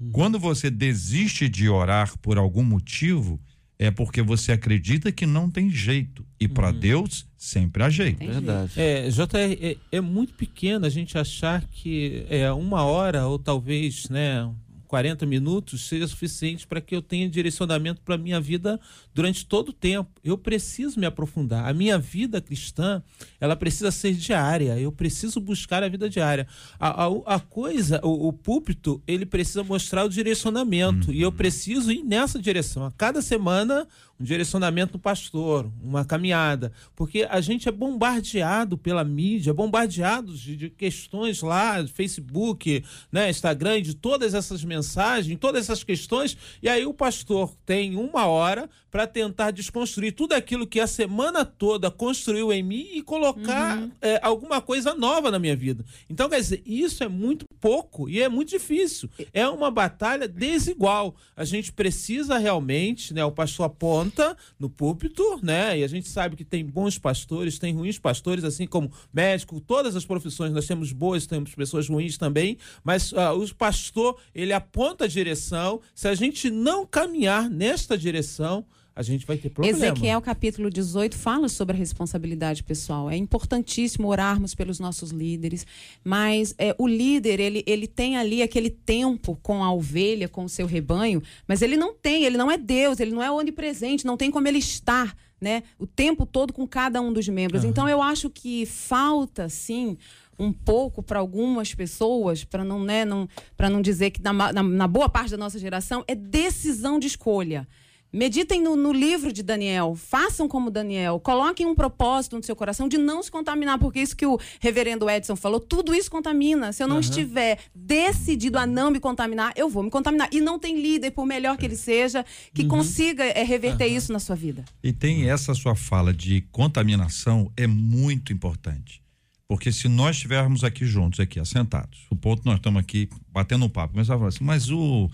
Uhum. 0.00 0.10
Quando 0.12 0.38
você 0.38 0.70
desiste 0.70 1.48
de 1.48 1.68
orar 1.68 2.16
por 2.18 2.38
algum 2.38 2.62
motivo, 2.62 3.38
é 3.78 3.90
porque 3.90 4.22
você 4.22 4.52
acredita 4.52 5.10
que 5.10 5.26
não 5.26 5.50
tem 5.50 5.70
jeito. 5.70 6.24
E 6.38 6.46
para 6.46 6.68
uhum. 6.68 6.78
Deus, 6.78 7.26
sempre 7.36 7.82
há 7.82 7.90
jeito. 7.90 8.26
Verdade. 8.26 8.72
É, 8.76 9.08
JR, 9.08 9.26
é, 9.60 9.76
é, 9.92 10.00
muito 10.00 10.34
pequeno 10.34 10.86
a 10.86 10.90
gente 10.90 11.16
achar 11.16 11.64
que 11.70 12.26
é 12.28 12.50
uma 12.52 12.82
hora 12.82 13.26
ou 13.26 13.38
talvez, 13.38 14.08
né, 14.08 14.50
40 14.90 15.24
minutos 15.24 15.86
seja 15.86 16.08
suficiente 16.08 16.66
para 16.66 16.80
que 16.80 16.96
eu 16.96 17.00
tenha 17.00 17.28
direcionamento 17.28 18.00
para 18.00 18.16
a 18.16 18.18
minha 18.18 18.40
vida 18.40 18.80
durante 19.14 19.46
todo 19.46 19.68
o 19.68 19.72
tempo. 19.72 20.10
Eu 20.24 20.36
preciso 20.36 20.98
me 20.98 21.06
aprofundar. 21.06 21.68
A 21.68 21.72
minha 21.72 21.96
vida 21.96 22.40
cristã, 22.40 23.00
ela 23.40 23.54
precisa 23.54 23.92
ser 23.92 24.14
diária. 24.14 24.76
Eu 24.80 24.90
preciso 24.90 25.38
buscar 25.38 25.84
a 25.84 25.88
vida 25.88 26.10
diária. 26.10 26.44
A, 26.76 27.04
a, 27.04 27.36
a 27.36 27.38
coisa, 27.38 28.00
o, 28.02 28.26
o, 28.26 28.32
púlpito, 28.32 29.00
ele 29.06 29.24
precisa 29.24 29.62
mostrar 29.62 30.04
o 30.04 30.08
direcionamento. 30.08 31.10
Uhum. 31.10 31.14
E 31.14 31.22
eu 31.22 31.30
preciso 31.30 31.92
ir 31.92 32.02
nessa 32.02 32.40
direção. 32.40 32.84
A 32.84 32.90
cada 32.90 33.22
semana, 33.22 33.86
um 34.20 34.24
direcionamento 34.24 34.92
do 34.92 34.98
pastor, 34.98 35.70
uma 35.82 36.04
caminhada, 36.04 36.72
porque 36.94 37.26
a 37.28 37.40
gente 37.40 37.68
é 37.68 37.72
bombardeado 37.72 38.76
pela 38.76 39.02
mídia, 39.02 39.54
bombardeado 39.54 40.34
de, 40.34 40.56
de 40.56 40.70
questões 40.70 41.40
lá, 41.40 41.86
Facebook, 41.86 42.84
né, 43.10 43.30
Instagram, 43.30 43.80
de 43.80 43.94
todas 43.94 44.34
essas 44.34 44.62
mensagens, 44.62 45.38
todas 45.40 45.64
essas 45.64 45.82
questões, 45.82 46.36
e 46.62 46.68
aí 46.68 46.84
o 46.84 46.92
pastor 46.92 47.54
tem 47.64 47.96
uma 47.96 48.26
hora 48.26 48.68
para 48.90 49.06
tentar 49.06 49.52
desconstruir 49.52 50.12
tudo 50.12 50.32
aquilo 50.32 50.66
que 50.66 50.80
a 50.80 50.86
semana 50.86 51.44
toda 51.44 51.90
construiu 51.90 52.52
em 52.52 52.62
mim 52.62 52.88
e 52.92 53.02
colocar 53.02 53.78
uhum. 53.78 53.90
é, 54.02 54.18
alguma 54.20 54.60
coisa 54.60 54.94
nova 54.94 55.30
na 55.30 55.38
minha 55.38 55.54
vida. 55.54 55.84
Então, 56.08 56.28
quer 56.28 56.40
dizer, 56.40 56.62
isso 56.66 57.04
é 57.04 57.08
muito 57.08 57.44
pouco 57.60 58.08
e 58.08 58.20
é 58.20 58.28
muito 58.28 58.48
difícil. 58.48 59.08
É 59.32 59.48
uma 59.48 59.70
batalha 59.70 60.26
desigual. 60.26 61.14
A 61.36 61.44
gente 61.44 61.72
precisa 61.72 62.36
realmente, 62.36 63.14
né? 63.14 63.24
O 63.24 63.30
pastor 63.30 63.66
aponta 63.66 64.09
no 64.58 64.68
púlpito, 64.68 65.22
né? 65.42 65.78
E 65.78 65.84
a 65.84 65.88
gente 65.88 66.08
sabe 66.08 66.36
que 66.36 66.44
tem 66.44 66.64
bons 66.64 66.98
pastores, 66.98 67.58
tem 67.58 67.74
ruins 67.74 67.98
pastores, 67.98 68.44
assim 68.44 68.66
como 68.66 68.90
médico, 69.12 69.60
todas 69.60 69.96
as 69.96 70.04
profissões 70.04 70.52
nós 70.52 70.66
temos 70.66 70.92
boas, 70.92 71.26
temos 71.26 71.54
pessoas 71.54 71.88
ruins 71.88 72.18
também, 72.18 72.58
mas 72.82 73.12
uh, 73.12 73.32
o 73.34 73.54
pastor, 73.54 74.18
ele 74.34 74.52
aponta 74.52 75.04
a 75.04 75.08
direção. 75.08 75.80
Se 75.94 76.08
a 76.08 76.14
gente 76.14 76.50
não 76.50 76.86
caminhar 76.86 77.48
nesta 77.48 77.96
direção, 77.96 78.64
a 78.94 79.02
gente 79.02 79.26
vai 79.26 79.36
ter 79.36 79.50
problema. 79.50 79.76
Ezequiel 79.76 80.20
capítulo 80.20 80.68
18 80.70 81.16
fala 81.16 81.48
sobre 81.48 81.74
a 81.74 81.78
responsabilidade 81.78 82.62
pessoal. 82.62 83.10
É 83.10 83.16
importantíssimo 83.16 84.08
orarmos 84.08 84.54
pelos 84.54 84.78
nossos 84.78 85.10
líderes, 85.10 85.66
mas 86.04 86.54
é, 86.58 86.74
o 86.78 86.86
líder, 86.86 87.40
ele, 87.40 87.64
ele 87.66 87.86
tem 87.86 88.16
ali 88.16 88.42
aquele 88.42 88.70
tempo 88.70 89.38
com 89.42 89.62
a 89.62 89.72
ovelha, 89.72 90.28
com 90.28 90.44
o 90.44 90.48
seu 90.48 90.66
rebanho, 90.66 91.22
mas 91.46 91.62
ele 91.62 91.76
não 91.76 91.94
tem, 91.94 92.24
ele 92.24 92.36
não 92.36 92.50
é 92.50 92.58
Deus, 92.58 93.00
ele 93.00 93.12
não 93.12 93.22
é 93.22 93.30
onipresente, 93.30 94.04
não 94.04 94.16
tem 94.16 94.30
como 94.30 94.48
ele 94.48 94.58
estar 94.58 95.16
né, 95.40 95.62
o 95.78 95.86
tempo 95.86 96.26
todo 96.26 96.52
com 96.52 96.66
cada 96.66 97.00
um 97.00 97.12
dos 97.12 97.26
membros. 97.28 97.64
Uhum. 97.64 97.70
Então 97.70 97.88
eu 97.88 98.02
acho 98.02 98.28
que 98.28 98.66
falta, 98.66 99.48
sim, 99.48 99.96
um 100.38 100.52
pouco 100.52 101.02
para 101.02 101.18
algumas 101.18 101.74
pessoas, 101.74 102.44
para 102.44 102.64
não, 102.64 102.82
né, 102.82 103.04
não, 103.04 103.28
não 103.58 103.80
dizer 103.80 104.10
que 104.10 104.22
na, 104.22 104.32
na, 104.32 104.62
na 104.62 104.86
boa 104.86 105.08
parte 105.08 105.30
da 105.30 105.36
nossa 105.36 105.58
geração, 105.58 106.04
é 106.06 106.14
decisão 106.14 106.98
de 106.98 107.06
escolha. 107.06 107.66
Meditem 108.12 108.60
no, 108.60 108.74
no, 108.74 108.92
livro 108.92 109.32
de 109.32 109.42
Daniel, 109.42 109.94
façam 109.94 110.48
como 110.48 110.70
Daniel, 110.70 111.20
coloquem 111.20 111.64
um 111.64 111.76
propósito 111.76 112.36
no 112.36 112.42
seu 112.42 112.56
coração 112.56 112.88
de 112.88 112.98
não 112.98 113.22
se 113.22 113.30
contaminar, 113.30 113.78
porque 113.78 114.00
isso 114.00 114.16
que 114.16 114.26
o 114.26 114.38
reverendo 114.58 115.08
Edson 115.08 115.36
falou, 115.36 115.60
tudo 115.60 115.94
isso 115.94 116.10
contamina. 116.10 116.72
Se 116.72 116.82
eu 116.82 116.88
não 116.88 116.96
uhum. 116.96 117.00
estiver 117.00 117.58
decidido 117.72 118.58
a 118.58 118.66
não 118.66 118.90
me 118.90 118.98
contaminar, 118.98 119.52
eu 119.54 119.68
vou 119.68 119.84
me 119.84 119.90
contaminar. 119.90 120.28
E 120.32 120.40
não 120.40 120.58
tem 120.58 120.80
líder, 120.80 121.12
por 121.12 121.24
melhor 121.24 121.56
que 121.56 121.64
ele 121.64 121.76
seja, 121.76 122.24
que 122.52 122.62
uhum. 122.62 122.68
consiga 122.68 123.24
é, 123.24 123.44
reverter 123.44 123.88
uhum. 123.88 123.96
isso 123.96 124.12
na 124.12 124.18
sua 124.18 124.34
vida. 124.34 124.64
E 124.82 124.92
tem 124.92 125.30
essa 125.30 125.54
sua 125.54 125.76
fala 125.76 126.12
de 126.12 126.40
contaminação, 126.50 127.52
é 127.56 127.66
muito 127.66 128.32
importante. 128.32 129.00
Porque 129.46 129.72
se 129.72 129.88
nós 129.88 130.16
estivermos 130.16 130.62
aqui 130.62 130.84
juntos, 130.84 131.18
aqui, 131.18 131.40
assentados, 131.40 132.06
o 132.08 132.16
ponto 132.16 132.42
nós 132.44 132.56
estamos 132.56 132.80
aqui 132.80 133.08
batendo 133.32 133.64
um 133.64 133.68
papo, 133.68 134.04
falar 134.04 134.28
assim, 134.28 134.44
mas 134.44 134.70
o 134.70 135.10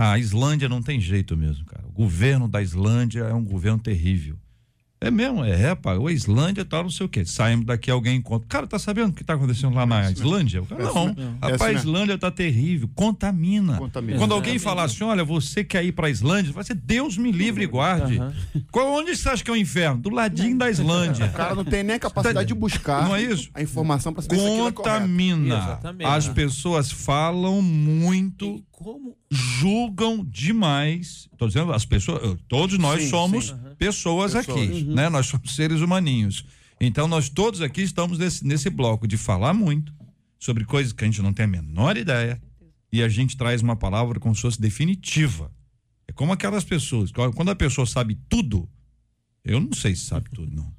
a 0.00 0.18
Islândia 0.18 0.68
não 0.68 0.82
tem 0.82 1.00
jeito 1.00 1.36
mesmo, 1.36 1.64
cara. 1.64 1.86
O 1.86 1.92
governo 1.92 2.48
da 2.48 2.62
Islândia 2.62 3.22
é 3.22 3.34
um 3.34 3.44
governo 3.44 3.78
terrível. 3.78 4.38
É 5.02 5.10
mesmo, 5.10 5.42
é, 5.42 5.62
é 5.62 5.74
pá, 5.74 5.94
a 5.94 6.12
Islândia 6.12 6.62
tal, 6.62 6.82
não 6.82 6.90
sei 6.90 7.06
o 7.06 7.08
quê. 7.08 7.24
Saímos 7.24 7.64
daqui, 7.64 7.90
alguém 7.90 8.16
encontra. 8.16 8.46
Cara, 8.46 8.66
tá 8.66 8.78
sabendo 8.78 9.08
o 9.08 9.12
que 9.14 9.24
tá 9.24 9.32
acontecendo 9.32 9.74
lá 9.74 9.86
na 9.86 10.10
Islândia? 10.10 10.62
Cara, 10.62 10.84
não, 10.84 11.16
rapaz, 11.40 11.62
a 11.62 11.72
Islândia 11.72 12.18
tá 12.18 12.30
terrível, 12.30 12.86
contamina. 12.94 13.78
contamina. 13.78 14.18
Quando 14.18 14.34
alguém 14.34 14.58
falar 14.58 14.84
assim, 14.84 15.02
olha, 15.02 15.24
você 15.24 15.64
quer 15.64 15.82
ir 15.82 15.92
pra 15.92 16.10
Islândia, 16.10 16.52
vai 16.52 16.64
ser 16.64 16.74
Deus 16.74 17.16
me 17.16 17.32
livre 17.32 17.64
e 17.64 17.66
guarde. 17.66 18.20
Uhum. 18.20 18.32
Qual, 18.70 18.92
onde 18.92 19.16
você 19.16 19.30
acha 19.30 19.42
que 19.42 19.50
é 19.50 19.54
o 19.54 19.56
inferno? 19.56 20.02
Do 20.02 20.10
ladinho 20.10 20.58
da 20.58 20.68
Islândia. 20.68 21.24
O 21.24 21.32
cara 21.32 21.54
não 21.54 21.64
tem 21.64 21.82
nem 21.82 21.96
a 21.96 21.98
capacidade 21.98 22.48
de 22.48 22.54
buscar 22.54 23.04
não 23.04 23.16
é 23.16 23.22
isso? 23.22 23.48
a 23.54 23.62
informação 23.62 24.12
para 24.12 24.22
saber 24.22 24.36
Contamina. 24.36 25.80
Se 25.80 26.04
As 26.04 26.28
pessoas 26.28 26.92
falam 26.92 27.62
muito 27.62 28.62
como 28.82 29.14
julgam 29.30 30.24
demais. 30.24 31.28
Estou 31.30 31.46
dizendo, 31.46 31.70
as 31.70 31.84
pessoas, 31.84 32.38
todos 32.48 32.78
nós 32.78 33.02
sim, 33.02 33.10
somos 33.10 33.48
sim. 33.48 33.54
pessoas, 33.76 34.32
pessoas, 34.32 34.34
aqui, 34.34 34.84
uhum. 34.84 34.94
né? 34.94 35.10
Nós 35.10 35.26
somos 35.26 35.54
seres 35.54 35.82
humaninhos. 35.82 36.46
Então 36.80 37.06
nós 37.06 37.28
todos 37.28 37.60
aqui 37.60 37.82
estamos 37.82 38.18
nesse, 38.18 38.44
nesse 38.44 38.70
bloco 38.70 39.06
de 39.06 39.18
falar 39.18 39.52
muito 39.52 39.92
sobre 40.38 40.64
coisas 40.64 40.94
que 40.94 41.04
a 41.04 41.06
gente 41.06 41.20
não 41.20 41.32
tem 41.32 41.44
a 41.44 41.48
menor 41.48 41.98
ideia 41.98 42.40
e 42.90 43.02
a 43.02 43.08
gente 43.08 43.36
traz 43.36 43.60
uma 43.60 43.76
palavra 43.76 44.18
como 44.18 44.34
se 44.34 44.40
fosse 44.40 44.58
definitiva. 44.58 45.52
É 46.08 46.12
como 46.12 46.32
aquelas 46.32 46.64
pessoas, 46.64 47.12
quando 47.12 47.50
a 47.50 47.54
pessoa 47.54 47.86
sabe 47.86 48.18
tudo, 48.30 48.66
eu 49.44 49.60
não 49.60 49.74
sei 49.74 49.94
se 49.94 50.06
sabe 50.06 50.30
tudo, 50.30 50.50
não. 50.56 50.74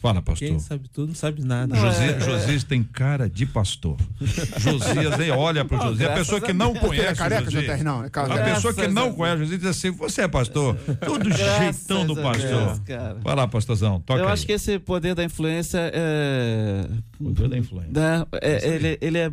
Fala, 0.00 0.20
pastor. 0.20 0.48
Quem 0.48 0.58
sabe 0.58 0.88
tudo 0.88 1.08
não 1.08 1.14
sabe 1.14 1.42
nada. 1.42 1.74
Josias, 1.74 2.16
é. 2.16 2.20
Josias 2.20 2.64
tem 2.64 2.82
cara 2.82 3.30
de 3.30 3.46
pastor. 3.46 3.96
Josias, 4.58 5.16
nem 5.18 5.30
olha 5.30 5.64
pro 5.64 5.78
oh, 5.78 5.82
Josias. 5.82 6.10
A 6.10 6.14
pessoa 6.14 6.40
que 6.40 6.52
não 6.52 6.74
conhece. 6.74 7.08
É 7.08 7.14
careca, 7.14 7.50
Josias, 7.50 7.82
não, 7.82 8.04
é 8.04 8.08
a 8.08 8.54
pessoa 8.54 8.74
que 8.74 8.88
não 8.88 9.12
conhece 9.12 9.38
Josias 9.38 9.60
diz 9.60 9.68
assim: 9.70 9.90
você 9.90 10.22
é 10.22 10.28
pastor? 10.28 10.76
Tudo 11.04 11.30
jeitão 11.32 12.06
do 12.06 12.14
pastor. 12.14 12.78
Deus, 12.80 13.22
Vai 13.22 13.34
lá, 13.34 13.48
pastorzão. 13.48 14.00
Toca 14.00 14.20
Eu 14.20 14.26
aí. 14.26 14.32
acho 14.32 14.46
que 14.46 14.52
esse 14.52 14.78
poder 14.78 15.14
da 15.14 15.24
influência 15.24 15.90
é. 15.92 16.86
Poder 17.18 17.48
da 17.48 17.58
influência. 17.58 17.92
Da, 17.92 18.26
é, 18.42 18.68
ele, 18.68 18.98
ele 19.00 19.18
é 19.18 19.32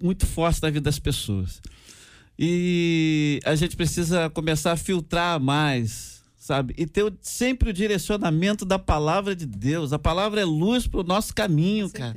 muito 0.00 0.24
forte 0.24 0.62
na 0.62 0.70
vida 0.70 0.84
das 0.84 0.98
pessoas. 0.98 1.60
E 2.38 3.40
a 3.44 3.54
gente 3.54 3.76
precisa 3.76 4.30
começar 4.30 4.72
a 4.72 4.76
filtrar 4.76 5.40
mais 5.40 6.15
sabe? 6.46 6.74
E 6.78 6.86
ter 6.86 7.12
sempre 7.20 7.70
o 7.70 7.72
direcionamento 7.72 8.64
da 8.64 8.78
palavra 8.78 9.34
de 9.34 9.44
Deus. 9.44 9.92
A 9.92 9.98
palavra 9.98 10.40
é 10.40 10.44
luz 10.44 10.86
para 10.86 11.00
o 11.00 11.02
nosso 11.02 11.34
caminho, 11.34 11.90
cara. 11.90 12.16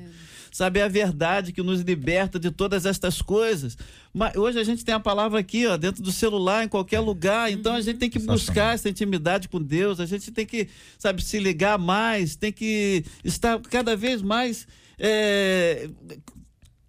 Sabe, 0.51 0.79
é 0.79 0.83
a 0.83 0.87
verdade 0.87 1.51
que 1.51 1.63
nos 1.63 1.81
liberta 1.81 2.39
de 2.39 2.51
todas 2.51 2.85
estas 2.85 3.23
coisas. 3.23 3.75
Mas 4.13 4.35
hoje 4.35 4.59
a 4.59 4.63
gente 4.63 4.85
tem 4.85 4.93
a 4.93 4.99
palavra 4.99 5.39
aqui, 5.39 5.65
ó, 5.65 5.77
dentro 5.77 6.03
do 6.03 6.11
celular, 6.11 6.63
em 6.63 6.67
qualquer 6.67 6.99
lugar. 6.99 7.51
Então 7.51 7.73
a 7.73 7.81
gente 7.81 7.97
tem 7.97 8.09
que 8.09 8.19
buscar 8.19 8.75
essa 8.75 8.87
intimidade 8.87 9.49
com 9.49 9.59
Deus. 9.59 9.99
A 9.99 10.05
gente 10.05 10.31
tem 10.31 10.45
que, 10.45 10.67
sabe, 10.99 11.23
se 11.23 11.39
ligar 11.39 11.79
mais, 11.79 12.35
tem 12.35 12.51
que 12.51 13.03
estar 13.23 13.59
cada 13.61 13.95
vez 13.95 14.21
mais 14.21 14.67
é, 14.99 15.89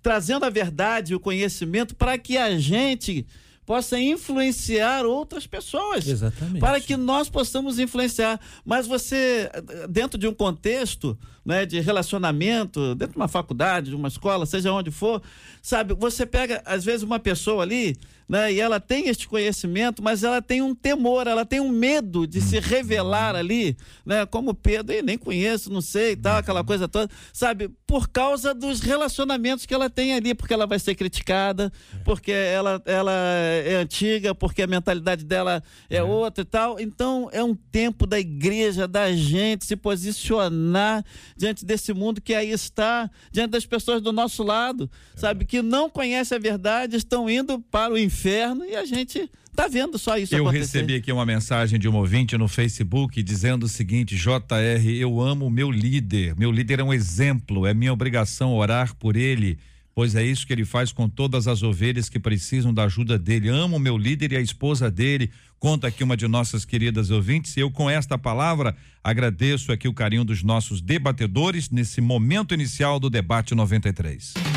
trazendo 0.02 0.44
a 0.44 0.50
verdade 0.50 1.12
e 1.12 1.16
o 1.16 1.20
conhecimento 1.20 1.96
para 1.96 2.18
que 2.18 2.36
a 2.36 2.58
gente 2.58 3.26
possa 3.70 4.00
influenciar 4.00 5.06
outras 5.06 5.46
pessoas. 5.46 6.04
Exatamente. 6.04 6.58
Para 6.58 6.80
que 6.80 6.96
nós 6.96 7.28
possamos 7.28 7.78
influenciar. 7.78 8.40
Mas 8.64 8.84
você, 8.84 9.48
dentro 9.88 10.18
de 10.18 10.26
um 10.26 10.34
contexto 10.34 11.16
né, 11.44 11.64
de 11.64 11.78
relacionamento, 11.78 12.96
dentro 12.96 13.12
de 13.12 13.16
uma 13.16 13.28
faculdade, 13.28 13.90
de 13.90 13.94
uma 13.94 14.08
escola, 14.08 14.44
seja 14.44 14.72
onde 14.72 14.90
for, 14.90 15.22
sabe, 15.62 15.94
você 15.94 16.26
pega, 16.26 16.60
às 16.66 16.84
vezes, 16.84 17.04
uma 17.04 17.20
pessoa 17.20 17.62
ali 17.62 17.96
né? 18.30 18.52
E 18.52 18.60
ela 18.60 18.78
tem 18.78 19.08
este 19.08 19.26
conhecimento, 19.26 20.00
mas 20.00 20.22
ela 20.22 20.40
tem 20.40 20.62
um 20.62 20.72
temor, 20.72 21.26
ela 21.26 21.44
tem 21.44 21.58
um 21.58 21.68
medo 21.68 22.28
de 22.28 22.40
se 22.40 22.60
revelar 22.60 23.34
ali, 23.34 23.76
né? 24.06 24.24
Como 24.24 24.54
Pedro, 24.54 24.94
e 24.94 25.02
nem 25.02 25.18
conheço, 25.18 25.68
não 25.68 25.80
sei, 25.80 26.14
tal, 26.14 26.36
aquela 26.36 26.62
coisa 26.62 26.86
toda, 26.86 27.12
sabe? 27.32 27.68
Por 27.84 28.08
causa 28.08 28.54
dos 28.54 28.78
relacionamentos 28.82 29.66
que 29.66 29.74
ela 29.74 29.90
tem 29.90 30.14
ali, 30.14 30.32
porque 30.32 30.54
ela 30.54 30.64
vai 30.64 30.78
ser 30.78 30.94
criticada, 30.94 31.72
porque 32.04 32.30
ela, 32.30 32.80
ela 32.86 33.10
é 33.12 33.74
antiga, 33.74 34.32
porque 34.32 34.62
a 34.62 34.66
mentalidade 34.68 35.24
dela 35.24 35.60
é, 35.90 35.96
é 35.96 36.02
outra 36.04 36.42
e 36.42 36.46
tal. 36.46 36.78
Então, 36.78 37.28
é 37.32 37.42
um 37.42 37.56
tempo 37.56 38.06
da 38.06 38.20
igreja, 38.20 38.86
da 38.86 39.10
gente 39.12 39.66
se 39.66 39.74
posicionar 39.74 41.04
diante 41.36 41.64
desse 41.64 41.92
mundo 41.92 42.20
que 42.20 42.32
aí 42.32 42.52
está, 42.52 43.10
diante 43.32 43.50
das 43.50 43.66
pessoas 43.66 44.00
do 44.00 44.12
nosso 44.12 44.44
lado, 44.44 44.88
sabe? 45.16 45.44
Que 45.44 45.62
não 45.62 45.90
conhecem 45.90 46.36
a 46.36 46.40
verdade, 46.40 46.94
estão 46.94 47.28
indo 47.28 47.58
para 47.58 47.92
o 47.92 47.98
inferno 47.98 48.19
inferno 48.20 48.64
e 48.64 48.76
a 48.76 48.84
gente 48.84 49.30
tá 49.56 49.66
vendo 49.66 49.98
só 49.98 50.18
isso 50.18 50.34
eu 50.34 50.46
acontecer. 50.46 50.78
recebi 50.78 50.94
aqui 50.94 51.10
uma 51.10 51.24
mensagem 51.24 51.78
de 51.78 51.88
um 51.88 51.96
ouvinte 51.96 52.36
no 52.36 52.46
Facebook 52.46 53.22
dizendo 53.22 53.64
o 53.64 53.68
seguinte: 53.68 54.14
JR, 54.14 54.86
eu 54.98 55.20
amo 55.20 55.48
meu 55.48 55.70
líder. 55.70 56.36
Meu 56.38 56.52
líder 56.52 56.80
é 56.80 56.84
um 56.84 56.92
exemplo, 56.92 57.66
é 57.66 57.72
minha 57.72 57.92
obrigação 57.92 58.54
orar 58.54 58.94
por 58.96 59.16
ele, 59.16 59.58
pois 59.94 60.14
é 60.14 60.22
isso 60.22 60.46
que 60.46 60.52
ele 60.52 60.66
faz 60.66 60.92
com 60.92 61.08
todas 61.08 61.48
as 61.48 61.62
ovelhas 61.62 62.08
que 62.08 62.20
precisam 62.20 62.74
da 62.74 62.84
ajuda 62.84 63.18
dele. 63.18 63.48
Amo 63.48 63.78
meu 63.78 63.96
líder 63.96 64.32
e 64.32 64.36
a 64.36 64.40
esposa 64.40 64.90
dele. 64.90 65.30
Conta 65.58 65.88
aqui 65.88 66.04
uma 66.04 66.16
de 66.16 66.26
nossas 66.28 66.64
queridas 66.64 67.10
ouvintes. 67.10 67.56
Eu, 67.56 67.70
com 67.70 67.88
esta 67.88 68.16
palavra, 68.16 68.74
agradeço 69.02 69.72
aqui 69.72 69.88
o 69.88 69.92
carinho 69.94 70.24
dos 70.24 70.42
nossos 70.42 70.80
debatedores 70.80 71.68
nesse 71.70 72.00
momento 72.00 72.54
inicial 72.54 72.98
do 72.98 73.10
debate 73.10 73.54
93. 73.54 74.49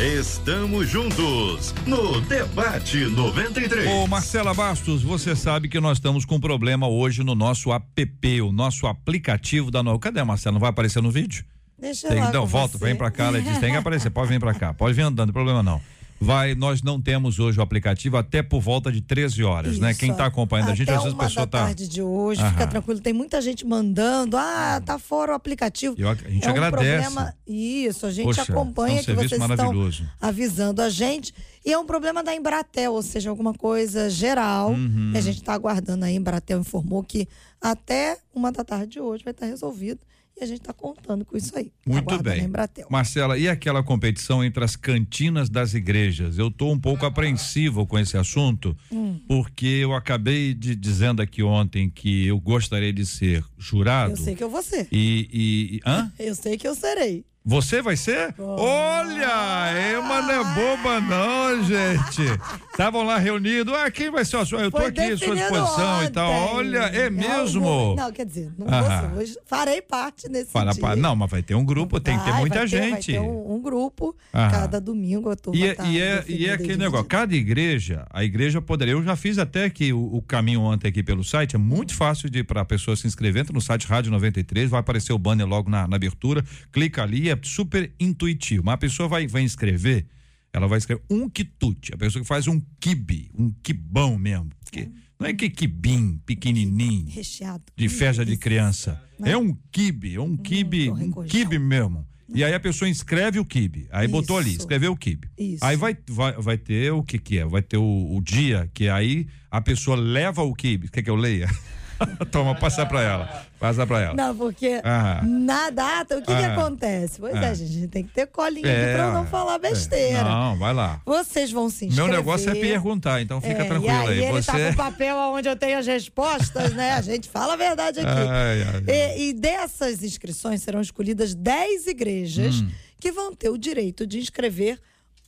Estamos 0.00 0.88
juntos 0.88 1.74
no 1.86 2.22
Debate 2.22 3.04
93. 3.04 3.86
Ô 3.86 4.06
Marcela 4.06 4.54
Bastos, 4.54 5.02
você 5.02 5.36
sabe 5.36 5.68
que 5.68 5.78
nós 5.78 5.98
estamos 5.98 6.24
com 6.24 6.36
um 6.36 6.40
problema 6.40 6.88
hoje 6.88 7.22
no 7.22 7.34
nosso 7.34 7.70
app, 7.70 8.40
o 8.40 8.50
nosso 8.50 8.86
aplicativo 8.86 9.70
da 9.70 9.82
Nova. 9.82 9.98
Cadê 9.98 10.18
a 10.18 10.24
Marcela? 10.24 10.54
Não 10.54 10.60
vai 10.60 10.70
aparecer 10.70 11.02
no 11.02 11.10
vídeo? 11.10 11.44
Deixa 11.78 12.08
tem, 12.08 12.18
Não, 12.32 12.46
volta, 12.46 12.78
você. 12.78 12.84
vem 12.86 12.96
pra 12.96 13.10
cá, 13.10 13.24
ela 13.24 13.42
diz, 13.42 13.58
tem 13.58 13.72
que 13.72 13.76
aparecer, 13.76 14.08
pode 14.08 14.30
vir 14.30 14.40
pra 14.40 14.54
cá, 14.54 14.72
pode 14.72 14.94
vir 14.94 15.02
andando, 15.02 15.18
não 15.18 15.26
tem 15.26 15.32
problema 15.34 15.62
não. 15.62 15.82
Vai, 16.20 16.54
nós 16.54 16.82
não 16.82 17.00
temos 17.00 17.38
hoje 17.38 17.58
o 17.58 17.62
aplicativo 17.62 18.16
até 18.16 18.42
por 18.42 18.60
volta 18.60 18.92
de 18.92 19.00
13 19.00 19.42
horas, 19.42 19.78
né? 19.78 19.90
Isso, 19.90 20.00
Quem 20.00 20.10
está 20.10 20.26
acompanhando 20.26 20.70
a 20.70 20.74
gente, 20.74 20.90
até 20.90 20.96
às 20.98 21.04
vezes 21.04 21.18
a 21.18 21.22
pessoa 21.22 21.46
da 21.46 21.58
tá. 21.58 21.64
tarde 21.64 21.88
de 21.88 22.02
hoje, 22.02 22.42
Aham. 22.42 22.50
fica 22.52 22.66
tranquilo. 22.66 23.00
Tem 23.00 23.12
muita 23.12 23.40
gente 23.40 23.66
mandando, 23.66 24.36
ah, 24.36 24.82
tá 24.84 24.98
fora 24.98 25.32
o 25.32 25.34
aplicativo. 25.34 25.94
Eu- 25.98 26.10
a 26.10 26.14
gente 26.14 26.44
é 26.44 26.48
um 26.48 26.50
agradece. 26.50 27.02
Problema, 27.04 27.34
isso, 27.46 28.06
a 28.06 28.10
gente 28.10 28.26
Poxa, 28.26 28.42
acompanha 28.42 28.98
é 28.98 29.00
um 29.00 29.04
que 29.04 29.12
vocês 29.14 29.32
estão 29.32 29.90
avisando 30.20 30.82
a 30.82 30.90
gente. 30.90 31.32
E 31.64 31.72
é 31.72 31.78
um 31.78 31.86
problema 31.86 32.22
da 32.22 32.34
Embratel, 32.34 32.92
ou 32.92 33.02
seja, 33.02 33.30
alguma 33.30 33.54
coisa 33.54 34.08
geral. 34.10 34.72
Uhum. 34.72 35.12
A 35.14 35.20
gente 35.20 35.38
está 35.38 35.54
aguardando 35.54 36.04
aí. 36.04 36.12
A 36.14 36.16
Embratel 36.16 36.60
informou 36.60 37.02
que 37.02 37.26
até 37.60 38.18
uma 38.34 38.50
da 38.52 38.64
tarde 38.64 38.92
de 38.92 39.00
hoje 39.00 39.24
vai 39.24 39.32
estar 39.32 39.46
resolvido. 39.46 40.00
E 40.40 40.44
a 40.44 40.46
gente 40.46 40.60
está 40.60 40.72
contando 40.72 41.22
com 41.24 41.36
isso 41.36 41.56
aí. 41.56 41.70
Muito 41.86 42.08
Aguardando 42.14 42.48
bem. 42.50 42.86
Marcela, 42.88 43.36
e 43.36 43.46
aquela 43.46 43.82
competição 43.82 44.42
entre 44.42 44.64
as 44.64 44.74
cantinas 44.74 45.50
das 45.50 45.74
igrejas? 45.74 46.38
Eu 46.38 46.48
estou 46.48 46.72
um 46.72 46.78
pouco 46.80 47.04
apreensivo 47.04 47.86
com 47.86 47.98
esse 47.98 48.16
assunto, 48.16 48.74
Hum. 48.90 49.20
porque 49.28 49.66
eu 49.66 49.94
acabei 49.94 50.54
de 50.54 50.74
dizendo 50.74 51.20
aqui 51.20 51.42
ontem 51.42 51.90
que 51.90 52.26
eu 52.26 52.40
gostaria 52.40 52.92
de 52.92 53.04
ser 53.04 53.44
jurado. 53.58 54.12
Eu 54.12 54.16
sei 54.16 54.34
que 54.34 54.42
eu 54.42 54.48
vou 54.48 54.62
ser. 54.62 54.88
E, 54.90 55.28
e, 55.30 55.76
e- 55.76 55.80
hã? 55.84 56.10
Eu 56.18 56.34
sei 56.34 56.56
que 56.56 56.66
eu 56.66 56.74
serei. 56.74 57.24
Você 57.44 57.80
vai 57.80 57.96
ser? 57.96 58.34
Olha, 58.38 59.72
Ema 59.92 60.20
não 60.20 60.30
é 60.30 60.44
boba 60.54 61.00
não, 61.00 61.64
gente. 61.64 62.22
Estavam 62.70 63.02
lá 63.02 63.16
reunidos. 63.18 63.72
Ah, 63.74 63.90
quem 63.90 64.10
vai 64.10 64.24
ser 64.26 64.36
o? 64.36 64.40
Eu 64.58 64.70
tô 64.70 64.76
Foi 64.78 64.86
aqui 64.88 65.00
à 65.00 65.16
sua 65.16 65.34
disposição 65.34 66.04
e 66.04 66.10
tal. 66.10 66.30
ontem. 66.30 66.54
Olha, 66.54 66.78
é 66.80 67.08
mesmo? 67.08 67.94
Não, 67.96 68.12
quer 68.12 68.26
dizer, 68.26 68.52
não 68.58 68.66
Aham. 68.68 69.08
vou. 69.08 69.20
Hoje 69.20 69.36
farei 69.46 69.80
parte 69.80 70.28
nesse 70.28 70.50
Fala, 70.52 70.72
dia. 70.74 70.96
não, 70.96 71.16
mas 71.16 71.30
vai 71.30 71.42
ter 71.42 71.54
um 71.54 71.64
grupo, 71.64 71.98
tem 71.98 72.18
que 72.18 72.24
ter 72.24 72.30
Vai, 72.30 72.40
muita 72.40 72.58
vai 72.58 72.68
ter- 72.68 72.78
vai 72.78 72.90
gente. 72.90 73.12
ter 73.12 73.20
um, 73.20 73.54
um 73.54 73.60
grupo, 73.62 74.14
Aham. 74.34 74.50
cada 74.50 74.78
domingo 74.80 75.30
a 75.30 75.36
turma 75.36 75.58
E, 75.58 75.66
é- 75.66 75.74
tá 75.74 75.84
e 75.86 75.98
é, 76.00 76.24
e 76.28 76.46
é 76.46 76.52
aquele 76.52 76.76
negócio, 76.76 77.06
cada 77.06 77.34
igreja, 77.34 78.06
a 78.10 78.22
igreja 78.22 78.60
poderia, 78.60 78.92
eu 78.92 79.02
já 79.02 79.16
fiz 79.16 79.38
até 79.38 79.64
aqui 79.64 79.92
o, 79.94 80.14
o 80.16 80.20
caminho 80.22 80.60
ontem 80.60 80.88
aqui 80.88 81.02
pelo 81.02 81.24
site, 81.24 81.56
é 81.56 81.58
muito 81.58 81.94
fácil 81.94 82.28
de 82.28 82.44
para 82.44 82.60
a 82.60 82.64
pessoa 82.66 82.94
se 82.96 83.06
inscrever, 83.06 83.40
entra 83.42 83.52
no 83.54 83.60
site 83.62 83.86
Rádio 83.86 84.12
93, 84.12 84.68
vai 84.68 84.80
aparecer 84.80 85.12
o 85.14 85.18
banner 85.18 85.46
logo 85.46 85.70
na, 85.70 85.88
na 85.88 85.96
abertura, 85.96 86.44
clica 86.70 87.02
ali, 87.02 87.29
é 87.30 87.38
super 87.42 87.92
intuitivo, 87.98 88.64
mas 88.64 88.74
a 88.74 88.78
pessoa 88.78 89.08
vai, 89.08 89.26
vai 89.26 89.42
inscrever, 89.42 90.06
ela 90.52 90.66
vai 90.66 90.78
escrever 90.78 91.02
um 91.10 91.28
quitute, 91.28 91.94
a 91.94 91.96
pessoa 91.96 92.22
que 92.22 92.28
faz 92.28 92.46
um 92.48 92.60
quibe, 92.80 93.30
um 93.34 93.50
quibão 93.62 94.18
mesmo, 94.18 94.50
porque 94.64 94.88
não 95.18 95.26
é 95.26 95.34
que 95.34 95.50
quibim, 95.50 96.20
pequenininho, 96.24 97.10
Recheado. 97.10 97.62
de 97.76 97.88
festa 97.88 98.24
de 98.24 98.32
Isso. 98.32 98.40
criança. 98.40 99.02
É 99.22 99.36
um 99.36 99.56
quibe, 99.70 100.14
é 100.14 100.20
um 100.20 100.36
quibe, 100.36 100.86
tô 100.86 100.94
um 100.94 101.24
quibe 101.24 101.58
mesmo. 101.58 102.06
E 102.32 102.44
aí 102.44 102.54
a 102.54 102.60
pessoa 102.60 102.88
inscreve 102.88 103.38
o 103.38 103.44
quibe. 103.44 103.88
Aí 103.90 104.06
botou 104.06 104.38
ali, 104.38 104.50
Isso. 104.50 104.60
escreveu 104.60 104.92
o 104.92 104.96
quibe. 104.96 105.28
Isso. 105.36 105.64
Aí 105.64 105.76
vai, 105.76 105.96
vai, 106.08 106.32
vai 106.34 106.56
ter 106.56 106.92
o 106.92 107.02
que 107.02 107.18
que 107.18 107.38
é? 107.38 107.44
Vai 107.44 107.60
ter 107.60 107.76
o, 107.76 108.16
o 108.16 108.20
dia 108.22 108.70
que 108.72 108.88
aí 108.88 109.26
a 109.50 109.60
pessoa 109.60 109.96
leva 109.96 110.42
o 110.42 110.54
quibe. 110.54 110.88
Quer 110.88 111.02
que 111.02 111.10
eu 111.10 111.16
leia? 111.16 111.48
Toma, 112.30 112.54
passa 112.54 112.84
pra 112.86 113.02
ela. 113.02 113.44
Passa 113.58 113.86
pra 113.86 114.00
ela. 114.00 114.14
Não, 114.14 114.34
porque 114.36 114.80
na 115.22 115.68
data, 115.70 116.16
o 116.18 116.22
que, 116.22 116.34
que 116.34 116.42
acontece? 116.44 117.18
Pois 117.20 117.34
Ah. 117.34 117.46
é, 117.46 117.54
gente, 117.54 117.68
a 117.70 117.72
gente 117.74 117.88
tem 117.88 118.04
que 118.04 118.12
ter 118.12 118.26
colinha 118.26 118.66
É, 118.66 118.84
aqui 118.84 118.94
pra 118.94 119.06
eu 119.08 119.12
não 119.12 119.26
falar 119.26 119.54
é. 119.56 119.58
besteira. 119.58 120.24
Não, 120.24 120.56
vai 120.56 120.72
lá. 120.72 121.00
Vocês 121.04 121.50
vão 121.52 121.68
se 121.68 121.84
Meu 121.86 121.90
inscrever. 121.92 122.16
negócio 122.16 122.50
é 122.50 122.54
perguntar, 122.54 123.20
então 123.20 123.40
fica 123.40 123.62
É, 123.62 123.64
tranquilo 123.64 123.86
e 123.86 123.90
aí. 123.90 124.08
aí. 124.08 124.24
ele 124.24 124.42
Você. 124.42 124.52
tá 124.52 124.58
com 124.58 124.70
o 124.70 124.76
papel 124.76 125.16
onde 125.16 125.48
eu 125.48 125.56
tenho 125.56 125.78
as 125.78 125.86
respostas, 125.86 126.72
né? 126.74 126.92
A 126.92 127.02
gente 127.02 127.28
fala 127.28 127.52
a 127.52 127.56
verdade 127.56 128.00
aqui. 128.00 128.08
Ai, 128.08 128.62
ai, 128.62 128.82
ai. 128.86 129.16
E, 129.18 129.28
e 129.28 129.32
dessas 129.34 130.02
inscrições 130.02 130.62
serão 130.62 130.80
escolhidas 130.80 131.34
10 131.34 131.86
igrejas 131.86 132.62
Hum. 132.62 132.70
que 132.98 133.12
vão 133.12 133.34
ter 133.34 133.50
o 133.50 133.58
direito 133.58 134.06
de 134.06 134.18
inscrever 134.18 134.78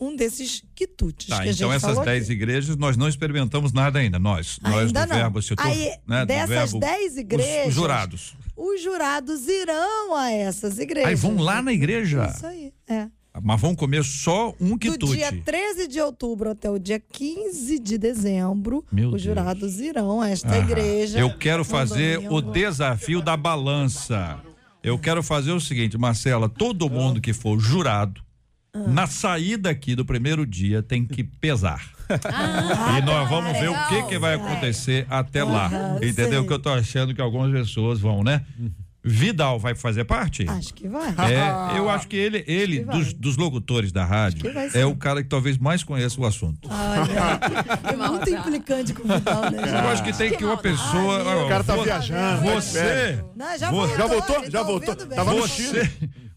um 0.02 0.16
desses 0.16 0.62
quitutes 0.74 1.28
Tá, 1.28 1.42
que 1.42 1.48
a 1.48 1.52
então 1.52 1.68
gente 1.68 1.76
essas 1.76 1.90
falou 1.90 2.04
10 2.04 2.24
aqui. 2.24 2.32
igrejas 2.32 2.76
nós 2.76 2.96
não 2.96 3.08
experimentamos 3.08 3.72
nada 3.72 3.98
ainda, 3.98 4.18
nós. 4.18 4.58
nós 4.62 4.86
Ainda 4.88 5.04
do 5.06 5.08
não. 5.10 5.16
verbo, 5.16 5.42
se 5.42 5.54
Aí, 5.58 5.92
né, 6.06 6.20
do 6.20 6.26
dessas 6.26 6.48
verbo, 6.48 6.78
10 6.80 7.12
os- 7.12 7.18
igrejas, 7.18 7.68
Os 7.68 7.74
jurados. 7.74 8.34
Os 8.56 8.82
jurados 8.82 9.48
irão 9.48 10.14
a 10.14 10.30
essas 10.30 10.78
igrejas. 10.78 11.08
Aí 11.08 11.14
vão 11.14 11.36
lá 11.38 11.62
na 11.62 11.72
igreja. 11.72 12.30
Isso 12.34 12.46
aí, 12.46 12.72
é. 12.88 13.08
Mas 13.42 13.58
vão 13.62 13.74
comer 13.74 14.04
só 14.04 14.54
um 14.60 14.72
Do 14.72 14.78
quitute. 14.78 15.16
dia 15.16 15.32
13 15.42 15.88
de 15.88 15.98
outubro 15.98 16.50
até 16.50 16.70
o 16.70 16.78
dia 16.78 17.00
15 17.00 17.78
de 17.78 17.96
dezembro, 17.96 18.84
Meu 18.92 19.06
os 19.06 19.12
Deus. 19.12 19.22
jurados 19.22 19.80
irão 19.80 20.20
a 20.20 20.28
esta 20.28 20.48
Aham. 20.48 20.58
igreja. 20.64 21.18
Eu 21.18 21.34
quero 21.38 21.64
fazer 21.64 22.16
domingo. 22.16 22.34
o 22.36 22.42
desafio 22.42 23.22
da 23.22 23.34
balança. 23.34 24.38
Eu 24.82 24.98
quero 24.98 25.22
fazer 25.22 25.52
o 25.52 25.60
seguinte, 25.60 25.96
Marcela, 25.96 26.46
todo 26.48 26.90
mundo 26.90 27.20
que 27.22 27.32
for 27.32 27.58
jurado, 27.58 28.20
Ah. 28.74 28.78
na 28.88 29.06
saída 29.06 29.68
aqui 29.68 29.94
do 29.94 30.02
primeiro 30.02 30.46
dia 30.46 30.82
tem 30.82 31.04
que 31.04 31.22
pesar. 31.22 31.90
e 32.98 33.02
nós 33.02 33.28
vamos 33.28 33.52
ver 33.58 33.68
o 33.68 33.88
que, 33.88 34.02
que 34.04 34.18
vai 34.18 34.34
acontecer 34.34 35.06
até 35.10 35.44
lá. 35.44 35.66
Aham, 35.66 35.96
Entendeu? 35.96 36.40
sei. 36.40 36.46
Que 36.46 36.52
eu 36.54 36.58
tô 36.58 36.70
achando 36.70 37.14
que 37.14 37.20
algumas 37.20 37.52
pessoas 37.52 38.00
vão, 38.00 38.24
né? 38.24 38.42
Vidal 39.04 39.58
vai 39.58 39.74
fazer 39.74 40.04
parte? 40.04 40.46
Acho 40.48 40.72
que 40.72 40.88
vai. 40.88 41.08
É, 41.10 41.76
eu 41.76 41.90
acho 41.90 42.06
que 42.08 42.16
ele, 42.16 42.44
ele 42.46 42.78
que 42.78 42.84
dos, 42.84 43.12
dos 43.12 43.36
locutores 43.36 43.90
da 43.92 44.04
rádio, 44.06 44.50
que 44.50 44.78
é 44.78 44.86
o 44.86 44.94
cara 44.96 45.22
que 45.22 45.28
talvez 45.28 45.58
mais 45.58 45.82
conheça 45.84 46.18
o 46.20 46.24
assunto. 46.24 46.68
Olha, 46.70 47.92
é 47.92 47.96
muito 48.08 48.30
implicante 48.30 48.94
com 48.94 49.02
o 49.02 49.12
Vidal, 49.12 49.50
né? 49.50 49.58
Eu 49.84 49.88
acho 49.90 50.02
que 50.04 50.16
tem 50.16 50.30
que 50.34 50.44
uma 50.44 50.56
pessoa. 50.56 51.24
Ai, 51.30 51.44
O 51.44 51.48
cara 51.48 51.64
tá 51.64 51.74
vo- 51.76 51.82
viajando. 51.82 52.44
tá 52.46 52.54
Você. 52.54 53.24
Não, 53.36 53.58
já, 53.58 53.70
Vo- 53.70 53.76
voltou, 53.86 53.96
já 53.98 54.06
voltou? 54.06 54.44
Já 54.44 54.50
tá 54.60 54.62
voltou? 54.62 54.94
Tava 54.96 55.32
no 55.34 55.40
Você, 55.42 55.92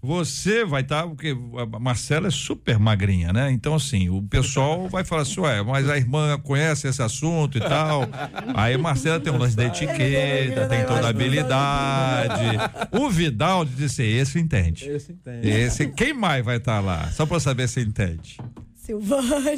você 0.05 0.63
vai 0.63 0.81
estar, 0.81 1.07
porque 1.07 1.35
a 1.73 1.79
Marcela 1.79 2.27
é 2.27 2.31
super 2.31 2.77
magrinha, 2.77 3.33
né? 3.33 3.51
Então, 3.51 3.75
assim, 3.75 4.07
o 4.09 4.21
pessoal 4.21 4.87
vai 4.87 5.03
falar 5.03 5.23
assim, 5.23 5.41
ué, 5.41 5.63
mas 5.63 5.89
a 5.89 5.97
irmã 5.97 6.37
conhece 6.39 6.87
esse 6.87 7.01
assunto 7.01 7.57
e 7.57 7.61
tal. 7.61 8.07
Aí 8.53 8.75
a 8.75 8.77
Marcela 8.77 9.19
tem 9.19 9.33
um 9.33 9.37
lance 9.37 9.55
da 9.55 9.65
etiqueta, 9.65 10.67
tem 10.67 10.85
toda 10.85 11.07
a 11.07 11.09
habilidade. 11.09 12.57
O 12.91 13.09
Vidal 13.09 13.65
disse, 13.65 14.03
esse 14.03 14.39
entende. 14.39 14.87
Esse 14.87 15.11
entende. 15.11 15.49
Esse, 15.49 15.87
quem 15.87 16.13
mais 16.13 16.45
vai 16.45 16.57
estar 16.57 16.79
lá? 16.79 17.09
Só 17.11 17.25
pra 17.25 17.37
eu 17.37 17.39
saber 17.39 17.67
se 17.67 17.81
entende. 17.81 18.37
Silvane. 18.85 19.57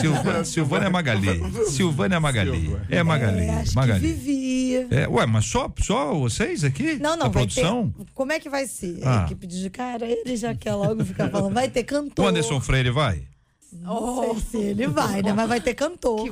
Silvânia, 0.00 0.44
Silvânia 0.44 0.86
é 0.86 0.90
Magali. 0.90 1.66
Silvânia 1.70 2.16
é 2.16 2.18
Magali. 2.18 2.76
É 2.90 3.02
Magali. 3.02 3.44
É, 3.44 3.50
acho 3.50 3.74
Magali. 3.74 4.00
que 4.00 4.06
vivia. 4.06 4.86
É, 4.90 5.08
ué, 5.08 5.26
mas 5.26 5.46
só, 5.46 5.72
só 5.80 6.14
vocês 6.14 6.62
aqui? 6.64 6.98
Não, 6.98 7.16
não, 7.16 7.26
A 7.26 7.30
produção? 7.30 7.90
ter. 7.96 8.04
Como 8.14 8.32
é 8.32 8.38
que 8.40 8.48
vai 8.48 8.66
ser? 8.66 9.00
Ah. 9.02 9.22
A 9.22 9.24
equipe 9.24 9.46
de 9.46 9.70
cara, 9.70 10.06
ele 10.06 10.36
já 10.36 10.54
quer 10.54 10.74
logo 10.74 11.04
ficar 11.04 11.30
falando. 11.30 11.54
Vai 11.54 11.68
ter 11.68 11.80
O 11.80 11.86
cantor. 11.86 12.26
Anderson 12.26 12.60
Freire 12.60 12.90
vai? 12.90 13.22
Não 13.72 14.38
sei 14.38 14.60
se 14.60 14.66
ele 14.68 14.86
vai, 14.86 15.20
né? 15.22 15.32
Mas 15.32 15.48
vai 15.48 15.60
ter 15.60 15.74
cantor. 15.74 16.28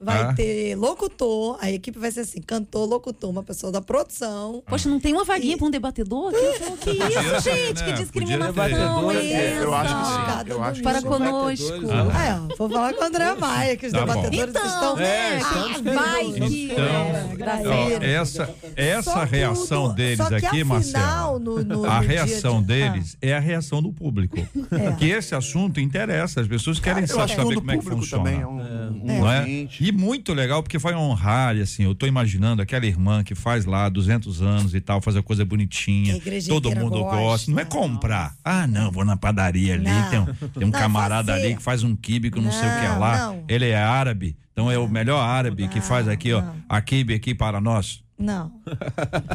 Vai 0.00 0.20
Ah. 0.22 0.32
ter 0.32 0.76
locutor. 0.76 1.58
A 1.60 1.72
equipe 1.72 1.98
vai 1.98 2.10
ser 2.12 2.20
assim: 2.20 2.40
cantor, 2.40 2.88
locutor, 2.88 3.28
uma 3.30 3.42
pessoa 3.42 3.72
da 3.72 3.80
produção. 3.80 4.62
Poxa, 4.66 4.88
não 4.88 5.00
tem 5.00 5.12
uma 5.12 5.24
vaguinha 5.24 5.56
pra 5.58 5.66
um 5.66 5.70
debatedor? 5.70 6.30
Que, 6.32 6.76
que 6.76 6.90
isso, 7.02 7.40
gente? 7.42 7.80
né? 7.82 7.86
Que 7.86 7.92
discriminação 7.94 8.64
é 9.10 9.62
eu 9.62 9.74
acho 9.74 9.96
que 9.98 10.04
sim. 10.06 10.18
Cada 10.26 10.50
Eu 10.50 10.62
acho 10.62 10.82
Para 10.82 11.02
conosco. 11.02 11.66
Ah, 12.14 12.26
é, 12.50 12.56
vou 12.56 12.70
falar 12.70 12.94
com 12.94 13.02
o 13.02 13.06
André 13.06 13.34
Maia, 13.34 13.76
que 13.76 13.86
os 13.86 13.92
Tá 13.92 14.00
debatedores 14.00 14.50
Então, 14.54 14.66
estão. 14.66 14.96
né? 14.96 15.36
É, 15.36 15.40
querendo 15.40 15.94
vai 15.94 16.24
que... 16.48 16.64
Então, 16.72 16.84
É, 16.84 17.36
Gravíria. 17.36 17.98
essa 18.06 18.54
essa 18.76 19.02
Só 19.12 19.24
reação 19.24 19.82
tudo. 19.88 19.94
deles 19.96 20.20
aqui, 20.20 20.46
afinal, 20.46 20.64
Marcelo, 20.66 21.38
no- 21.40 21.64
no- 21.64 21.84
a 21.84 22.00
no 22.00 22.06
reação 22.06 22.62
de- 22.62 22.82
Ah. 22.82 22.90
deles 22.92 23.16
é 23.20 23.34
a 23.34 23.40
reação 23.40 23.82
do 23.82 23.92
público. 23.92 24.36
É. 24.38 24.92
Que 24.96 25.06
esse 25.10 25.34
assunto 25.34 25.80
interessa, 25.80 26.40
as 26.40 26.46
pessoas 26.46 26.78
querem 26.78 27.02
que 27.02 27.08
saber 27.08 27.54
como 27.56 27.70
é 27.72 27.76
que 27.76 27.82
público 27.82 28.02
funciona. 28.02 28.24
também 28.24 28.40
é 28.42 28.46
um, 28.46 28.60
um 28.60 29.20
Não 29.20 29.30
é? 29.30 29.66
E 29.88 29.92
muito 29.92 30.34
legal 30.34 30.62
porque 30.62 30.76
vai 30.76 30.94
honrar, 30.94 31.56
e 31.56 31.62
assim, 31.62 31.84
eu 31.84 31.94
tô 31.94 32.06
imaginando 32.06 32.60
aquela 32.60 32.84
irmã 32.84 33.24
que 33.24 33.34
faz 33.34 33.64
lá 33.64 33.88
200 33.88 34.42
anos 34.42 34.74
e 34.74 34.80
tal, 34.82 35.00
faz 35.00 35.16
a 35.16 35.22
coisa 35.22 35.46
bonitinha, 35.46 36.20
todo 36.46 36.70
mundo 36.76 36.98
gosta. 37.00 37.16
gosta, 37.16 37.50
não 37.50 37.58
é 37.58 37.64
comprar. 37.64 38.34
Ah, 38.44 38.66
não, 38.66 38.90
vou 38.92 39.02
na 39.02 39.16
padaria 39.16 39.74
ali, 39.74 39.84
Não. 39.84 40.10
tem 40.10 40.18
um, 40.20 40.24
tem 40.26 40.64
um 40.68 40.70
Não, 40.70 40.78
camarada 40.78 41.32
fazer. 41.32 41.46
ali 41.46 41.56
que 41.56 41.62
faz 41.62 41.82
um 41.82 41.96
quibe 41.96 42.30
que 42.30 42.38
eu 42.38 42.42
não, 42.42 42.52
sei 42.52 42.68
o 42.68 42.70
que 42.80 42.84
é 42.84 42.88
Não, 42.90 42.98
lá. 42.98 43.18
não. 43.28 43.44
Ele 43.48 43.66
é 43.66 43.76
árabe, 43.82 44.36
então 44.52 44.70
é 44.70 44.78
o 44.78 44.86
melhor 44.86 45.20
árabe 45.20 45.66
que 45.68 45.80
faz 45.80 46.06
aqui, 46.06 46.34
ó, 46.34 46.42
não. 46.42 46.54
a 46.68 46.82
quibe 46.82 47.14
aqui 47.14 47.34
para 47.34 47.58
nós. 47.58 48.02
Não. 48.18 48.50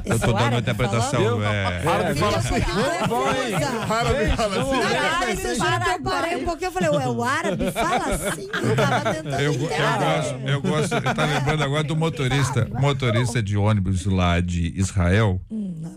Eu 0.05 0.19
tô 0.19 0.25
é 0.25 0.27
dando 0.27 0.29
uma 0.31 0.41
árabe 0.41 0.61
interpretação, 0.61 1.43
é. 1.43 1.87
Árabe 1.87 2.19
fala 2.19 2.37
assim. 2.37 2.53
Árabe 3.89 4.37
fala 4.37 4.61
assim. 4.61 4.81
árabe, 4.81 5.55
jura 5.55 5.79
que 5.79 5.89
eu 5.89 6.01
parei 6.03 6.35
um 6.35 6.45
pouquinho, 6.45 6.67
eu 6.67 6.71
falei, 6.73 6.89
ué, 6.89 7.07
o 7.07 7.23
árabe 7.23 7.71
fala 7.71 8.13
assim? 8.13 8.49
Eu 8.51 8.75
tava 8.75 9.13
tentando 9.13 9.39
Eu, 9.39 9.57
gosto, 9.57 10.39
eu 10.45 10.61
gosto, 10.61 10.95
eu 10.95 11.01
tá 11.01 11.25
lembrando 11.25 11.63
agora 11.63 11.83
do 11.85 11.95
motorista, 11.95 12.67
motorista 12.77 13.41
de 13.41 13.55
ônibus 13.55 14.05
lá 14.05 14.41
de 14.41 14.77
Israel, 14.77 15.41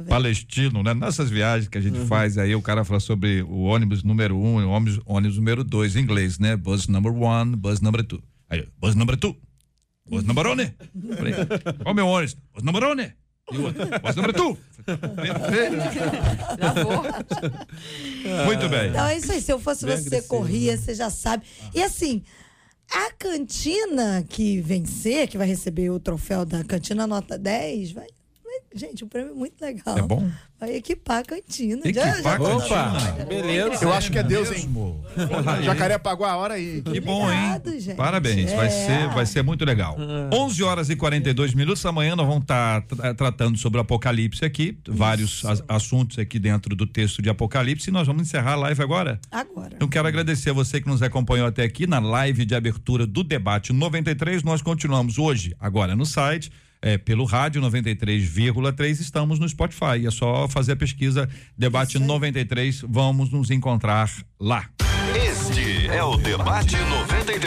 palestino, 0.08 0.84
né? 0.84 0.94
Nessas 0.94 1.28
viagens 1.28 1.68
que 1.68 1.78
a 1.78 1.80
gente 1.80 1.98
faz, 2.06 2.38
aí 2.38 2.54
o 2.54 2.62
cara 2.62 2.84
fala 2.84 3.00
sobre 3.00 3.42
o 3.42 3.62
ônibus 3.62 4.04
número 4.04 4.38
um 4.38 4.60
e 4.60 4.64
o 4.64 4.70
ônibus, 4.70 5.00
ônibus 5.04 5.38
número 5.38 5.64
dois, 5.64 5.96
em 5.96 6.00
inglês, 6.00 6.38
né? 6.38 6.56
Bus 6.56 6.86
number 6.86 7.12
one, 7.12 7.56
bus 7.56 7.80
number 7.80 8.04
two. 8.04 8.22
Aí, 8.48 8.64
bus 8.78 8.94
number 8.94 9.16
two, 9.16 9.36
bus 10.08 10.24
number 10.24 10.46
one. 10.46 10.74
Falei, 11.16 11.34
Qual 11.34 11.86
é 11.86 11.90
o 11.90 11.94
meu 11.94 12.06
ônibus? 12.06 12.36
Bus 12.54 12.62
number 12.62 12.84
one. 12.84 13.12
E 13.52 13.58
o 13.58 13.62
outro, 13.64 13.86
vou. 16.84 18.44
Muito 18.46 18.68
bem. 18.68 18.90
Então 18.90 19.06
é 19.06 19.16
isso 19.16 19.30
aí. 19.32 19.40
Se 19.40 19.52
eu 19.52 19.60
fosse 19.60 19.86
Bem 19.86 19.96
você, 19.96 20.08
agressivo, 20.08 20.28
corria, 20.28 20.76
você 20.76 20.94
já 20.94 21.10
sabe. 21.10 21.44
E 21.72 21.80
assim, 21.82 22.24
a 22.90 23.12
cantina 23.12 24.24
que 24.28 24.60
vencer, 24.60 25.28
que 25.28 25.38
vai 25.38 25.46
receber 25.46 25.90
o 25.90 26.00
troféu 26.00 26.44
da 26.44 26.64
cantina 26.64 27.06
nota 27.06 27.38
10, 27.38 27.92
vai. 27.92 28.08
Vai- 28.72 28.78
gente, 28.88 29.04
um 29.04 29.08
prêmio 29.08 29.34
muito 29.34 29.60
legal. 29.60 29.98
É 29.98 30.02
bom? 30.02 30.28
Vai 30.58 30.74
equipar 30.76 31.18
a 31.18 31.22
cantina. 31.22 31.80
Equipar 31.84 32.08
a 32.34 32.38
cantina. 32.38 32.54
Opa, 32.56 33.24
beleza. 33.28 33.84
Eu 33.84 33.92
acho 33.92 34.10
que 34.10 34.18
é 34.18 34.22
Deus, 34.22 34.50
hein? 34.50 34.68
Jacaré 35.62 35.98
pagou 35.98 36.26
a 36.26 36.36
hora 36.36 36.54
aí. 36.54 36.82
Que 36.82 37.00
bom, 37.00 37.30
hein? 37.30 37.36
Obrigado, 37.56 37.78
gente. 37.80 37.96
Parabéns, 37.96 38.52
vai, 38.52 38.66
É. 38.66 38.70
ser, 38.70 39.08
vai 39.08 39.26
ser 39.26 39.42
muito 39.42 39.64
legal. 39.64 39.96
11 40.32 40.62
horas 40.62 40.88
e 40.90 40.96
42 40.96 41.54
minutos. 41.54 41.84
Amanhã 41.84 42.16
nós 42.16 42.26
vamos 42.26 42.42
estar 42.42 42.82
tra- 42.82 43.14
tratando 43.14 43.58
sobre 43.58 43.78
o 43.78 43.82
Apocalipse 43.82 44.44
aqui, 44.44 44.78
vários 44.88 45.44
as- 45.44 45.62
assuntos 45.68 46.18
aqui 46.18 46.38
dentro 46.38 46.74
do 46.74 46.86
texto 46.86 47.20
de 47.20 47.28
Apocalipse. 47.28 47.90
E 47.90 47.92
nós 47.92 48.06
vamos 48.06 48.22
encerrar 48.22 48.52
a 48.52 48.56
live 48.56 48.82
agora. 48.82 49.20
Agora. 49.30 49.76
Eu 49.78 49.88
quero 49.88 50.08
agradecer 50.08 50.50
a 50.50 50.52
você 50.54 50.80
que 50.80 50.88
nos 50.88 51.02
acompanhou 51.02 51.46
até 51.46 51.64
aqui 51.64 51.86
na 51.86 51.98
live 51.98 52.44
de 52.44 52.54
abertura 52.54 53.06
do 53.06 53.22
debate 53.22 53.72
93. 53.72 54.42
Nós 54.42 54.62
continuamos 54.62 55.18
hoje, 55.18 55.54
agora 55.60 55.94
no 55.94 56.06
site, 56.06 56.50
é, 56.86 56.96
pelo 56.96 57.24
rádio 57.24 57.60
93,3. 57.62 59.00
Estamos 59.00 59.40
no 59.40 59.48
Spotify. 59.48 60.06
É 60.06 60.10
só 60.12 60.46
fazer 60.48 60.72
a 60.72 60.76
pesquisa 60.76 61.28
Debate 61.58 61.98
93. 61.98 62.82
Vamos 62.88 63.28
nos 63.32 63.50
encontrar 63.50 64.08
lá. 64.38 64.68
Este 65.16 65.88
é 65.88 66.04
o 66.04 66.16
Debate 66.16 66.76
93, 66.76 67.42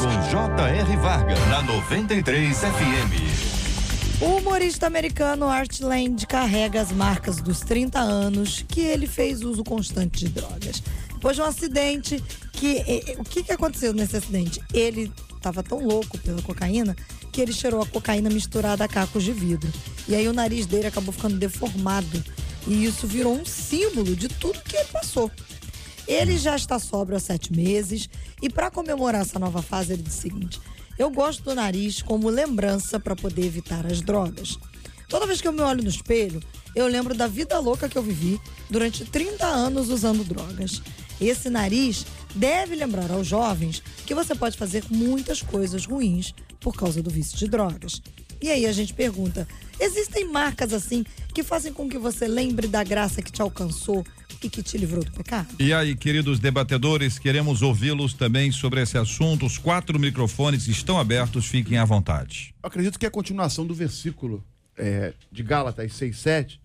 com 0.00 0.30
J.R. 0.30 0.96
Varga, 0.96 1.34
na 1.46 1.62
93 1.62 2.58
FM. 2.58 4.20
O 4.22 4.38
humorista 4.38 4.88
americano 4.88 5.46
Art 5.46 5.78
Land 5.80 6.26
carrega 6.26 6.80
as 6.80 6.90
marcas 6.90 7.36
dos 7.40 7.60
30 7.60 7.98
anos 8.00 8.64
que 8.68 8.80
ele 8.80 9.06
fez 9.06 9.42
uso 9.42 9.62
constante 9.62 10.24
de 10.26 10.30
drogas. 10.32 10.82
Depois 11.14 11.36
de 11.36 11.42
um 11.42 11.46
acidente 11.46 12.22
que 12.52 12.82
e- 12.86 13.12
e- 13.12 13.16
o 13.18 13.24
que 13.24 13.44
que 13.44 13.52
aconteceu 13.52 13.92
nesse 13.92 14.16
acidente? 14.16 14.60
Ele 14.74 15.12
estava 15.36 15.62
tão 15.62 15.78
louco 15.86 16.18
pela 16.18 16.42
cocaína 16.42 16.94
que 17.30 17.40
ele 17.40 17.52
cheirou 17.52 17.82
a 17.82 17.86
cocaína 17.86 18.28
misturada 18.28 18.84
a 18.84 18.88
cacos 18.88 19.22
de 19.22 19.32
vidro. 19.32 19.72
E 20.08 20.14
aí 20.14 20.28
o 20.28 20.32
nariz 20.32 20.66
dele 20.66 20.86
acabou 20.86 21.12
ficando 21.12 21.36
deformado. 21.38 22.22
E 22.66 22.84
isso 22.84 23.06
virou 23.06 23.34
um 23.34 23.44
símbolo 23.44 24.14
de 24.14 24.28
tudo 24.28 24.60
que 24.62 24.76
ele 24.76 24.88
passou. 24.92 25.30
Ele 26.06 26.36
já 26.36 26.56
está 26.56 26.78
sóbrio 26.78 27.16
há 27.16 27.20
sete 27.20 27.52
meses 27.52 28.08
e 28.42 28.50
para 28.50 28.70
comemorar 28.70 29.22
essa 29.22 29.38
nova 29.38 29.62
fase, 29.62 29.92
ele 29.92 30.02
diz 30.02 30.18
o 30.18 30.20
seguinte: 30.20 30.60
Eu 30.98 31.10
gosto 31.10 31.44
do 31.44 31.54
nariz 31.54 32.02
como 32.02 32.28
lembrança 32.28 32.98
para 32.98 33.14
poder 33.14 33.46
evitar 33.46 33.86
as 33.86 34.00
drogas. 34.00 34.58
Toda 35.08 35.26
vez 35.26 35.40
que 35.40 35.48
eu 35.48 35.52
me 35.52 35.60
olho 35.60 35.82
no 35.82 35.88
espelho, 35.88 36.42
eu 36.74 36.86
lembro 36.86 37.14
da 37.14 37.26
vida 37.26 37.58
louca 37.58 37.88
que 37.88 37.98
eu 37.98 38.02
vivi 38.02 38.40
durante 38.68 39.04
30 39.04 39.44
anos 39.46 39.88
usando 39.88 40.24
drogas. 40.24 40.82
Esse 41.20 41.50
nariz 41.50 42.06
deve 42.34 42.74
lembrar 42.74 43.10
aos 43.10 43.26
jovens 43.26 43.82
que 44.06 44.14
você 44.14 44.34
pode 44.34 44.56
fazer 44.56 44.84
muitas 44.90 45.42
coisas 45.42 45.84
ruins 45.84 46.34
por 46.58 46.74
causa 46.74 47.02
do 47.02 47.10
vício 47.10 47.36
de 47.36 47.46
drogas. 47.46 48.00
E 48.42 48.50
aí 48.50 48.64
a 48.64 48.72
gente 48.72 48.94
pergunta: 48.94 49.46
existem 49.78 50.30
marcas 50.30 50.72
assim 50.72 51.04
que 51.34 51.42
fazem 51.42 51.72
com 51.72 51.88
que 51.88 51.98
você 51.98 52.26
lembre 52.26 52.66
da 52.66 52.82
graça 52.82 53.20
que 53.20 53.30
te 53.30 53.42
alcançou 53.42 54.04
e 54.42 54.48
que 54.48 54.62
te 54.62 54.78
livrou 54.78 55.04
do 55.04 55.12
pecado? 55.12 55.48
E 55.58 55.72
aí, 55.72 55.94
queridos 55.94 56.38
debatedores, 56.38 57.18
queremos 57.18 57.60
ouvi-los 57.60 58.14
também 58.14 58.50
sobre 58.50 58.80
esse 58.80 58.96
assunto. 58.96 59.44
Os 59.44 59.58
quatro 59.58 59.98
microfones 59.98 60.66
estão 60.66 60.98
abertos, 60.98 61.46
fiquem 61.46 61.76
à 61.76 61.84
vontade. 61.84 62.54
Eu 62.62 62.68
acredito 62.68 62.98
que 62.98 63.04
é 63.04 63.08
a 63.08 63.12
continuação 63.12 63.66
do 63.66 63.74
versículo 63.74 64.42
é, 64.78 65.12
de 65.30 65.42
Gálatas 65.42 65.92
6,7, 65.92 66.58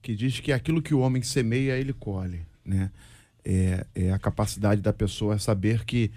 que 0.00 0.14
diz 0.14 0.40
que 0.40 0.52
aquilo 0.52 0.80
que 0.80 0.94
o 0.94 1.00
homem 1.00 1.22
semeia, 1.22 1.76
ele 1.76 1.92
colhe. 1.92 2.40
Né? 2.64 2.90
É, 3.50 3.86
é 3.94 4.12
a 4.12 4.18
capacidade 4.18 4.82
da 4.82 4.92
pessoa 4.92 5.38
saber 5.38 5.86
que 5.86 6.10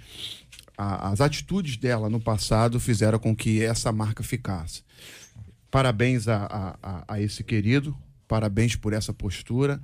a- 0.77 1.11
as 1.11 1.21
atitudes 1.21 1.77
dela 1.77 2.09
no 2.09 2.19
passado 2.19 2.77
fizeram 2.77 3.17
com 3.17 3.34
que 3.34 3.63
essa 3.63 3.89
marca 3.89 4.21
ficasse. 4.21 4.84
Parabéns 5.69 6.27
a, 6.27 6.75
a- 6.84 7.03
a- 7.07 7.21
esse 7.21 7.41
querido, 7.41 7.97
parabéns 8.27 8.75
por 8.75 8.91
essa 8.91 9.13
postura, 9.13 9.82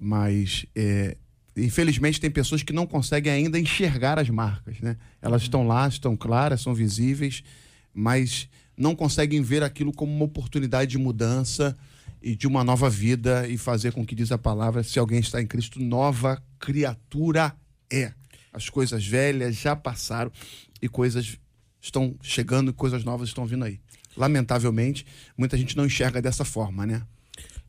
mas 0.00 0.64
é, 0.74 1.18
infelizmente 1.54 2.18
tem 2.18 2.30
pessoas 2.30 2.62
que 2.62 2.72
não 2.72 2.86
conseguem 2.86 3.30
ainda 3.30 3.58
enxergar 3.58 4.18
as 4.18 4.30
marcas, 4.30 4.80
né? 4.80 4.96
Elas 5.20 5.42
estão 5.42 5.66
lá, 5.66 5.86
estão 5.86 6.16
claras, 6.16 6.62
são 6.62 6.74
visíveis, 6.74 7.44
mas 7.92 8.48
não 8.74 8.96
conseguem 8.96 9.42
ver 9.42 9.62
aquilo 9.62 9.92
como 9.92 10.10
uma 10.14 10.24
oportunidade 10.24 10.92
de 10.92 10.98
mudança 10.98 11.76
e 12.24 12.34
de 12.34 12.46
uma 12.46 12.64
nova 12.64 12.88
vida 12.88 13.46
e 13.46 13.58
fazer 13.58 13.92
com 13.92 14.04
que 14.06 14.14
diz 14.14 14.32
a 14.32 14.38
palavra, 14.38 14.82
se 14.82 14.98
alguém 14.98 15.20
está 15.20 15.42
em 15.42 15.46
Cristo, 15.46 15.78
nova 15.78 16.42
criatura 16.58 17.54
é. 17.92 18.14
As 18.50 18.70
coisas 18.70 19.06
velhas 19.06 19.56
já 19.56 19.76
passaram 19.76 20.32
e 20.80 20.88
coisas 20.88 21.38
estão 21.82 22.16
chegando 22.22 22.70
e 22.70 22.72
coisas 22.74 23.04
novas 23.04 23.28
estão 23.28 23.44
vindo 23.44 23.64
aí. 23.64 23.78
Lamentavelmente, 24.16 25.04
muita 25.36 25.58
gente 25.58 25.76
não 25.76 25.84
enxerga 25.84 26.22
dessa 26.22 26.46
forma, 26.46 26.86
né? 26.86 27.02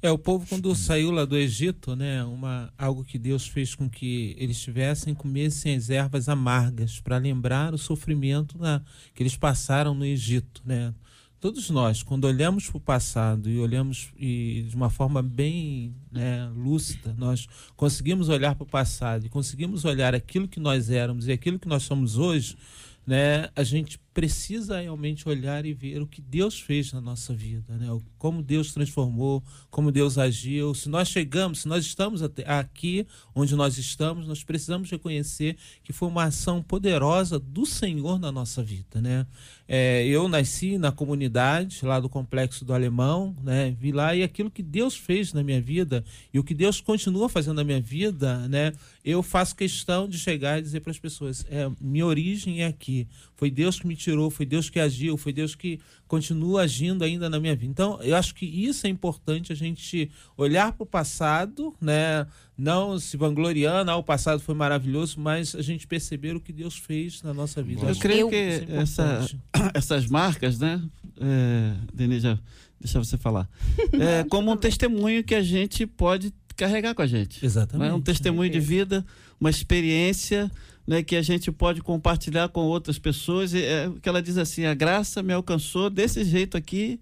É, 0.01 0.09
o 0.09 0.17
povo 0.17 0.45
quando 0.47 0.73
saiu 0.75 1.11
lá 1.11 1.25
do 1.25 1.35
Egito, 1.35 1.95
né, 1.95 2.23
uma, 2.23 2.71
algo 2.77 3.03
que 3.03 3.17
Deus 3.17 3.47
fez 3.47 3.73
com 3.73 3.89
que 3.89 4.35
eles 4.37 4.59
tivessem, 4.61 5.13
comessem 5.15 5.75
as 5.75 5.89
ervas 5.89 6.29
amargas 6.29 6.99
para 7.01 7.17
lembrar 7.17 7.73
o 7.73 7.77
sofrimento 7.77 8.57
na- 8.57 8.81
que 9.13 9.23
eles 9.23 9.35
passaram 9.35 9.93
no 9.95 10.05
Egito, 10.05 10.61
né? 10.63 10.93
Todos 11.39 11.69
nós, 11.69 12.01
quando 12.01 12.25
olhamos 12.25 12.69
para 12.69 12.77
o 12.77 12.81
passado 12.81 13.49
e 13.49 13.59
olhamos 13.59 14.11
e, 14.17 14.65
de 14.67 14.75
uma 14.75 14.89
forma 14.89 15.21
bem 15.21 15.93
né, 16.11 16.49
lúcida, 16.55 17.13
nós 17.17 17.47
conseguimos 17.75 18.29
olhar 18.29 18.55
para 18.55 18.63
o 18.63 18.67
passado 18.67 19.25
e 19.25 19.29
conseguimos 19.29 19.85
olhar 19.85 20.15
aquilo 20.15 20.47
que 20.47 20.59
nós 20.59 20.89
éramos 20.89 21.27
e 21.27 21.31
aquilo 21.31 21.59
que 21.59 21.67
nós 21.67 21.83
somos 21.83 22.17
hoje, 22.17 22.57
né, 23.05 23.49
a 23.55 23.63
gente 23.63 23.99
precisa 24.15 24.79
realmente 24.79 25.27
olhar 25.27 25.65
e 25.65 25.73
ver 25.73 26.01
o 26.01 26.07
que 26.07 26.21
Deus 26.21 26.57
fez 26.57 26.93
na 26.93 27.01
nossa 27.01 27.33
vida, 27.33 27.77
né? 27.77 27.85
Como 28.17 28.41
Deus 28.41 28.73
transformou, 28.73 29.43
como 29.69 29.91
Deus 29.91 30.17
agiu. 30.17 30.73
Se 30.73 30.87
nós 30.87 31.09
chegamos, 31.09 31.59
se 31.59 31.67
nós 31.67 31.85
estamos 31.85 32.21
aqui 32.23 33.05
onde 33.35 33.53
nós 33.57 33.77
estamos, 33.77 34.25
nós 34.25 34.41
precisamos 34.41 34.89
reconhecer 34.89 35.57
que 35.83 35.91
foi 35.91 36.07
uma 36.07 36.23
ação 36.23 36.63
poderosa 36.63 37.37
do 37.37 37.65
Senhor 37.65 38.17
na 38.17 38.31
nossa 38.31 38.63
vida, 38.63 39.01
né? 39.01 39.27
É, 39.67 40.05
eu 40.05 40.27
nasci 40.27 40.77
na 40.77 40.91
comunidade 40.91 41.83
lá 41.83 41.99
do 41.99 42.07
Complexo 42.07 42.63
do 42.63 42.73
Alemão, 42.73 43.35
né? 43.43 43.75
Vi 43.79 43.91
lá 43.91 44.15
e 44.15 44.21
aquilo 44.21 44.51
que 44.51 44.61
Deus 44.61 44.95
fez 44.95 45.33
na 45.33 45.43
minha 45.43 45.59
vida 45.59 46.03
e 46.31 46.37
o 46.37 46.43
que 46.43 46.53
Deus 46.53 46.79
continua 46.79 47.27
fazendo 47.27 47.55
na 47.55 47.63
minha 47.63 47.81
vida, 47.81 48.47
né? 48.47 48.73
Eu 49.03 49.23
faço 49.23 49.55
questão 49.55 50.07
de 50.07 50.19
chegar 50.19 50.59
e 50.59 50.61
dizer 50.61 50.81
para 50.81 50.91
as 50.91 50.99
pessoas: 50.99 51.43
é, 51.49 51.67
minha 51.81 52.05
origem 52.05 52.61
é 52.61 52.67
aqui. 52.67 53.07
Foi 53.35 53.49
Deus 53.49 53.79
que 53.79 53.87
me 53.87 53.95
tirou, 53.95 54.29
foi 54.29 54.45
Deus 54.45 54.69
que 54.69 54.79
agiu, 54.79 55.17
foi 55.17 55.33
Deus 55.33 55.55
que 55.55 55.79
continua 56.07 56.61
agindo 56.63 57.03
ainda 57.03 57.29
na 57.29 57.39
minha 57.39 57.55
vida. 57.55 57.71
Então, 57.71 57.99
eu 58.03 58.15
acho 58.15 58.35
que 58.35 58.45
isso 58.45 58.85
é 58.85 58.89
importante 58.89 59.51
a 59.51 59.55
gente 59.55 60.09
olhar 60.37 60.71
para 60.71 60.83
o 60.83 60.85
passado, 60.85 61.73
né? 61.81 62.27
Não 62.57 62.97
se 62.99 63.17
vangloriando, 63.17 63.89
ah, 63.91 63.95
o 63.97 64.03
passado 64.03 64.39
foi 64.39 64.55
maravilhoso, 64.55 65.19
mas 65.19 65.55
a 65.55 65.61
gente 65.61 65.87
perceber 65.87 66.35
o 66.35 66.39
que 66.39 66.53
Deus 66.53 66.77
fez 66.77 67.21
na 67.23 67.33
nossa 67.33 67.61
vida. 67.63 67.81
Eu 67.81 67.89
acho 67.89 67.99
creio 67.99 68.21
Eu- 68.21 68.29
que 68.29 68.35
é 68.35 68.65
essa, 68.77 69.25
essas 69.73 70.05
marcas, 70.07 70.59
né? 70.59 70.81
É, 71.19 71.73
Denise, 71.93 72.21
já- 72.21 72.39
deixa 72.79 72.99
você 72.99 73.17
falar. 73.17 73.49
É 73.93 74.23
como 74.25 74.51
um 74.51 74.57
testemunho 74.57 75.23
que 75.23 75.33
a 75.35 75.41
gente 75.43 75.85
pode 75.87 76.33
carregar 76.55 76.93
com 76.95 77.01
a 77.01 77.07
gente. 77.07 77.43
Exatamente. 77.45 77.89
né? 77.89 77.93
Um 77.93 77.99
testemunho 78.01 78.49
de 78.49 78.59
vida, 78.61 79.05
uma 79.39 79.49
experiência 79.49 80.51
né, 80.87 81.03
que 81.03 81.15
a 81.15 81.21
gente 81.21 81.51
pode 81.51 81.81
compartilhar 81.81 82.49
com 82.49 82.61
outras 82.61 82.99
pessoas. 82.99 83.53
E, 83.53 83.63
é, 83.63 83.91
que 84.01 84.07
ela 84.07 84.21
diz 84.21 84.37
assim: 84.37 84.65
a 84.65 84.73
graça 84.73 85.23
me 85.23 85.33
alcançou 85.33 85.89
desse 85.89 86.23
jeito 86.23 86.55
aqui, 86.55 86.99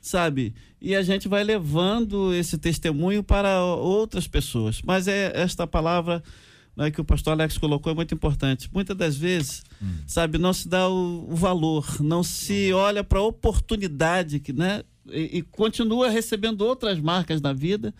sabe? 0.00 0.54
E 0.80 0.94
a 0.94 1.02
gente 1.02 1.28
vai 1.28 1.42
levando 1.42 2.34
esse 2.34 2.58
testemunho 2.58 3.22
para 3.22 3.64
outras 3.64 4.26
pessoas. 4.26 4.80
Mas 4.82 5.08
é 5.08 5.32
esta 5.34 5.66
palavra 5.66 6.22
né, 6.76 6.90
que 6.90 7.00
o 7.00 7.04
pastor 7.04 7.32
Alex 7.32 7.56
colocou 7.56 7.90
é 7.90 7.94
muito 7.94 8.14
importante. 8.14 8.68
Muitas 8.72 8.96
das 8.96 9.16
vezes, 9.16 9.64
sabe, 10.06 10.38
não 10.38 10.52
se 10.52 10.68
dá 10.68 10.88
o, 10.88 11.26
o 11.30 11.34
valor, 11.34 12.00
não 12.00 12.22
se 12.22 12.72
olha 12.72 13.02
para 13.02 13.18
a 13.18 13.22
oportunidade 13.22 14.38
que, 14.38 14.52
né, 14.52 14.82
e, 15.10 15.38
e 15.38 15.42
continua 15.42 16.10
recebendo 16.10 16.60
outras 16.62 17.00
marcas 17.00 17.40
na 17.40 17.52
vida, 17.52 17.94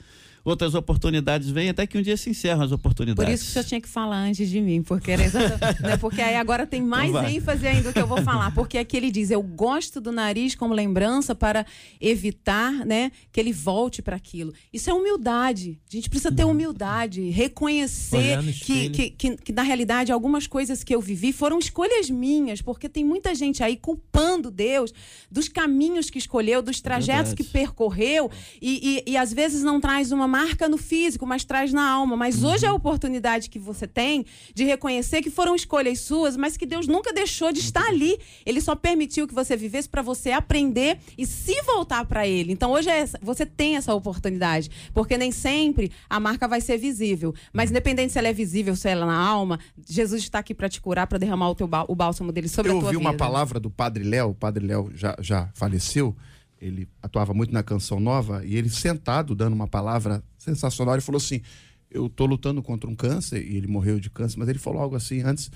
outras 0.47 0.77
oportunidades 0.77 1.51
vêm, 1.51 1.71
até 1.71 1.87
que 1.89 1.99
um 1.99 2.03
dia 2.03 2.17
se 2.17 2.31
encerram 2.31 2.63
as 2.63 2.71
oportunidades. 2.71 3.25
Por 3.25 3.35
isso 3.35 3.45
que 3.45 3.51
o 3.51 3.53
senhor 3.53 3.65
tinha 3.65 3.81
que 3.81 3.89
falar 3.89 4.19
antes 4.19 4.49
de 4.49 4.61
mim, 4.61 4.81
porque 4.81 5.11
era 5.11 5.25
exatamente, 5.25 5.83
né? 5.83 5.97
Porque 5.99 6.21
aí 6.23 6.37
agora 6.37 6.65
tem 6.65 6.81
mais 6.81 7.11
então 7.11 7.29
ênfase 7.29 7.67
ainda 7.67 7.91
do 7.91 7.93
que 7.93 8.01
eu 8.01 8.07
vou 8.07 8.23
falar, 8.23 8.55
porque 8.55 8.79
aqui 8.79 8.97
ele 8.97 9.11
diz: 9.11 9.33
eu 9.33 9.43
gosto 9.43 10.01
do 10.01 10.13
nariz 10.13 10.55
como 10.55 10.73
lembrança 10.73 11.35
para 11.35 11.67
evitar, 12.01 12.87
né, 12.87 13.11
que 13.33 13.41
ele 13.41 13.53
volte 13.53 14.01
para 14.01 14.15
aquilo. 14.15 14.53
Isso 14.73 14.89
é 14.89 14.95
humildade. 14.95 15.81
A 15.91 15.97
gente 15.97 16.09
precisa 16.09 16.31
ter 16.31 16.45
humildade, 16.45 17.29
reconhecer 17.31 18.39
que, 18.63 18.91
que, 18.91 19.11
que, 19.11 19.37
que, 19.37 19.53
na 19.53 19.63
realidade 19.63 20.13
algumas 20.13 20.47
coisas 20.47 20.85
que 20.85 20.95
eu 20.95 21.01
vivi 21.01 21.33
foram 21.33 21.59
escolhas 21.59 22.09
minhas, 22.09 22.63
porque 22.63 22.89
tem 22.89 23.05
muita 23.05 23.35
gente 23.35 23.65
aí 23.65 23.77
culpando 23.77 24.49
Deus 24.49 24.95
dos 25.29 25.49
caminhos 25.49 26.09
que 26.09 26.19
escolheu, 26.19 26.63
dos 26.63 26.81
trajetos 26.81 27.33
Verdade. 27.33 27.37
que 27.37 27.45
percorreu 27.45 28.31
e, 28.63 29.03
e, 29.07 29.13
e 29.13 29.17
às 29.17 29.33
vezes 29.33 29.65
não 29.65 29.81
traz 29.81 30.13
uma 30.13 30.36
marca 30.37 30.69
no 30.69 30.77
físico, 30.77 31.25
mas 31.27 31.45
traz 31.45 31.73
na 31.73 31.89
alma. 31.89 32.15
Mas 32.15 32.43
uhum. 32.43 32.51
hoje 32.51 32.67
é 32.67 32.69
a 32.69 32.75
oportunidade 32.75 33.49
que 33.49 33.59
você 33.59 33.87
tem 33.87 34.27
de 34.55 34.65
reconhecer 34.65 35.23
que 35.23 35.31
foram 35.31 35.55
escolhas 35.55 36.01
suas, 36.01 36.37
mas 36.37 36.59
que 36.59 36.67
Deus 36.67 36.87
nunca 36.87 37.11
deixou 37.11 37.51
de 37.53 37.61
estar 37.61 37.87
ali. 37.87 38.19
Ele 38.45 38.61
só 38.61 38.75
permitiu 38.75 39.27
que 39.27 39.35
você 39.35 39.57
vivesse 39.57 39.89
para 39.89 40.03
você 40.03 40.33
aprender 40.33 40.99
e 41.17 41.25
se 41.25 41.63
voltar 41.63 42.05
para 42.05 42.27
Ele. 42.27 42.53
Então 42.53 42.71
hoje 42.73 42.91
é 42.91 43.07
você 43.23 43.47
tem 43.47 43.77
essa 43.77 43.95
oportunidade, 43.95 44.71
porque 44.93 45.17
nem 45.17 45.33
sempre 45.33 45.91
a 46.11 46.21
marca 46.21 46.47
vai 46.47 46.61
ser 46.61 46.77
visível. 46.77 47.35
Mas 47.51 47.71
independente 47.71 48.13
se 48.13 48.19
ela 48.19 48.29
é 48.29 48.33
visível, 48.33 48.77
se 48.77 48.89
ela 48.89 49.05
é 49.05 49.07
na 49.07 49.19
alma, 49.19 49.59
Jesus 49.89 50.23
está 50.23 50.41
aqui 50.41 50.55
para 50.55 50.69
te 50.69 50.81
curar, 50.83 51.07
para 51.07 51.19
derramar 51.19 51.49
o, 51.49 51.55
teu, 51.55 51.69
o 51.89 51.95
bálsamo 51.95 52.31
dele 52.31 52.49
sobre 52.49 52.73
Eu 52.73 52.77
a 52.77 52.81
tua 52.81 52.91
vida. 52.91 53.03
Eu 53.03 53.07
ouvi 53.07 53.17
uma 53.17 53.17
palavra 53.17 53.59
do 53.59 53.71
Padre 53.71 54.05
Léo, 54.05 54.31
o 54.31 54.35
Padre 54.35 54.67
Léo 54.67 54.91
já, 54.95 55.17
já 55.19 55.49
faleceu 55.55 56.15
ele 56.61 56.89
atuava 57.03 57.35
muito 57.35 57.53
na 57.53 57.63
Canção 57.63 58.01
Nova, 58.01 58.45
e 58.45 58.57
ele 58.57 58.69
sentado, 58.69 59.35
dando 59.35 59.55
uma 59.55 59.69
palavra 59.69 60.23
sensacional, 60.39 60.95
ele 60.95 61.03
falou 61.03 61.19
assim: 61.19 61.43
Eu 61.91 62.07
estou 62.07 62.27
lutando 62.27 62.63
contra 62.63 62.89
um 62.89 62.95
câncer, 62.95 63.45
e 63.47 63.57
ele 63.57 63.67
morreu 63.67 64.01
de 64.01 64.11
câncer, 64.11 64.39
mas 64.39 64.49
ele 64.49 64.59
falou 64.59 64.81
algo 64.81 64.97
assim 64.97 65.23
antes. 65.23 65.51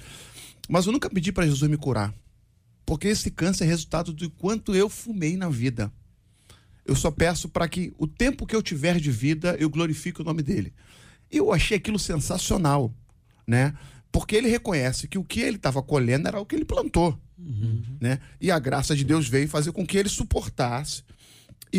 Mas 0.69 0.87
eu 0.87 0.93
nunca 0.93 1.11
pedi 1.11 1.33
para 1.33 1.47
Jesus 1.47 1.69
me 1.71 1.77
curar, 1.77 2.15
porque 2.85 3.09
esse 3.09 3.31
câncer 3.31 3.65
é 3.65 3.67
resultado 3.67 4.13
do 4.13 4.31
quanto 4.31 4.75
eu 4.75 4.89
fumei 4.89 5.37
na 5.37 5.49
vida. 5.49 5.93
Eu 6.85 6.97
só 6.97 7.11
peço 7.11 7.49
para 7.49 7.69
que 7.69 7.93
o 7.99 8.07
tempo 8.07 8.47
que 8.47 8.55
eu 8.55 8.63
tiver 8.63 8.99
de 8.99 9.11
vida, 9.11 9.57
eu 9.59 9.71
glorifique 9.71 10.21
o 10.21 10.25
nome 10.25 10.43
dele. 10.43 10.73
Eu 11.31 11.53
achei 11.53 11.77
aquilo 11.77 11.99
sensacional, 11.99 12.93
né? 13.47 13.75
Porque 14.13 14.37
ele 14.37 14.49
reconhece 14.49 15.07
que 15.07 15.19
o 15.19 15.25
que 15.25 15.41
ele 15.41 15.57
estava 15.57 15.83
colhendo 15.83 16.29
era 16.29 16.41
o 16.41 16.47
que 16.47 16.57
ele 16.57 16.65
plantou. 16.65 17.19
Uhum. 17.39 17.83
Né? 18.01 18.19
E 18.41 18.51
a 18.51 18.59
graça 18.59 18.95
de 18.95 19.05
Deus 19.05 19.29
veio 19.29 19.49
fazer 19.49 19.73
com 19.73 19.87
que 19.87 19.97
ele 19.97 20.09
suportasse 20.09 21.03
e, 21.73 21.79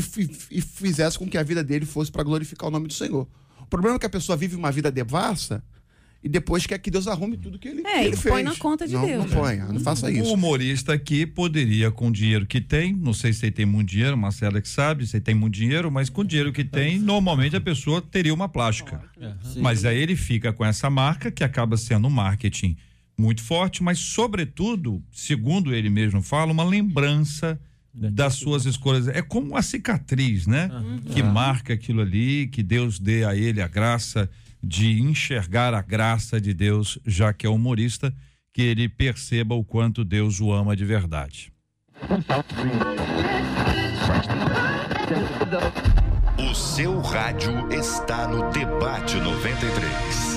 e 0.49 0.61
fizesse 0.61 1.19
com 1.19 1.27
que 1.27 1.37
a 1.37 1.43
vida 1.43 1.63
dele 1.63 1.85
fosse 1.85 2.11
para 2.11 2.23
glorificar 2.23 2.69
o 2.69 2.71
nome 2.71 2.87
do 2.87 2.93
Senhor. 2.93 3.27
O 3.59 3.65
problema 3.65 3.95
é 3.95 3.99
que 3.99 4.05
a 4.05 4.09
pessoa 4.09 4.37
vive 4.37 4.55
uma 4.55 4.71
vida 4.71 4.91
devassa 4.91 5.63
e 6.23 6.29
depois 6.29 6.67
quer 6.67 6.77
que 6.77 6.91
Deus 6.91 7.07
arrume 7.07 7.35
tudo 7.35 7.57
que 7.57 7.67
ele, 7.67 7.81
é, 7.81 7.99
que 7.99 8.05
ele 8.05 8.17
fez. 8.17 8.33
põe 8.33 8.43
na 8.43 8.55
conta 8.55 8.87
de 8.87 8.93
não, 8.93 9.05
Deus. 9.05 9.25
Não 9.25 9.41
ponha, 9.41 9.65
não 9.65 9.79
faça 9.79 10.11
isso. 10.11 10.29
O 10.29 10.33
humorista 10.33 10.93
aqui 10.93 11.25
poderia, 11.25 11.89
com 11.89 12.09
o 12.09 12.11
dinheiro 12.11 12.45
que 12.45 12.61
tem, 12.61 12.93
não 12.93 13.13
sei 13.13 13.33
se 13.33 13.45
ele 13.45 13.51
tem 13.51 13.65
muito 13.65 13.89
dinheiro, 13.89 14.15
Marcela 14.15 14.61
que 14.61 14.69
sabe, 14.69 15.07
se 15.07 15.17
ele 15.17 15.23
tem 15.23 15.33
muito 15.33 15.55
dinheiro, 15.55 15.91
mas 15.91 16.09
com 16.09 16.21
o 16.21 16.25
dinheiro 16.25 16.53
que 16.53 16.63
tem, 16.63 16.99
normalmente 16.99 17.55
a 17.55 17.61
pessoa 17.61 18.01
teria 18.01 18.33
uma 18.33 18.47
plástica. 18.47 19.01
É, 19.19 19.33
mas 19.57 19.83
aí 19.83 19.97
ele 19.97 20.15
fica 20.15 20.53
com 20.53 20.63
essa 20.63 20.89
marca 20.89 21.31
que 21.31 21.43
acaba 21.43 21.75
sendo 21.75 22.07
um 22.07 22.11
marketing 22.11 22.77
muito 23.17 23.41
forte, 23.41 23.81
mas 23.81 23.97
sobretudo, 23.97 25.03
segundo 25.11 25.73
ele 25.73 25.89
mesmo 25.89 26.21
fala, 26.21 26.51
uma 26.51 26.63
lembrança 26.63 27.59
das 27.93 28.35
suas 28.35 28.65
escolhas. 28.65 29.07
É 29.07 29.21
como 29.21 29.57
a 29.57 29.61
cicatriz, 29.61 30.47
né? 30.47 30.69
Uhum. 30.71 30.99
Que 30.99 31.21
marca 31.21 31.73
aquilo 31.73 32.01
ali, 32.01 32.47
que 32.47 32.63
Deus 32.63 32.99
dê 32.99 33.25
a 33.25 33.35
ele 33.35 33.61
a 33.61 33.67
graça 33.67 34.29
de 34.63 35.01
enxergar 35.01 35.73
a 35.73 35.81
graça 35.81 36.39
de 36.39 36.53
Deus, 36.53 36.99
já 37.05 37.33
que 37.33 37.45
é 37.45 37.49
humorista, 37.49 38.13
que 38.53 38.61
ele 38.61 38.87
perceba 38.89 39.55
o 39.55 39.63
quanto 39.63 40.03
Deus 40.03 40.39
o 40.39 40.51
ama 40.51 40.75
de 40.75 40.85
verdade. 40.85 41.51
O 46.37 46.53
seu 46.55 46.99
rádio 46.99 47.71
está 47.71 48.27
no 48.27 48.51
Debate 48.51 49.15
93. 49.17 50.31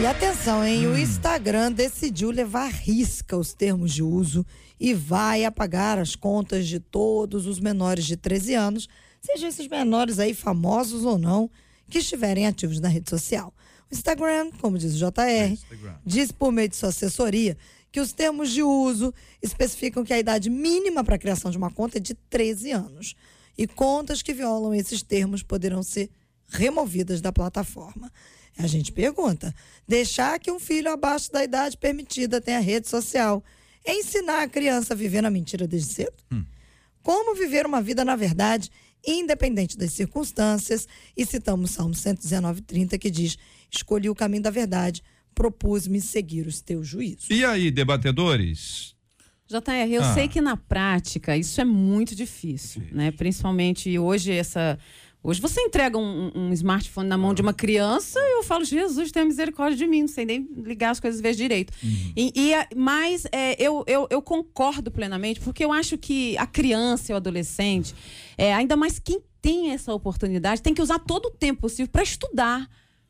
E 0.00 0.06
atenção, 0.06 0.64
hein? 0.64 0.86
Hum. 0.86 0.92
O 0.92 0.98
Instagram 0.98 1.72
decidiu 1.72 2.30
levar 2.30 2.70
risca 2.70 3.36
os 3.36 3.52
termos 3.52 3.92
de 3.92 4.02
uso 4.02 4.46
e 4.78 4.94
vai 4.94 5.44
apagar 5.44 5.98
as 5.98 6.14
contas 6.14 6.68
de 6.68 6.78
todos 6.78 7.46
os 7.46 7.58
menores 7.58 8.06
de 8.06 8.16
13 8.16 8.54
anos, 8.54 8.88
sejam 9.20 9.48
esses 9.48 9.66
menores 9.66 10.20
aí 10.20 10.34
famosos 10.34 11.04
ou 11.04 11.18
não, 11.18 11.50
que 11.88 11.98
estiverem 11.98 12.46
ativos 12.46 12.80
na 12.80 12.88
rede 12.88 13.10
social. 13.10 13.52
O 13.90 13.94
Instagram, 13.94 14.50
como 14.60 14.78
diz 14.78 14.94
o 14.94 14.98
JR, 14.98 15.20
é 15.20 15.56
diz 16.04 16.30
por 16.30 16.52
meio 16.52 16.68
de 16.68 16.76
sua 16.76 16.90
assessoria 16.90 17.56
que 17.90 18.00
os 18.00 18.12
termos 18.12 18.50
de 18.50 18.62
uso 18.62 19.14
especificam 19.42 20.04
que 20.04 20.12
a 20.12 20.18
idade 20.18 20.50
mínima 20.50 21.02
para 21.02 21.16
a 21.16 21.18
criação 21.18 21.50
de 21.50 21.56
uma 21.56 21.70
conta 21.70 21.98
é 21.98 22.00
de 22.00 22.14
13 22.14 22.72
anos. 22.72 23.14
E 23.56 23.66
contas 23.66 24.22
que 24.22 24.32
violam 24.32 24.74
esses 24.74 25.02
termos 25.02 25.42
poderão 25.42 25.82
ser 25.82 26.10
removidas 26.48 27.20
da 27.20 27.32
plataforma. 27.32 28.12
A 28.58 28.66
gente 28.66 28.92
pergunta: 28.92 29.54
deixar 29.86 30.38
que 30.38 30.50
um 30.50 30.60
filho 30.60 30.92
abaixo 30.92 31.32
da 31.32 31.42
idade 31.42 31.76
permitida 31.76 32.40
tenha 32.40 32.60
rede 32.60 32.88
social 32.88 33.42
é 33.84 33.94
ensinar 33.94 34.42
a 34.42 34.48
criança 34.48 34.94
a 34.94 34.96
viver 34.96 35.22
na 35.22 35.30
mentira 35.30 35.66
desde 35.66 35.94
cedo? 35.94 36.16
Hum. 36.30 36.44
Como 37.02 37.34
viver 37.34 37.64
uma 37.64 37.80
vida 37.80 38.04
na 38.04 38.16
verdade, 38.16 38.70
independente 39.06 39.76
das 39.76 39.92
circunstâncias? 39.92 40.86
E 41.16 41.24
citamos 41.24 41.72
Salmo 41.72 41.94
119, 41.94 42.62
30, 42.62 42.98
que 42.98 43.10
diz: 43.10 43.38
Escolhi 43.70 44.08
o 44.08 44.14
caminho 44.14 44.42
da 44.42 44.50
verdade, 44.50 45.02
propus-me 45.34 46.00
seguir 46.00 46.46
os 46.46 46.60
teus 46.60 46.86
juízos. 46.86 47.30
E 47.30 47.44
aí, 47.44 47.70
debatedores? 47.70 48.96
JR, 49.48 49.90
eu 49.90 50.02
ah. 50.02 50.14
sei 50.14 50.28
que 50.28 50.42
na 50.42 50.58
prática 50.58 51.34
isso 51.34 51.58
é 51.60 51.64
muito 51.64 52.14
difícil, 52.14 52.82
Sim. 52.82 52.88
né? 52.92 53.10
Principalmente 53.10 53.98
hoje 53.98 54.30
essa 54.32 54.78
Hoje 55.22 55.40
você 55.40 55.60
entrega 55.60 55.98
um, 55.98 56.30
um, 56.34 56.52
smartphone 56.52 57.08
na 57.08 57.18
mão 57.18 57.34
de 57.34 57.42
uma 57.42 57.52
criança 57.52 58.20
e 58.20 58.38
eu 58.38 58.44
falo, 58.44 58.64
Jesus, 58.64 59.10
tenha 59.10 59.24
misericórdia 59.24 59.76
de 59.76 59.86
mim, 59.86 60.02
não 60.02 60.08
sei 60.08 60.24
nem 60.24 60.48
ligar 60.56 60.90
as 60.90 61.00
coisas 61.00 61.20
vezes 61.20 61.36
direito. 61.36 61.72
Uhum. 61.82 62.12
E, 62.16 62.32
e, 62.34 62.76
mas 62.76 63.26
é, 63.32 63.60
eu, 63.62 63.84
eu, 63.86 64.06
eu, 64.10 64.22
concordo 64.22 64.90
plenamente, 64.90 65.40
porque 65.40 65.64
eu 65.64 65.72
acho 65.72 65.98
que 65.98 66.38
a 66.38 66.46
criança 66.46 67.10
e 67.10 67.14
o 67.14 67.16
adolescente, 67.16 67.94
é, 68.36 68.54
ainda 68.54 68.76
mais 68.76 68.98
quem 68.98 69.20
tem 69.42 69.72
essa 69.72 69.92
oportunidade, 69.92 70.62
tem 70.62 70.72
que 70.72 70.82
usar 70.82 71.00
todo 71.00 71.26
o 71.26 71.30
tempo 71.30 71.62
possível 71.62 71.90
para 71.90 72.02
estudar 72.02 72.68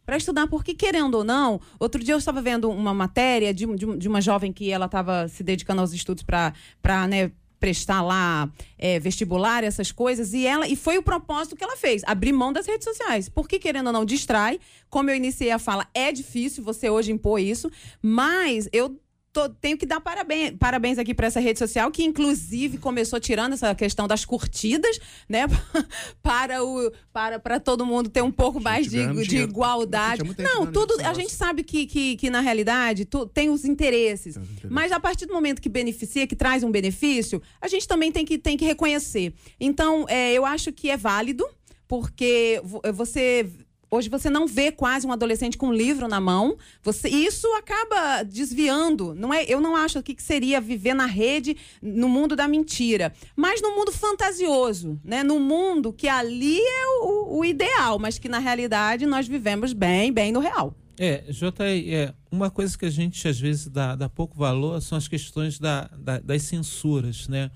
para 0.08 0.16
estudar, 0.16 0.46
porque 0.46 0.72
querendo 0.72 1.16
ou 1.16 1.22
não, 1.22 1.60
outro 1.78 2.02
dia 2.02 2.14
eu 2.14 2.18
estava 2.18 2.40
vendo 2.40 2.70
uma 2.70 2.94
matéria 2.94 3.52
de, 3.52 3.66
de, 3.76 3.98
de 3.98 4.08
uma 4.08 4.22
jovem 4.22 4.50
que 4.50 4.70
ela 4.70 4.86
estava 4.86 5.28
se 5.28 5.42
dedicando 5.42 5.82
aos 5.82 5.92
estudos 5.92 6.22
para 6.22 7.06
né, 7.06 7.30
prestar 7.58 8.02
lá 8.02 8.50
é, 8.78 8.98
vestibular, 8.98 9.64
essas 9.64 9.90
coisas, 9.90 10.32
e 10.32 10.46
ela 10.46 10.68
e 10.68 10.76
foi 10.76 10.98
o 10.98 11.02
propósito 11.02 11.56
que 11.56 11.64
ela 11.64 11.76
fez, 11.76 12.02
abrir 12.06 12.32
mão 12.32 12.52
das 12.52 12.66
redes 12.66 12.84
sociais. 12.84 13.28
Porque, 13.28 13.58
querendo 13.58 13.88
ou 13.88 13.92
não, 13.92 14.04
distrai. 14.04 14.60
Como 14.88 15.10
eu 15.10 15.16
iniciei 15.16 15.50
a 15.50 15.58
fala, 15.58 15.86
é 15.92 16.10
difícil 16.10 16.64
você 16.64 16.88
hoje 16.88 17.12
impor 17.12 17.40
isso, 17.40 17.70
mas 18.02 18.68
eu 18.72 18.98
tô, 19.32 19.48
tenho 19.48 19.76
que 19.76 19.86
dar 19.86 20.00
parabéns, 20.00 20.54
parabéns 20.58 20.98
aqui 20.98 21.14
para 21.14 21.26
essa 21.26 21.40
rede 21.40 21.58
social, 21.58 21.90
que 21.90 22.04
inclusive 22.04 22.78
começou 22.78 23.20
tirando 23.20 23.52
essa 23.52 23.74
questão 23.74 24.06
das 24.06 24.24
curtidas, 24.24 24.98
né? 25.28 25.46
para, 26.22 26.64
o, 26.64 26.90
para, 27.12 27.38
para 27.38 27.60
todo 27.60 27.84
mundo 27.84 28.08
ter 28.08 28.22
um 28.22 28.32
pouco 28.32 28.60
mais 28.60 28.88
de, 28.88 29.26
de 29.26 29.38
igualdade. 29.38 30.22
Não, 30.38 30.70
tudo. 30.70 30.94
A 31.04 31.14
gente 31.14 31.32
sabe 31.32 31.62
que, 31.62 31.86
que, 31.86 32.16
que 32.16 32.30
na 32.30 32.40
realidade, 32.40 33.04
tu, 33.04 33.26
tem 33.26 33.50
os 33.50 33.64
interesses. 33.64 34.36
Os 34.36 34.42
interesses. 34.42 34.70
Mas 34.70 34.92
a 34.92 35.00
partir 35.00 35.26
do 35.26 35.34
momento 35.34 35.60
que 35.60 35.68
beneficia, 35.68 36.26
que 36.26 36.36
traz 36.36 36.62
um 36.62 36.70
benefício, 36.70 37.40
a 37.60 37.68
gente 37.68 37.86
também 37.86 38.10
tem 38.10 38.24
que, 38.24 38.38
tem 38.38 38.56
que 38.56 38.64
reconhecer. 38.64 39.34
Então, 39.60 40.06
é, 40.08 40.32
eu 40.32 40.44
acho 40.44 40.72
que 40.72 40.90
é 40.90 40.96
válido, 40.96 41.46
porque 41.86 42.60
você 42.94 43.46
Hoje 43.90 44.08
você 44.08 44.28
não 44.28 44.46
vê 44.46 44.70
quase 44.70 45.06
um 45.06 45.12
adolescente 45.12 45.56
com 45.56 45.68
um 45.68 45.72
livro 45.72 46.06
na 46.08 46.20
mão. 46.20 46.56
Você, 46.82 47.08
isso 47.08 47.46
acaba 47.54 48.22
desviando. 48.22 49.14
Não 49.14 49.32
é? 49.32 49.44
Eu 49.44 49.60
não 49.60 49.74
acho 49.74 50.02
que 50.02 50.14
seria 50.22 50.60
viver 50.60 50.94
na 50.94 51.06
rede, 51.06 51.56
no 51.80 52.08
mundo 52.08 52.36
da 52.36 52.46
mentira, 52.46 53.12
mas 53.34 53.62
no 53.62 53.74
mundo 53.74 53.90
fantasioso, 53.90 55.00
né? 55.02 55.22
No 55.22 55.40
mundo 55.40 55.92
que 55.92 56.08
ali 56.08 56.58
é 56.58 56.86
o, 57.02 57.38
o 57.38 57.44
ideal, 57.44 57.98
mas 57.98 58.18
que 58.18 58.28
na 58.28 58.38
realidade 58.38 59.06
nós 59.06 59.26
vivemos 59.26 59.72
bem, 59.72 60.12
bem 60.12 60.32
no 60.32 60.40
real. 60.40 60.74
É, 60.98 61.24
JR, 61.30 61.62
é, 61.62 62.12
uma 62.30 62.50
coisa 62.50 62.76
que 62.76 62.84
a 62.84 62.90
gente 62.90 63.26
às 63.28 63.38
vezes 63.38 63.68
dá, 63.68 63.94
dá 63.94 64.08
pouco 64.08 64.36
valor 64.36 64.82
são 64.82 64.98
as 64.98 65.06
questões 65.06 65.58
da, 65.58 65.88
da, 65.96 66.18
das 66.18 66.42
censuras, 66.42 67.28
né? 67.28 67.50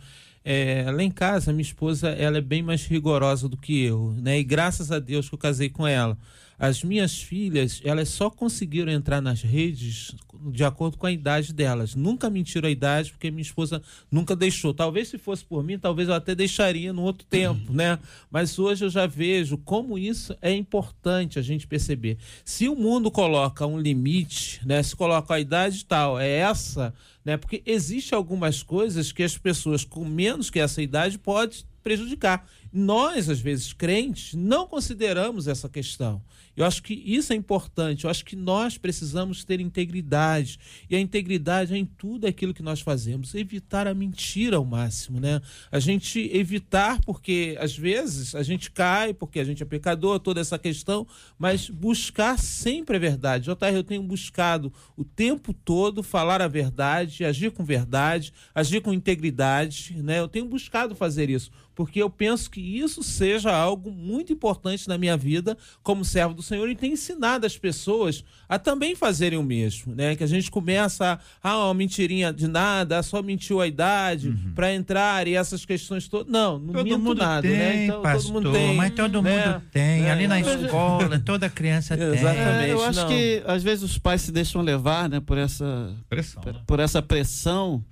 É, 0.44 0.90
lá 0.90 1.02
em 1.02 1.10
casa, 1.10 1.52
minha 1.52 1.62
esposa 1.62 2.08
ela 2.10 2.38
é 2.38 2.40
bem 2.40 2.62
mais 2.62 2.84
rigorosa 2.86 3.48
do 3.48 3.56
que 3.56 3.84
eu, 3.84 4.12
né? 4.18 4.38
E 4.38 4.44
graças 4.44 4.90
a 4.90 4.98
Deus 4.98 5.28
que 5.28 5.34
eu 5.34 5.38
casei 5.38 5.68
com 5.68 5.86
ela. 5.86 6.18
As 6.58 6.82
minhas 6.82 7.20
filhas, 7.20 7.80
elas 7.84 8.08
só 8.08 8.30
conseguiram 8.30 8.92
entrar 8.92 9.20
nas 9.20 9.42
redes 9.42 10.14
de 10.50 10.64
acordo 10.64 10.96
com 10.96 11.06
a 11.06 11.12
idade 11.12 11.52
delas. 11.52 11.94
Nunca 11.94 12.28
mentiram 12.30 12.68
a 12.68 12.70
idade, 12.70 13.10
porque 13.12 13.30
minha 13.30 13.42
esposa 13.42 13.82
nunca 14.10 14.34
deixou. 14.34 14.74
Talvez 14.74 15.08
se 15.08 15.18
fosse 15.18 15.44
por 15.44 15.62
mim, 15.62 15.78
talvez 15.78 16.08
eu 16.08 16.14
até 16.14 16.34
deixaria 16.34 16.92
no 16.92 17.02
outro 17.02 17.26
tempo, 17.26 17.72
né? 17.72 17.98
Mas 18.30 18.58
hoje 18.58 18.84
eu 18.84 18.90
já 18.90 19.06
vejo 19.06 19.58
como 19.58 19.98
isso 19.98 20.36
é 20.40 20.52
importante 20.52 21.38
a 21.38 21.42
gente 21.42 21.66
perceber. 21.66 22.18
Se 22.44 22.68
o 22.68 22.74
mundo 22.74 23.10
coloca 23.10 23.66
um 23.66 23.78
limite, 23.78 24.60
né? 24.66 24.82
Se 24.82 24.96
coloca 24.96 25.34
a 25.34 25.40
idade 25.40 25.84
tal, 25.84 26.18
é 26.18 26.28
essa, 26.28 26.94
né? 27.24 27.36
Porque 27.36 27.62
existe 27.64 28.14
algumas 28.14 28.62
coisas 28.62 29.12
que 29.12 29.22
as 29.22 29.36
pessoas 29.38 29.84
com 29.84 30.04
menos 30.04 30.50
que 30.50 30.58
essa 30.58 30.82
idade 30.82 31.18
pode 31.18 31.64
prejudicar. 31.82 32.46
Nós, 32.72 33.28
às 33.28 33.38
vezes, 33.38 33.72
crentes, 33.72 34.32
não 34.32 34.66
consideramos 34.66 35.46
essa 35.46 35.68
questão. 35.68 36.22
Eu 36.56 36.66
acho 36.66 36.82
que 36.82 36.94
isso 36.94 37.32
é 37.32 37.36
importante. 37.36 38.04
Eu 38.04 38.10
acho 38.10 38.24
que 38.24 38.36
nós 38.36 38.76
precisamos 38.76 39.44
ter 39.44 39.60
integridade. 39.60 40.58
E 40.88 40.96
a 40.96 41.00
integridade 41.00 41.74
é 41.74 41.76
em 41.76 41.84
tudo 41.84 42.26
aquilo 42.26 42.52
que 42.52 42.62
nós 42.62 42.80
fazemos. 42.80 43.34
Evitar 43.34 43.86
a 43.86 43.94
mentira 43.94 44.56
ao 44.56 44.64
máximo, 44.64 45.18
né? 45.18 45.40
A 45.70 45.78
gente 45.78 46.30
evitar, 46.32 47.00
porque 47.04 47.56
às 47.58 47.76
vezes 47.76 48.34
a 48.34 48.42
gente 48.42 48.70
cai, 48.70 49.14
porque 49.14 49.40
a 49.40 49.44
gente 49.44 49.62
é 49.62 49.66
pecador, 49.66 50.18
toda 50.18 50.40
essa 50.40 50.58
questão, 50.58 51.06
mas 51.38 51.70
buscar 51.70 52.38
sempre 52.38 52.96
a 52.96 53.00
verdade. 53.00 53.46
JR, 53.46 53.74
eu 53.74 53.84
tenho 53.84 54.02
buscado 54.02 54.72
o 54.96 55.04
tempo 55.04 55.54
todo 55.54 56.02
falar 56.02 56.42
a 56.42 56.48
verdade, 56.48 57.24
agir 57.24 57.50
com 57.50 57.64
verdade, 57.64 58.32
agir 58.54 58.80
com 58.82 58.92
integridade, 58.92 59.94
né? 60.02 60.20
Eu 60.20 60.28
tenho 60.28 60.44
buscado 60.46 60.94
fazer 60.94 61.30
isso 61.30 61.50
porque 61.74 62.02
eu 62.02 62.10
penso 62.10 62.50
que 62.50 62.60
isso 62.60 63.02
seja 63.02 63.54
algo 63.54 63.90
muito 63.90 64.32
importante 64.32 64.88
na 64.88 64.98
minha 64.98 65.16
vida 65.16 65.56
como 65.82 66.04
servo 66.04 66.34
do 66.34 66.42
Senhor 66.42 66.68
e 66.68 66.74
tem 66.74 66.92
ensinado 66.92 67.46
as 67.46 67.56
pessoas 67.56 68.24
a 68.48 68.58
também 68.58 68.94
fazerem 68.94 69.38
o 69.38 69.42
mesmo, 69.42 69.94
né? 69.94 70.14
Que 70.14 70.24
a 70.24 70.26
gente 70.26 70.50
começa 70.50 71.18
a, 71.42 71.50
ah, 71.50 71.66
uma 71.66 71.74
mentirinha 71.74 72.32
de 72.32 72.46
nada, 72.46 73.02
só 73.02 73.22
mentiu 73.22 73.60
a 73.60 73.66
idade 73.66 74.28
uhum. 74.28 74.52
para 74.54 74.74
entrar 74.74 75.26
e 75.26 75.34
essas 75.34 75.64
questões 75.64 76.08
todas. 76.08 76.30
Não, 76.30 76.58
não 76.58 76.72
todo 76.74 76.84
minto 76.84 76.98
mundo 76.98 77.18
nada, 77.18 77.42
tem, 77.42 77.56
né? 77.56 77.84
Então, 77.84 78.02
pastor, 78.02 78.22
todo 78.22 78.32
mundo 78.32 78.52
tem, 78.52 78.76
mas 78.76 78.90
todo 78.94 79.22
né? 79.22 79.46
mundo 79.46 79.62
tem. 79.72 80.02
É, 80.04 80.10
Ali 80.10 80.26
na 80.26 80.40
escola, 80.40 81.18
toda 81.18 81.48
criança 81.48 81.96
tem. 81.98 82.06
Exatamente. 82.06 82.70
É, 82.70 82.72
eu 82.72 82.84
acho 82.84 83.00
não. 83.00 83.08
que 83.08 83.42
às 83.46 83.62
vezes 83.62 83.82
os 83.82 83.98
pais 83.98 84.22
se 84.22 84.32
deixam 84.32 84.62
levar, 84.62 85.08
né, 85.08 85.20
por 85.20 85.38
essa 85.38 85.94
pressão, 86.08 86.42
por, 86.42 86.52
né? 86.52 86.60
por 86.66 86.80
essa 86.80 87.00
pressão 87.00 87.84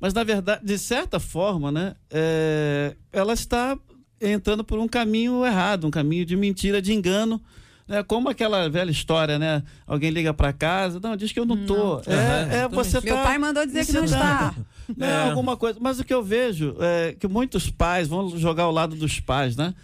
mas, 0.00 0.14
na 0.14 0.22
verdade, 0.22 0.64
de 0.64 0.78
certa 0.78 1.18
forma, 1.18 1.72
né, 1.72 1.94
é, 2.10 2.94
ela 3.12 3.32
está 3.32 3.76
entrando 4.20 4.64
por 4.64 4.78
um 4.78 4.88
caminho 4.88 5.44
errado, 5.44 5.86
um 5.86 5.90
caminho 5.90 6.24
de 6.24 6.36
mentira, 6.36 6.80
de 6.82 6.92
engano. 6.92 7.40
Né? 7.86 8.02
Como 8.02 8.28
aquela 8.28 8.68
velha 8.68 8.90
história, 8.90 9.38
né? 9.38 9.62
Alguém 9.86 10.10
liga 10.10 10.34
para 10.34 10.52
casa, 10.52 11.00
não, 11.00 11.16
diz 11.16 11.32
que 11.32 11.40
eu 11.40 11.46
não 11.46 11.64
tô. 11.64 11.96
Não. 11.96 12.02
É, 12.06 12.58
é, 12.58 12.68
você 12.68 13.00
Meu 13.00 13.14
tá, 13.14 13.22
pai 13.22 13.38
mandou 13.38 13.64
dizer 13.64 13.86
que 13.86 13.92
não 13.92 14.04
está. 14.04 14.54
É, 14.98 15.28
alguma 15.28 15.54
coisa. 15.54 15.78
Mas 15.78 16.00
o 16.00 16.04
que 16.04 16.14
eu 16.14 16.22
vejo 16.22 16.74
é 16.80 17.14
que 17.20 17.28
muitos 17.28 17.68
pais 17.68 18.08
vão 18.08 18.38
jogar 18.38 18.62
ao 18.62 18.72
lado 18.72 18.96
dos 18.96 19.20
pais, 19.20 19.54
né? 19.54 19.74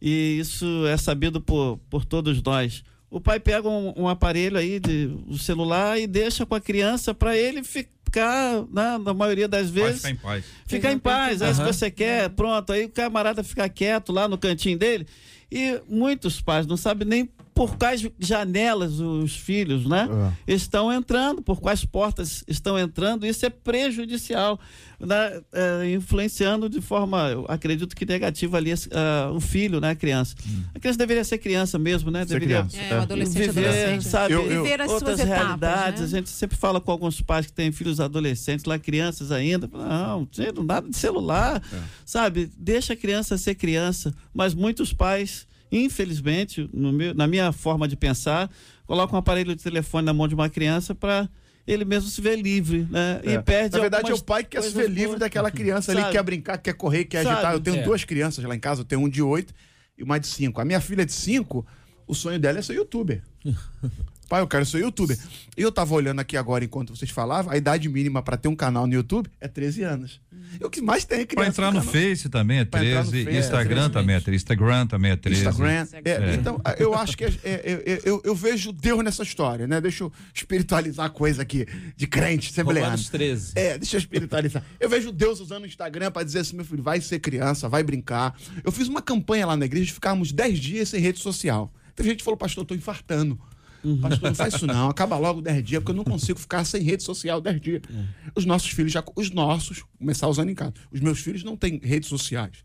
E 0.00 0.38
isso 0.38 0.86
é 0.86 0.96
sabido 0.96 1.40
por, 1.40 1.80
por 1.90 2.04
todos 2.04 2.40
nós. 2.40 2.84
O 3.10 3.20
pai 3.20 3.40
pega 3.40 3.68
um, 3.68 3.92
um 3.96 4.08
aparelho 4.08 4.56
aí, 4.56 4.78
de, 4.78 5.10
um 5.26 5.36
celular, 5.36 5.98
e 5.98 6.06
deixa 6.06 6.46
com 6.46 6.54
a 6.54 6.60
criança 6.60 7.12
para 7.12 7.36
ele 7.36 7.64
ficar 7.64 7.90
ficar, 8.12 8.66
né, 8.70 8.98
na 8.98 9.14
maioria 9.14 9.48
das 9.48 9.70
vezes. 9.70 9.96
ficar 9.96 10.10
em 10.10 10.16
paz. 10.16 10.44
Ficar 10.66 10.92
em 10.92 10.98
paz. 10.98 11.40
Aí, 11.40 11.48
uhum. 11.48 11.54
se 11.54 11.62
você 11.62 11.90
quer, 11.90 12.28
pronto. 12.28 12.70
Aí 12.72 12.84
o 12.84 12.90
camarada 12.90 13.42
fica 13.42 13.66
quieto 13.70 14.12
lá 14.12 14.28
no 14.28 14.36
cantinho 14.36 14.78
dele. 14.78 15.06
E 15.50 15.80
muitos 15.88 16.40
pais 16.40 16.66
não 16.66 16.76
sabem 16.76 17.08
nem 17.08 17.30
por 17.54 17.76
quais 17.76 18.06
janelas 18.18 18.98
os 18.98 19.36
filhos 19.36 19.86
né, 19.86 20.08
é. 20.46 20.52
estão 20.52 20.92
entrando, 20.92 21.42
por 21.42 21.60
quais 21.60 21.84
portas 21.84 22.42
estão 22.48 22.78
entrando, 22.78 23.26
isso 23.26 23.44
é 23.44 23.50
prejudicial, 23.50 24.58
né, 24.98 25.40
é, 25.52 25.92
influenciando 25.92 26.68
de 26.68 26.80
forma, 26.80 27.28
eu 27.30 27.44
acredito 27.48 27.94
que 27.94 28.06
negativa 28.06 28.56
ali 28.56 28.72
uh, 28.72 29.34
o 29.34 29.40
filho, 29.40 29.80
né, 29.80 29.90
a 29.90 29.94
criança. 29.94 30.34
Hum. 30.46 30.62
A 30.74 30.78
criança 30.78 30.98
deveria 30.98 31.24
ser 31.24 31.38
criança 31.38 31.78
mesmo, 31.78 32.10
né? 32.10 32.20
Ser 32.20 32.40
deveria 32.40 32.64
criança. 32.64 32.76
É, 32.78 32.98
um 32.98 33.02
adolescente, 33.02 33.46
viver, 33.46 33.68
adolescente. 33.68 34.04
sabe, 34.04 34.34
eu, 34.34 34.50
eu, 34.50 34.62
viver 34.62 34.80
as 34.80 34.90
outras 34.90 35.16
suas 35.16 35.28
realidades. 35.28 36.00
Etapas, 36.00 36.12
né? 36.12 36.18
A 36.18 36.20
gente 36.20 36.30
sempre 36.30 36.56
fala 36.56 36.80
com 36.80 36.90
alguns 36.90 37.20
pais 37.20 37.46
que 37.46 37.52
têm 37.52 37.70
filhos 37.72 38.00
adolescentes, 38.00 38.64
lá 38.64 38.78
crianças 38.78 39.30
ainda, 39.30 39.68
não, 39.72 40.28
não 40.54 40.64
nada 40.64 40.88
de 40.88 40.96
celular, 40.96 41.62
é. 41.72 41.78
sabe? 42.04 42.50
Deixa 42.56 42.94
a 42.94 42.96
criança 42.96 43.36
ser 43.36 43.54
criança, 43.54 44.14
mas 44.32 44.54
muitos 44.54 44.92
pais 44.92 45.46
infelizmente, 45.72 46.68
meu, 46.72 47.14
na 47.14 47.26
minha 47.26 47.50
forma 47.50 47.88
de 47.88 47.96
pensar, 47.96 48.50
coloca 48.86 49.14
um 49.14 49.18
aparelho 49.18 49.56
de 49.56 49.62
telefone 49.62 50.04
na 50.04 50.12
mão 50.12 50.28
de 50.28 50.34
uma 50.34 50.50
criança 50.50 50.94
para 50.94 51.28
ele 51.66 51.84
mesmo 51.84 52.10
se 52.10 52.20
ver 52.20 52.36
livre, 52.36 52.86
né? 52.90 53.20
É. 53.24 53.34
E 53.34 53.42
perde 53.42 53.76
Na 53.76 53.80
verdade, 53.80 54.10
é 54.10 54.14
o 54.14 54.22
pai 54.22 54.44
que 54.44 54.50
quer 54.50 54.62
se 54.62 54.70
ver 54.70 54.88
livre 54.88 55.06
boas. 55.08 55.20
daquela 55.20 55.50
criança 55.50 55.92
ali, 55.92 56.04
que 56.04 56.10
quer 56.10 56.22
brincar, 56.22 56.58
quer 56.58 56.74
correr, 56.74 57.04
quer 57.04 57.22
Sabe? 57.22 57.34
agitar. 57.34 57.52
Eu 57.54 57.60
tenho 57.60 57.76
é. 57.76 57.82
duas 57.82 58.04
crianças 58.04 58.44
lá 58.44 58.54
em 58.54 58.60
casa, 58.60 58.82
eu 58.82 58.84
tenho 58.84 59.00
um 59.00 59.08
de 59.08 59.22
oito 59.22 59.54
e 59.96 60.02
uma 60.02 60.18
de 60.18 60.26
cinco. 60.26 60.60
A 60.60 60.64
minha 60.64 60.80
filha 60.80 61.06
de 61.06 61.12
cinco, 61.12 61.66
o 62.06 62.14
sonho 62.14 62.38
dela 62.38 62.58
é 62.58 62.62
ser 62.62 62.74
youtuber. 62.74 63.22
Pai, 64.32 64.40
eu 64.40 64.48
quero 64.48 64.64
ser 64.64 64.78
youtuber. 64.78 65.18
E 65.58 65.60
eu 65.60 65.70
tava 65.70 65.92
olhando 65.92 66.20
aqui 66.20 66.38
agora 66.38 66.64
enquanto 66.64 66.96
vocês 66.96 67.10
falavam, 67.10 67.52
a 67.52 67.56
idade 67.58 67.86
mínima 67.86 68.22
para 68.22 68.38
ter 68.38 68.48
um 68.48 68.56
canal 68.56 68.86
no 68.86 68.94
YouTube 68.94 69.28
é 69.38 69.46
13 69.46 69.82
anos. 69.82 70.22
E 70.58 70.64
o 70.64 70.70
que 70.70 70.80
mais 70.80 71.04
tem 71.04 71.20
é 71.20 71.26
criança. 71.26 71.52
Para 71.52 71.68
entrar 71.68 71.70
no 71.70 71.82
Face 71.86 72.30
também 72.30 72.60
é 72.60 72.64
13, 72.64 73.24
Face, 73.24 73.38
Instagram 73.38 73.84
é, 73.84 73.88
também 73.90 74.16
é 74.16 74.20
13, 74.20 74.36
Instagram 74.36 74.86
também 74.86 75.10
é 75.10 75.16
13. 75.16 75.38
Instagram. 75.38 75.86
É, 76.02 76.10
é. 76.10 76.34
Então, 76.34 76.58
eu 76.78 76.94
acho 76.94 77.14
que 77.14 77.24
é, 77.24 77.28
é, 77.44 77.82
é, 77.84 78.00
eu, 78.06 78.22
eu 78.24 78.34
vejo 78.34 78.72
Deus 78.72 79.04
nessa 79.04 79.22
história, 79.22 79.66
né? 79.66 79.82
Deixa 79.82 80.04
eu 80.04 80.12
espiritualizar 80.32 81.04
a 81.04 81.10
coisa 81.10 81.42
aqui 81.42 81.66
de 81.94 82.06
crente, 82.06 82.48
assembleano. 82.48 82.96
13. 82.96 83.52
É, 83.54 83.76
deixa 83.76 83.96
eu 83.96 83.98
espiritualizar. 83.98 84.64
Eu 84.80 84.88
vejo 84.88 85.12
Deus 85.12 85.40
usando 85.40 85.64
o 85.64 85.66
Instagram 85.66 86.10
para 86.10 86.24
dizer 86.24 86.38
assim, 86.38 86.56
meu 86.56 86.64
filho, 86.64 86.82
vai 86.82 87.02
ser 87.02 87.18
criança, 87.18 87.68
vai 87.68 87.82
brincar. 87.82 88.34
Eu 88.64 88.72
fiz 88.72 88.88
uma 88.88 89.02
campanha 89.02 89.44
lá 89.44 89.58
na 89.58 89.66
igreja 89.66 89.84
de 89.84 89.92
ficarmos 89.92 90.32
10 90.32 90.58
dias 90.58 90.88
sem 90.88 91.02
rede 91.02 91.18
social. 91.18 91.70
Teve 91.94 92.08
gente 92.08 92.18
que 92.20 92.24
falou, 92.24 92.38
pastor, 92.38 92.62
eu 92.62 92.66
tô 92.66 92.74
infartando. 92.74 93.38
Uhum. 93.84 94.00
Pastor, 94.00 94.28
não 94.28 94.34
faz 94.34 94.54
isso 94.54 94.66
não. 94.66 94.88
Acaba 94.88 95.16
logo 95.18 95.40
10 95.40 95.64
dias, 95.64 95.82
porque 95.82 95.92
eu 95.92 95.96
não 95.96 96.04
consigo 96.04 96.38
ficar 96.38 96.64
sem 96.64 96.82
rede 96.82 97.02
social 97.02 97.40
10 97.40 97.60
dias. 97.60 97.82
É. 97.90 98.30
Os 98.34 98.44
nossos 98.44 98.70
filhos 98.70 98.92
já. 98.92 99.02
Os 99.16 99.30
nossos, 99.30 99.82
começar 99.98 100.28
usando 100.28 100.50
em 100.50 100.54
casa. 100.54 100.74
Os 100.90 101.00
meus 101.00 101.20
filhos 101.20 101.42
não 101.42 101.56
têm 101.56 101.80
redes 101.82 102.08
sociais. 102.08 102.64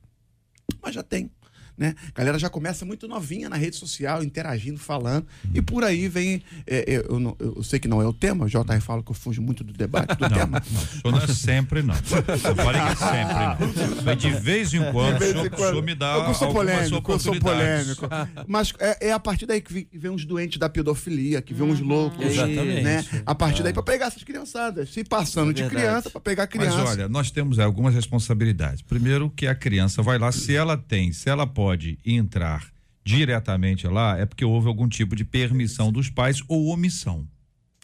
Mas 0.82 0.96
já 0.96 1.04
tem 1.04 1.32
né? 1.78 1.94
A 2.14 2.18
galera 2.18 2.40
já 2.40 2.50
começa 2.50 2.84
muito 2.86 3.08
novinha 3.08 3.50
na 3.50 3.56
rede 3.56 3.76
social, 3.76 4.24
interagindo, 4.24 4.80
falando, 4.80 5.28
e 5.54 5.62
por 5.62 5.84
aí 5.84 6.08
vem. 6.08 6.42
É, 6.66 6.96
é 6.96 7.06
eu, 7.08 7.20
não, 7.20 7.36
eu, 7.40 7.62
sei 7.62 7.80
que 7.80 7.88
não 7.88 8.02
é 8.02 8.08
o 8.08 8.14
tema, 8.14 8.46
o 8.46 8.50
JR 8.50 8.82
fala 8.82 9.04
que 9.04 9.12
eu 9.12 9.16
fujo 9.16 9.42
muito 9.42 9.64
do 9.64 9.72
debate, 9.72 10.16
do 10.16 10.22
não, 10.22 10.30
tema. 10.30 10.64
Não, 11.04 11.12
não 11.12 11.20
é 11.20 11.28
sempre, 11.28 11.84
não. 11.84 11.94
Eu 11.94 12.56
falei 12.56 12.82
que 12.82 12.88
é 12.88 12.96
sempre, 12.96 13.96
não. 13.96 14.04
Mas 14.04 14.18
de 14.18 14.30
vez 14.32 14.74
em 14.74 14.92
quando, 14.92 15.20
vez 15.20 15.36
em 15.36 15.50
quando. 15.50 15.78
o 15.78 15.84
me 15.84 15.94
dá. 15.94 16.16
Eu 16.28 16.34
sou 16.34 16.52
polêmico, 16.52 17.12
eu 17.12 17.20
sou 17.20 17.40
polêmico. 17.40 18.08
Mas 18.48 18.74
é, 18.80 19.10
é, 19.10 19.12
a 19.14 19.20
partir 19.20 19.46
daí 19.46 19.62
que 19.62 19.88
vem 19.94 20.12
os 20.12 20.26
doentes 20.26 20.58
da 20.58 20.70
pedofilia, 20.70 21.42
que 21.42 21.54
vem 21.54 21.70
os 21.70 21.80
uhum. 21.80 21.88
loucos. 21.88 22.26
Exatamente. 22.26 22.84
Né? 22.84 23.06
A 23.26 23.36
partir 23.36 23.62
daí, 23.62 23.74
para 23.74 23.84
pegar 23.84 24.08
essas 24.08 24.24
criançadas. 24.24 24.90
Se 24.90 25.04
passando 25.04 25.52
é 25.52 25.54
de 25.54 25.68
criança, 25.68 26.10
para 26.10 26.22
pegar 26.22 26.48
criança. 26.48 26.78
Mas 26.78 26.90
olha, 26.90 27.08
nós 27.08 27.30
temos 27.30 27.60
algumas 27.60 27.94
responsabilidades. 27.94 28.82
Primeiro, 28.82 29.30
que 29.30 29.46
a 29.46 29.54
criança 29.54 30.02
vai 30.02 30.18
lá, 30.18 30.32
se 30.32 30.56
ela 30.56 30.76
tem, 30.76 31.12
se 31.12 31.30
ela 31.30 31.46
pode 31.46 31.67
pode 31.68 32.00
entrar 32.06 32.66
diretamente 33.04 33.86
lá 33.88 34.18
é 34.18 34.26
porque 34.26 34.46
houve 34.46 34.70
algum 34.70 34.88
tipo 34.88 35.18
de 35.18 35.26
permissão 35.26 35.92
dos 35.92 36.10
pais 36.10 36.42
ou 36.48 36.68
omissão. 36.68 37.28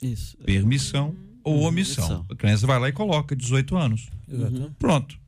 Isso. 0.02 0.38
Permissão 0.38 1.10
uhum. 1.10 1.16
ou 1.44 1.62
omissão. 1.64 2.06
omissão. 2.06 2.26
A 2.30 2.36
criança 2.36 2.66
vai 2.66 2.80
lá 2.80 2.88
e 2.88 2.94
coloca 2.94 3.36
18 3.36 3.76
anos. 3.76 4.10
Uhum. 4.26 4.72
Pronto. 4.80 5.20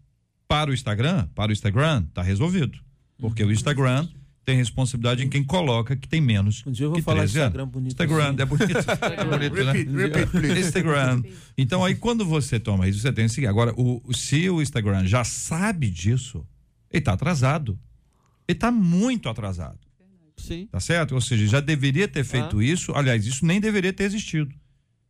Para 0.47 0.71
o 0.71 0.73
Instagram, 0.73 1.27
para 1.35 1.49
o 1.49 1.51
Instagram, 1.51 2.05
tá 2.13 2.21
resolvido. 2.21 2.79
Porque 3.17 3.43
uhum. 3.43 3.49
o 3.49 3.51
Instagram 3.51 4.07
tem 4.45 4.55
responsabilidade 4.55 5.25
em 5.25 5.27
quem 5.27 5.43
coloca 5.43 5.97
que 5.97 6.07
tem 6.07 6.21
menos 6.21 6.63
um 6.65 6.71
dia 6.71 6.85
eu 6.85 6.91
vou 6.91 6.99
que 6.99 7.03
falar 7.03 7.23
13 7.23 7.39
Instagram 7.39 7.67
bonito. 7.67 7.91
Instagram 7.91 8.23
assim. 8.23 8.41
é 8.41 8.45
bonito. 8.45 8.77
é 9.17 9.25
bonito, 9.25 9.65
né? 9.65 9.71
repeat, 9.73 10.31
repeat, 10.31 10.59
Instagram. 10.59 11.23
Então 11.57 11.83
aí 11.83 11.95
quando 11.95 12.25
você 12.25 12.57
toma 12.57 12.87
isso, 12.87 12.99
você 12.99 13.11
tem 13.11 13.25
que 13.25 13.33
seguir. 13.33 13.47
Agora, 13.47 13.73
o, 13.75 14.01
se 14.13 14.49
o 14.49 14.61
Instagram 14.61 15.05
já 15.05 15.25
sabe 15.25 15.89
disso, 15.89 16.45
ele 16.89 16.99
está 16.99 17.11
atrasado. 17.11 17.77
Ele 18.47 18.55
está 18.55 18.71
muito 18.71 19.29
atrasado. 19.29 19.79
Sim. 20.37 20.67
Tá 20.71 20.79
certo? 20.79 21.15
Ou 21.15 21.21
seja, 21.21 21.47
já 21.47 21.59
deveria 21.59 22.07
ter 22.07 22.23
feito 22.23 22.59
ah. 22.59 22.63
isso. 22.63 22.93
Aliás, 22.93 23.25
isso 23.25 23.45
nem 23.45 23.59
deveria 23.59 23.93
ter 23.93 24.03
existido. 24.03 24.53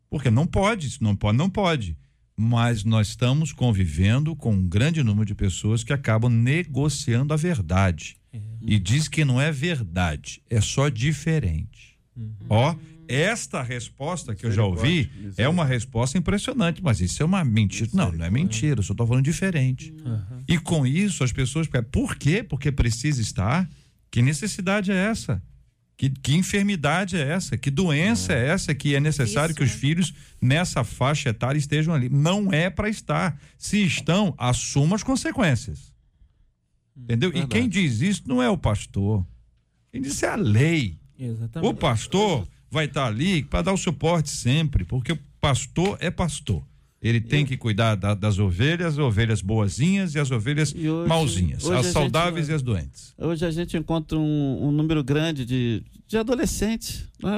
Porque 0.09 0.29
não 0.29 0.45
pode, 0.45 0.87
isso 0.87 1.03
não 1.03 1.15
pode, 1.15 1.37
não 1.37 1.49
pode. 1.49 1.97
Mas 2.37 2.83
nós 2.83 3.09
estamos 3.09 3.51
convivendo 3.51 4.35
com 4.35 4.53
um 4.53 4.67
grande 4.67 5.03
número 5.03 5.25
de 5.25 5.35
pessoas 5.35 5.83
que 5.83 5.93
acabam 5.93 6.31
negociando 6.31 7.33
a 7.33 7.37
verdade. 7.37 8.17
Uhum. 8.33 8.59
E 8.61 8.77
diz 8.77 9.07
que 9.07 9.25
não 9.25 9.39
é 9.39 9.51
verdade, 9.51 10.41
é 10.49 10.59
só 10.59 10.89
diferente. 10.89 11.97
Uhum. 12.15 12.33
Esta 13.07 13.61
resposta 13.61 14.33
que 14.35 14.45
eu 14.45 14.51
já 14.51 14.63
ouvi 14.63 15.09
é 15.37 15.47
uma 15.47 15.65
resposta 15.65 16.17
impressionante, 16.17 16.81
mas 16.83 16.99
isso 17.01 17.21
é 17.21 17.25
uma 17.25 17.43
mentira. 17.43 17.89
Não, 17.93 18.11
não 18.11 18.25
é 18.25 18.29
mentira, 18.29 18.79
eu 18.79 18.83
só 18.83 18.93
estou 18.93 19.05
falando 19.05 19.23
diferente. 19.23 19.93
Uhum. 20.03 20.43
E 20.47 20.57
com 20.57 20.85
isso 20.85 21.23
as 21.23 21.31
pessoas. 21.31 21.67
Por 21.91 22.15
quê? 22.15 22.43
Porque 22.43 22.71
precisa 22.71 23.21
estar. 23.21 23.69
Que 24.09 24.21
necessidade 24.21 24.91
é 24.91 24.95
essa? 24.95 25.41
Que, 25.97 26.09
que 26.09 26.35
enfermidade 26.35 27.15
é 27.15 27.21
essa? 27.21 27.57
Que 27.57 27.71
doença 27.71 28.33
é, 28.33 28.47
essa 28.47 28.75
que 28.75 28.95
é 28.95 28.99
necessário 28.99 29.51
Isso, 29.51 29.57
que 29.57 29.63
os 29.63 29.71
né? 29.71 29.77
filhos 29.77 30.13
nessa 30.41 30.83
faixa 30.83 31.29
etária 31.29 31.57
estejam 31.57 31.93
ali? 31.93 32.09
Não 32.09 32.51
é 32.51 32.69
para 32.69 32.89
estar. 32.89 33.39
Se 33.57 33.81
estão, 33.81 34.33
assuma 34.37 34.95
as 34.95 35.03
consequências. 35.03 35.93
Entendeu? 36.95 37.31
E 37.33 37.45
quem 37.47 37.69
diz 37.69 38.01
isso 38.01 38.23
não 38.25 38.41
é 38.41 38.49
o 38.49 38.57
pastor. 38.57 39.25
Quem 39.91 40.01
diz 40.01 40.13
isso 40.13 40.25
é 40.25 40.29
a 40.29 40.35
lei. 40.35 40.99
Exatamente. 41.17 41.71
O 41.71 41.73
pastor 41.73 42.47
vai 42.69 42.85
estar 42.85 43.05
ali 43.05 43.43
para 43.43 43.61
dar 43.61 43.73
o 43.73 43.77
suporte 43.77 44.29
sempre, 44.29 44.83
porque 44.83 45.11
o 45.13 45.19
pastor 45.39 45.97
é 46.01 46.09
pastor. 46.11 46.63
Ele 47.01 47.21
tem 47.21 47.45
que 47.45 47.55
cuidar 47.55 47.93
da- 47.93 48.15
das 48.15 48.39
ovelhas, 48.39 48.93
as 48.93 48.97
ovelhas 48.97 49.39
boazinhas 49.39 50.15
e 50.15 50.19
as 50.19 50.31
ovelhas 50.31 50.73
E 50.75 50.89
hoje- 50.89 51.07
malzinhas, 51.07 51.63
hoje 51.63 51.77
as 51.77 51.85
gente 51.85 51.93
saudáveis 51.93 52.47
vai- 52.47 52.53
e 52.53 52.55
as 52.55 52.61
doentes. 52.63 53.13
Hoje 53.17 53.45
a 53.45 53.51
gente 53.51 53.77
encontra 53.77 54.17
um, 54.17 54.67
um 54.67 54.71
número 54.71 55.03
grande 55.03 55.45
de, 55.45 55.83
de 56.07 56.17
adolescentes, 56.17 57.05
né, 57.21 57.31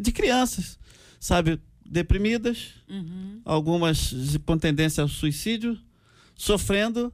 de 0.00 0.12
crianças, 0.12 0.78
sabe, 1.18 1.58
deprimidas, 1.84 2.68
algumas 3.44 4.10
de- 4.10 4.38
com 4.38 4.56
tendência 4.56 5.02
ao 5.02 5.08
suicídio, 5.08 5.76
sofrendo 6.36 7.12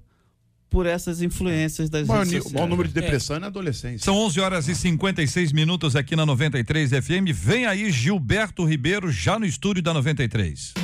por 0.75 0.87
essas 0.87 1.22
influências 1.22 1.89
das 1.89 2.03
O 2.03 2.09
maior, 2.09 2.25
redes 2.25 2.33
o 2.41 2.43
sociais. 2.43 2.55
maior 2.55 2.68
número 2.68 2.89
de 2.89 2.95
depressão 2.95 3.37
é 3.37 3.39
na 3.39 3.47
adolescência. 3.47 4.01
São 4.05 4.16
11 4.16 4.41
horas 4.41 4.66
e 4.66 4.75
56 4.75 5.53
minutos 5.53 5.95
aqui 5.95 6.16
na 6.16 6.27
93 6.27 6.91
FM. 6.91 7.31
Vem 7.33 7.64
aí 7.64 7.93
Gilberto 7.93 8.64
Ribeiro 8.64 9.09
já 9.09 9.39
no 9.39 9.47
estúdio 9.47 9.81
da 9.85 9.95
93. 9.95 10.84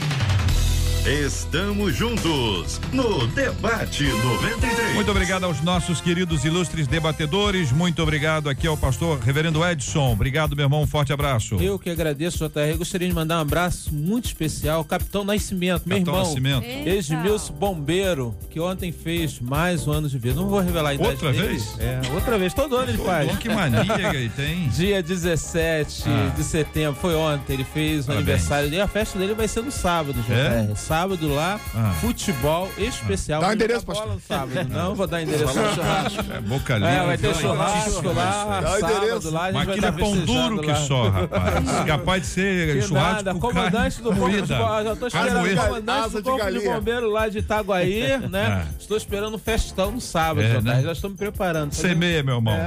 Estamos 1.07 1.97
juntos 1.97 2.79
no 2.93 3.27
Debate 3.29 4.05
93. 4.05 4.95
Muito 4.95 5.11
obrigado 5.11 5.45
aos 5.45 5.59
nossos 5.63 5.99
queridos 5.99 6.45
ilustres 6.45 6.87
debatedores. 6.87 7.73
Muito 7.73 8.03
obrigado 8.03 8.51
aqui 8.51 8.67
ao 8.67 8.77
pastor 8.77 9.19
Reverendo 9.19 9.65
Edson. 9.67 10.13
Obrigado, 10.13 10.55
meu 10.55 10.67
irmão. 10.67 10.83
Um 10.83 10.87
forte 10.87 11.11
abraço. 11.11 11.55
Eu 11.57 11.79
que 11.79 11.89
agradeço, 11.89 12.37
JR. 12.47 12.77
Gostaria 12.77 13.09
de 13.09 13.15
mandar 13.15 13.39
um 13.39 13.41
abraço 13.41 13.93
muito 13.95 14.27
especial 14.27 14.79
ao 14.79 14.85
Capitão 14.85 15.25
Nascimento, 15.25 15.85
meu 15.87 15.97
Capitão 15.97 16.15
irmão. 16.15 16.29
Nascimento. 16.61 16.65
Edmilson 16.89 17.53
Bombeiro, 17.55 18.37
que 18.51 18.61
ontem 18.61 18.93
fez 18.93 19.41
mais 19.41 19.89
um 19.89 19.93
ano 19.93 20.09
de 20.09 20.19
vida. 20.19 20.35
Não 20.35 20.49
vou 20.51 20.61
revelar 20.61 20.91
a 20.91 20.95
idade 20.95 21.11
Outra 21.13 21.33
dele. 21.33 21.49
vez? 21.49 21.77
É, 21.81 22.01
outra 22.13 22.39
vez. 22.39 22.53
Todo 22.53 22.77
ano 22.77 22.91
ele 22.91 22.99
faz. 23.03 23.27
Bom, 23.27 23.37
que 23.39 23.49
mania 23.49 23.85
que 24.11 24.17
ele 24.17 24.29
tem. 24.29 24.69
Dia 24.71 25.03
17 25.03 26.05
Ah. 26.07 26.33
de 26.37 26.45
setembro, 26.45 27.01
foi 27.01 27.15
ontem, 27.15 27.55
ele 27.55 27.65
fez 27.65 28.05
o 28.05 28.09
Parabéns. 28.09 28.29
aniversário 28.29 28.69
dele. 28.71 28.83
A 28.83 28.89
festa 28.89 29.19
dele 29.19 29.33
vai 29.35 29.49
ser 29.49 29.63
no 29.63 29.73
sábado, 29.73 30.21
JR. 30.29 30.35
É? 30.35 30.75
Sábado 30.91 31.33
lá, 31.33 31.61
Ah. 31.73 31.93
futebol 32.01 32.69
especial. 32.77 33.41
Dá 33.41 33.47
o 33.47 33.49
Vai 33.51 33.55
endereço, 33.55 33.87
bola 33.87 33.99
pastor. 34.01 34.15
no 34.15 34.21
sábado. 34.21 34.69
Não 34.75 34.93
vou 34.97 35.07
dar 35.07 35.23
endereço. 35.23 35.55
não. 35.55 36.37
É 36.37 36.41
boca 36.41 36.75
É, 36.75 36.79
livre. 36.81 37.07
vai 37.07 37.19
ter 37.19 37.35
churrasco 37.37 38.13
lá, 38.13 38.61
Dá 38.61 38.73
o 38.73 38.79
endereço. 38.79 39.31
lá, 39.31 39.53
Mas 39.53 39.69
aquilo 39.69 39.87
é 39.87 39.93
pão 39.93 40.17
duro 40.17 40.61
que 40.61 40.75
só, 40.75 41.09
rapaz. 41.09 41.87
Capaz 41.87 42.23
de 42.23 42.27
ser 42.29 42.75
Que 42.81 42.83
churrasco 42.89 43.25
nada, 43.25 43.35
comandante 43.39 44.03
do 44.03 44.13
corpo 44.13 44.31
de, 44.43 44.47
já 44.49 44.97
tô 44.99 45.07
esperando 45.07 45.47
o 45.53 45.57
comandante 45.63 46.11
do 46.11 46.23
corpo 46.25 46.51
de 46.51 46.61
bombeiro 46.61 47.09
lá 47.11 47.29
de 47.29 47.39
Itaguaí, 47.39 48.19
né? 48.29 48.67
É. 48.69 48.81
Estou 48.81 48.97
esperando 48.97 49.37
um 49.37 49.39
festão 49.39 49.93
no 49.93 50.01
sábado, 50.01 50.43
É, 50.45 50.55
já, 50.55 50.61
né? 50.61 50.83
já 50.83 50.91
estou 50.91 51.09
me 51.11 51.17
preparando. 51.17 51.73
Semeia, 51.73 52.25
meu 52.25 52.35
irmão. 52.37 52.59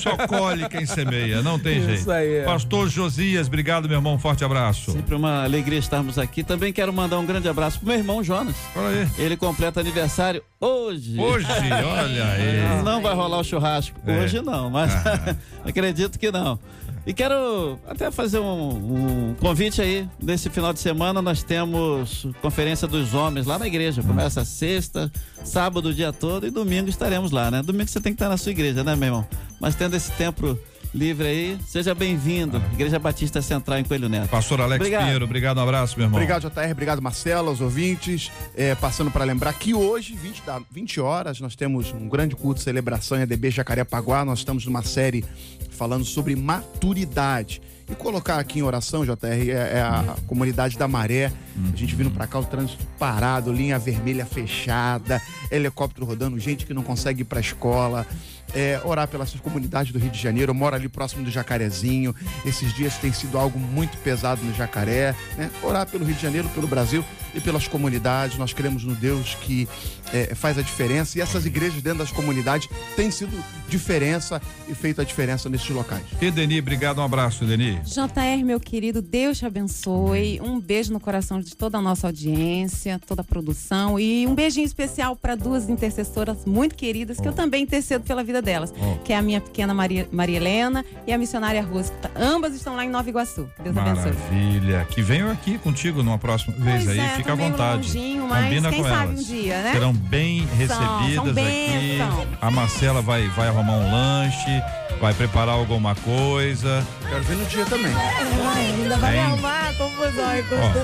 Só 0.00 0.16
colhe 0.28 0.68
quem 0.68 0.86
semeia, 0.86 1.42
não 1.42 1.58
tem 1.58 1.78
Isso 1.78 1.86
jeito. 1.88 2.10
aí. 2.12 2.44
Pastor 2.44 2.88
Josias, 2.88 3.48
obrigado, 3.48 3.88
meu 3.88 3.98
irmão. 3.98 4.16
Forte 4.20 4.44
abraço. 4.44 4.92
Sempre 4.92 5.16
uma 5.16 5.42
alegria 5.42 5.80
estarmos 5.80 6.16
aqui. 6.16 6.44
Também 6.44 6.72
quero 6.72 6.92
mandar 6.92 7.18
um 7.18 7.26
grande 7.26 7.48
abraço 7.48 7.71
pro 7.76 7.88
meu 7.88 7.96
irmão 7.96 8.22
Jonas. 8.22 8.56
Olha 8.76 9.02
aí. 9.02 9.08
Ele 9.18 9.36
completa 9.36 9.80
aniversário 9.80 10.42
hoje. 10.60 11.18
Hoje, 11.18 11.46
olha 11.46 12.24
aí. 12.26 12.82
Não 12.84 13.00
vai 13.02 13.14
rolar 13.14 13.38
o 13.38 13.44
churrasco. 13.44 13.98
É. 14.06 14.20
Hoje 14.22 14.40
não, 14.40 14.70
mas 14.70 14.92
Ah. 14.94 15.36
acredito 15.64 16.18
que 16.18 16.30
não. 16.30 16.58
E 17.04 17.12
quero 17.12 17.80
até 17.88 18.12
fazer 18.12 18.38
um, 18.38 19.30
um 19.30 19.34
convite 19.40 19.82
aí. 19.82 20.08
Nesse 20.22 20.48
final 20.48 20.72
de 20.72 20.78
semana 20.78 21.20
nós 21.20 21.42
temos 21.42 22.26
Conferência 22.40 22.86
dos 22.86 23.12
Homens 23.12 23.44
lá 23.46 23.58
na 23.58 23.66
igreja. 23.66 24.02
Começa 24.02 24.44
sexta, 24.44 25.10
sábado 25.44 25.88
o 25.88 25.94
dia 25.94 26.12
todo 26.12 26.46
e 26.46 26.50
domingo 26.50 26.88
estaremos 26.88 27.32
lá, 27.32 27.50
né? 27.50 27.60
Domingo 27.60 27.88
você 27.88 28.00
tem 28.00 28.12
que 28.12 28.16
estar 28.16 28.28
na 28.28 28.36
sua 28.36 28.52
igreja, 28.52 28.84
né, 28.84 28.94
meu 28.94 29.06
irmão? 29.08 29.26
Mas 29.60 29.74
tendo 29.74 29.96
esse 29.96 30.12
tempo 30.12 30.56
livre 30.94 31.26
aí, 31.26 31.58
seja 31.66 31.94
bem-vindo. 31.94 32.62
Igreja 32.72 32.98
Batista 32.98 33.40
Central 33.40 33.78
em 33.78 33.84
Coelho 33.84 34.08
Neto. 34.08 34.28
Pastor 34.28 34.60
Alex 34.60 34.80
Obrigado. 34.80 35.02
Pinheiro, 35.02 35.24
obrigado, 35.24 35.58
um 35.58 35.62
abraço, 35.62 35.96
meu 35.96 36.06
irmão. 36.06 36.20
Obrigado, 36.20 36.42
JR. 36.42 36.70
Obrigado, 36.70 37.00
Marcelo, 37.00 37.48
aos 37.48 37.60
ouvintes. 37.60 38.30
É, 38.54 38.74
passando 38.74 39.10
para 39.10 39.24
lembrar 39.24 39.52
que 39.54 39.72
hoje, 39.74 40.14
20, 40.14 40.42
da, 40.42 40.60
20 40.70 41.00
horas, 41.00 41.40
nós 41.40 41.56
temos 41.56 41.92
um 41.92 42.08
grande 42.08 42.36
culto 42.36 42.58
de 42.58 42.64
celebração 42.64 43.18
em 43.18 43.22
ADB 43.22 43.50
Jacarepaguá. 43.50 44.24
Nós 44.24 44.40
estamos 44.40 44.66
numa 44.66 44.82
série 44.82 45.24
falando 45.70 46.04
sobre 46.04 46.36
maturidade. 46.36 47.62
E 47.90 47.94
colocar 47.94 48.38
aqui 48.38 48.60
em 48.60 48.62
oração, 48.62 49.04
JR, 49.04 49.26
é, 49.26 49.78
é 49.78 49.82
a 49.82 50.16
comunidade 50.26 50.78
da 50.78 50.86
Maré. 50.86 51.32
A 51.72 51.76
gente 51.76 51.94
vindo 51.94 52.10
para 52.10 52.26
cá, 52.26 52.38
o 52.38 52.44
trânsito 52.44 52.86
parado, 52.98 53.52
linha 53.52 53.78
vermelha 53.78 54.24
fechada, 54.24 55.20
helicóptero 55.50 56.06
rodando, 56.06 56.38
gente 56.38 56.64
que 56.64 56.72
não 56.72 56.82
consegue 56.82 57.22
ir 57.22 57.24
para 57.24 57.40
escola. 57.40 58.06
É, 58.54 58.80
orar 58.84 59.08
pelas 59.08 59.32
comunidades 59.34 59.92
do 59.92 59.98
Rio 59.98 60.10
de 60.10 60.20
Janeiro. 60.20 60.50
Eu 60.50 60.54
moro 60.54 60.76
ali 60.76 60.88
próximo 60.88 61.24
do 61.24 61.30
Jacarezinho. 61.30 62.14
Esses 62.44 62.72
dias 62.74 62.96
tem 62.96 63.12
sido 63.12 63.38
algo 63.38 63.58
muito 63.58 63.96
pesado 63.98 64.42
no 64.42 64.54
Jacaré. 64.54 65.14
Né? 65.36 65.50
Orar 65.62 65.86
pelo 65.86 66.04
Rio 66.04 66.14
de 66.14 66.22
Janeiro, 66.22 66.48
pelo 66.50 66.66
Brasil 66.66 67.04
e 67.34 67.40
pelas 67.40 67.66
comunidades. 67.66 68.36
Nós 68.36 68.52
cremos 68.52 68.84
no 68.84 68.94
Deus 68.94 69.34
que 69.36 69.68
é, 70.12 70.34
faz 70.34 70.58
a 70.58 70.62
diferença. 70.62 71.18
E 71.18 71.20
essas 71.20 71.46
igrejas 71.46 71.82
dentro 71.82 72.00
das 72.00 72.12
comunidades 72.12 72.68
têm 72.94 73.10
sido 73.10 73.32
diferença 73.68 74.40
e 74.68 74.74
feito 74.74 75.00
a 75.00 75.04
diferença 75.04 75.48
nesses 75.48 75.68
locais. 75.70 76.04
E 76.20 76.30
Deni, 76.30 76.58
obrigado, 76.58 76.98
um 76.98 77.04
abraço, 77.04 77.44
Deni. 77.44 77.80
JR, 77.84 78.44
meu 78.44 78.60
querido, 78.60 79.00
Deus 79.00 79.38
te 79.38 79.46
abençoe. 79.46 80.40
Um 80.42 80.60
beijo 80.60 80.92
no 80.92 81.00
coração 81.00 81.40
de 81.40 81.56
toda 81.56 81.78
a 81.78 81.80
nossa 81.80 82.08
audiência, 82.08 83.00
toda 83.06 83.22
a 83.22 83.24
produção. 83.24 83.98
E 83.98 84.26
um 84.26 84.34
beijinho 84.34 84.66
especial 84.66 85.16
para 85.16 85.34
duas 85.34 85.68
intercessoras 85.68 86.44
muito 86.44 86.74
queridas, 86.74 87.18
que 87.18 87.26
eu 87.26 87.32
também 87.32 87.62
intercedo 87.62 88.04
pela 88.04 88.22
vida 88.22 88.41
delas, 88.42 88.72
Oh. 88.80 88.98
que 89.04 89.12
é 89.12 89.16
a 89.16 89.22
minha 89.22 89.40
pequena 89.40 89.72
Maria, 89.72 90.08
Maria 90.12 90.36
Helena 90.36 90.84
e 91.06 91.12
a 91.12 91.18
missionária 91.18 91.62
Rose. 91.62 91.92
Ambas 92.16 92.54
estão 92.54 92.76
lá 92.76 92.84
em 92.84 92.90
Nova 92.90 93.08
Iguaçu. 93.08 93.48
Deus 93.62 93.76
abençoe. 93.76 94.12
Maravilha. 94.12 94.86
Que 94.90 95.00
venham 95.02 95.30
aqui 95.30 95.56
contigo 95.58 96.02
numa 96.02 96.18
próxima 96.18 96.54
vez 96.58 96.84
Pois 96.84 96.88
aí, 96.88 96.98
é, 97.00 97.08
fica 97.10 97.32
à 97.32 97.34
vontade. 97.34 97.86
longinho, 97.88 98.26
mas 98.28 98.44
Combina 98.44 98.70
quem 98.70 98.82
com 98.82 98.88
sabe 98.88 99.04
elas. 99.12 99.20
um 99.20 99.22
dia, 99.24 99.62
né? 99.62 99.72
Serão 99.72 99.92
bem 99.92 100.46
recebidas 100.56 101.14
são 101.14 101.24
aqui. 101.24 101.32
bênção. 101.32 102.26
A 102.40 102.50
Marcela 102.50 103.00
vai, 103.00 103.28
vai 103.28 103.48
arrumar 103.48 103.72
um 103.74 103.90
lanche, 103.92 104.62
vai 105.00 105.14
preparar 105.14 105.54
alguma 105.54 105.94
coisa. 105.94 106.86
Quero 107.08 107.22
ver 107.22 107.36
no 107.36 107.44
dia 107.46 107.64
também. 107.66 107.92
Ai, 107.94 108.66
ainda 108.66 108.96
vai 108.96 109.12
me 109.12 109.16
Hein? 109.18 109.24
arrumar 109.24 109.72
confusão 109.76 110.24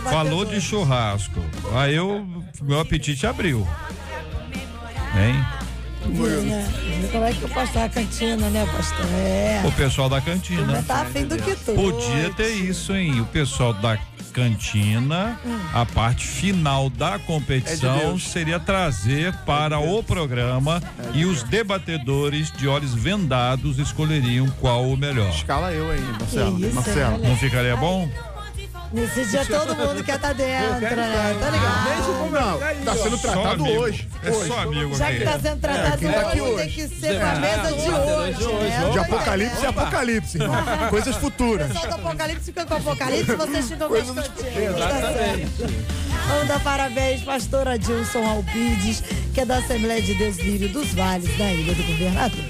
Ó, 0.06 0.10
falou 0.10 0.44
de 0.44 0.60
churrasco. 0.60 1.40
Aí 1.74 1.94
eu, 1.94 2.24
meu 2.62 2.80
apetite 2.80 3.26
abriu. 3.26 3.66
Hein? 5.16 5.44
Viu 6.10 7.08
Como 7.10 7.24
é 7.24 7.32
que 7.32 7.42
eu 7.42 7.48
passar 7.48 7.84
a 7.84 7.88
cantina, 7.88 8.48
né, 8.50 8.66
pastor? 8.74 9.06
É. 9.14 9.62
O 9.64 9.72
pessoal 9.72 10.08
da 10.08 10.20
cantina. 10.20 10.82
Tá 10.82 11.02
afim 11.02 11.24
do 11.24 11.36
que 11.36 11.54
tu. 11.54 11.72
Podia 11.72 12.32
ter 12.34 12.50
isso, 12.50 12.94
hein? 12.94 13.20
O 13.20 13.26
pessoal 13.26 13.72
da 13.74 13.98
cantina, 14.32 15.38
a 15.74 15.84
parte 15.84 16.26
final 16.26 16.88
da 16.88 17.14
É 17.14 17.18
de 17.18 17.24
competição 17.24 17.98
Deus. 17.98 18.22
seria 18.28 18.60
trazer 18.60 19.34
para 19.44 19.78
o 19.80 20.02
programa 20.02 20.80
e 21.12 21.24
os 21.24 21.42
debatedores 21.42 22.52
de 22.52 22.68
olhos 22.68 22.94
vendados 22.94 23.78
escolheriam 23.78 24.48
qual 24.60 24.88
o 24.88 24.96
melhor. 24.96 25.30
Escala 25.30 25.72
eu 25.72 25.90
aí, 25.90 26.00
Marcelo. 26.00 26.60
Isso, 26.60 26.74
Marcelo. 26.74 27.18
Não 27.18 27.36
ficaria 27.36 27.76
bom? 27.76 28.08
Nesse 28.90 29.26
dia 29.26 29.44
todo 29.44 29.76
mundo 29.76 30.02
quer 30.02 30.16
estar 30.16 30.32
dentro, 30.32 30.80
né? 30.80 31.36
Tá 31.38 31.50
ligado? 31.50 32.30
Não, 32.30 32.84
tá 32.84 32.96
sendo 33.02 33.18
Só 33.18 33.28
tratado 33.32 33.64
amigo. 33.64 33.80
hoje. 33.82 34.08
É 34.24 34.32
só 34.32 34.58
amigo 34.60 34.94
Já 34.96 35.12
que 35.12 35.20
tá 35.24 35.38
sendo 35.38 35.60
tratado 35.60 36.00
tá 36.10 36.28
hoje, 36.42 36.56
tem 36.56 36.68
que 36.70 36.88
ser 37.00 37.20
com 37.20 37.26
a 37.26 37.34
mesa 37.36 37.72
de 37.72 37.90
hoje, 37.90 38.52
né? 38.54 38.88
De 38.90 38.94
Tá 38.94 39.00
apocalipse 39.02 39.52
entendendo? 39.56 39.78
apocalipse. 39.80 40.38
Coisas 40.90 41.16
O 41.16 41.20
futuras. 41.20 41.68
pessoal 41.68 41.86
do 41.86 41.94
Apocalipse 41.94 42.44
fica 42.46 42.64
com 42.64 42.74
o 42.74 42.76
Apocalipse, 42.78 43.34
vocês 43.36 43.68
ficam 43.68 43.88
com. 43.88 44.14
Tá 44.14 45.12
certo. 45.12 45.98
Vamos 46.28 46.48
dar 46.48 46.60
parabéns, 46.60 47.22
pastor 47.22 47.68
Adilson 47.68 48.26
Alpides, 48.26 49.02
que 49.34 49.40
é 49.40 49.44
da 49.44 49.58
Assembleia 49.58 50.00
de 50.02 50.14
Deus 50.14 50.36
Lírio 50.38 50.68
dos 50.70 50.92
Vales, 50.94 51.36
da 51.38 51.52
Ilha 51.52 51.74
do 51.74 51.82
Governador. 51.84 52.44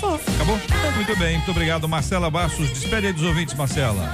Só. 0.00 0.14
Acabou? 0.34 0.58
Muito 0.96 1.16
bem, 1.16 1.36
muito 1.36 1.50
obrigado, 1.50 1.88
Marcela 1.88 2.30
Bastos. 2.30 2.68
Despede 2.70 3.08
aí 3.08 3.12
dos 3.12 3.22
ouvintes, 3.24 3.54
Marcela. 3.54 4.10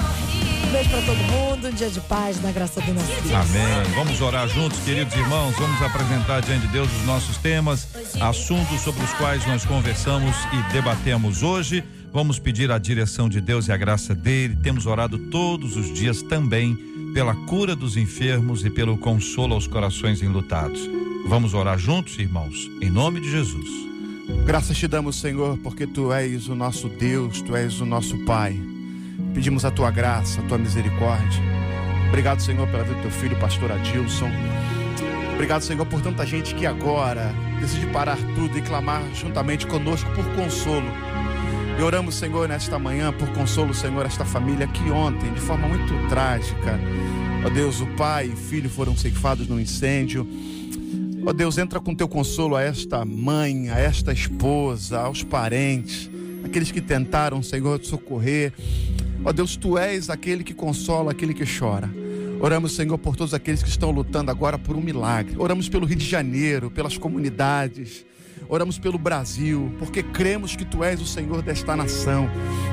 Um 0.76 0.78
beijo 0.78 0.90
pra 0.90 1.00
todo 1.00 1.16
mundo, 1.16 1.68
um 1.68 1.70
dia 1.70 1.88
de 1.88 2.00
paz, 2.02 2.42
na 2.42 2.52
graça 2.52 2.82
do 2.82 2.92
nosso 2.92 3.06
Deus. 3.22 3.32
Amém. 3.32 3.94
Vamos 3.94 4.20
orar 4.20 4.46
juntos, 4.46 4.78
queridos 4.80 5.14
irmãos. 5.14 5.56
Vamos 5.56 5.80
apresentar 5.80 6.42
diante 6.42 6.66
de 6.66 6.72
Deus 6.72 6.88
os 7.00 7.06
nossos 7.06 7.38
temas, 7.38 7.88
assuntos 8.20 8.82
sobre 8.82 9.02
os 9.02 9.10
quais 9.14 9.46
nós 9.46 9.64
conversamos 9.64 10.36
e 10.52 10.72
debatemos 10.74 11.42
hoje. 11.42 11.82
Vamos 12.12 12.38
pedir 12.38 12.70
a 12.70 12.76
direção 12.76 13.26
de 13.26 13.40
Deus 13.40 13.68
e 13.68 13.72
a 13.72 13.76
graça 13.76 14.14
dele. 14.14 14.54
Temos 14.54 14.84
orado 14.84 15.16
todos 15.30 15.76
os 15.78 15.94
dias 15.94 16.20
também 16.20 16.76
pela 17.14 17.34
cura 17.34 17.74
dos 17.74 17.96
enfermos 17.96 18.62
e 18.62 18.68
pelo 18.68 18.98
consolo 18.98 19.54
aos 19.54 19.66
corações 19.66 20.20
enlutados. 20.20 20.80
Vamos 21.26 21.54
orar 21.54 21.78
juntos, 21.78 22.18
irmãos, 22.18 22.70
em 22.82 22.90
nome 22.90 23.20
de 23.20 23.30
Jesus. 23.30 23.70
Graças 24.44 24.76
te 24.76 24.86
damos, 24.86 25.16
Senhor, 25.16 25.56
porque 25.62 25.86
tu 25.86 26.12
és 26.12 26.48
o 26.48 26.54
nosso 26.54 26.86
Deus, 26.90 27.40
tu 27.40 27.56
és 27.56 27.80
o 27.80 27.86
nosso 27.86 28.18
Pai. 28.26 28.75
Pedimos 29.36 29.66
a 29.66 29.70
tua 29.70 29.90
graça, 29.90 30.40
a 30.40 30.44
tua 30.44 30.56
misericórdia. 30.56 31.42
Obrigado, 32.08 32.40
Senhor, 32.40 32.66
pela 32.68 32.82
vida 32.84 32.94
do 32.94 33.02
teu 33.02 33.10
filho, 33.10 33.36
pastor 33.36 33.70
Adilson. 33.70 34.30
Obrigado, 35.34 35.60
Senhor, 35.60 35.84
por 35.84 36.00
tanta 36.00 36.24
gente 36.24 36.54
que 36.54 36.64
agora 36.64 37.34
decide 37.60 37.86
parar 37.88 38.16
tudo 38.34 38.56
e 38.56 38.62
clamar 38.62 39.02
juntamente 39.14 39.66
conosco 39.66 40.10
por 40.12 40.24
consolo. 40.34 40.86
E 41.78 41.82
oramos, 41.82 42.14
Senhor, 42.14 42.48
nesta 42.48 42.78
manhã 42.78 43.12
por 43.12 43.28
consolo, 43.34 43.74
Senhor, 43.74 44.06
esta 44.06 44.24
família 44.24 44.66
que 44.66 44.90
ontem, 44.90 45.30
de 45.30 45.40
forma 45.40 45.68
muito 45.68 45.92
trágica, 46.08 46.80
ó 47.44 47.50
Deus, 47.50 47.82
o 47.82 47.86
pai 47.88 48.32
e 48.32 48.36
filho 48.36 48.70
foram 48.70 48.96
ceifados 48.96 49.46
no 49.46 49.60
incêndio. 49.60 50.26
Ó 51.26 51.32
Deus, 51.34 51.58
entra 51.58 51.78
com 51.78 51.94
teu 51.94 52.08
consolo 52.08 52.56
a 52.56 52.62
esta 52.62 53.04
mãe, 53.04 53.68
a 53.68 53.78
esta 53.78 54.14
esposa, 54.14 55.00
aos 55.00 55.22
parentes, 55.22 56.10
aqueles 56.42 56.70
que 56.70 56.80
tentaram, 56.80 57.42
Senhor, 57.42 57.78
socorrer. 57.84 58.54
Ó 59.24 59.32
Deus, 59.32 59.56
tu 59.56 59.76
és 59.76 60.08
aquele 60.10 60.44
que 60.44 60.54
consola, 60.54 61.12
aquele 61.12 61.34
que 61.34 61.44
chora. 61.44 61.90
Oramos, 62.40 62.72
Senhor, 62.72 62.98
por 62.98 63.16
todos 63.16 63.32
aqueles 63.32 63.62
que 63.62 63.68
estão 63.68 63.90
lutando 63.90 64.30
agora 64.30 64.58
por 64.58 64.76
um 64.76 64.80
milagre. 64.80 65.34
Oramos 65.38 65.68
pelo 65.68 65.86
Rio 65.86 65.96
de 65.96 66.04
Janeiro, 66.04 66.70
pelas 66.70 66.98
comunidades. 66.98 68.04
Oramos 68.48 68.78
pelo 68.78 68.98
Brasil, 68.98 69.72
porque 69.78 70.02
cremos 70.02 70.54
que 70.54 70.64
tu 70.64 70.84
és 70.84 71.00
o 71.00 71.06
Senhor 71.06 71.42
desta 71.42 71.74
nação. 71.74 72.28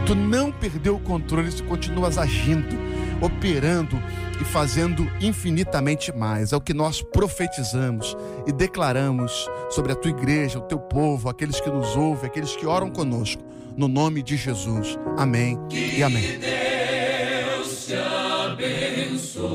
Tu 0.05 0.13
não 0.13 0.51
perdeu 0.51 0.95
o 0.95 0.99
controle, 0.99 1.49
tu 1.51 1.63
continuas 1.63 2.17
agindo, 2.17 2.75
operando 3.21 3.97
e 4.39 4.43
fazendo 4.43 5.09
infinitamente 5.21 6.11
mais. 6.11 6.51
É 6.51 6.57
o 6.57 6.61
que 6.61 6.73
nós 6.73 7.01
profetizamos 7.01 8.15
e 8.45 8.51
declaramos 8.51 9.49
sobre 9.69 9.93
a 9.93 9.95
tua 9.95 10.11
igreja, 10.11 10.59
o 10.59 10.63
teu 10.63 10.77
povo, 10.77 11.29
aqueles 11.29 11.59
que 11.59 11.69
nos 11.69 11.95
ouvem, 11.95 12.25
aqueles 12.25 12.55
que 12.55 12.65
oram 12.65 12.91
conosco, 12.91 13.43
no 13.76 13.88
nome 13.88 14.21
de 14.24 14.36
Jesus. 14.38 14.97
Amém 15.17 15.57
e 15.71 16.03
amém. 16.03 16.39
Deus 16.39 17.86
te 17.86 17.95
abençoe. 17.95 19.53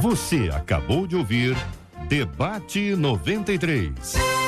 Você 0.00 0.50
acabou 0.52 1.06
de 1.06 1.16
ouvir 1.16 1.56
Debate 2.08 2.94
93. 2.94 4.45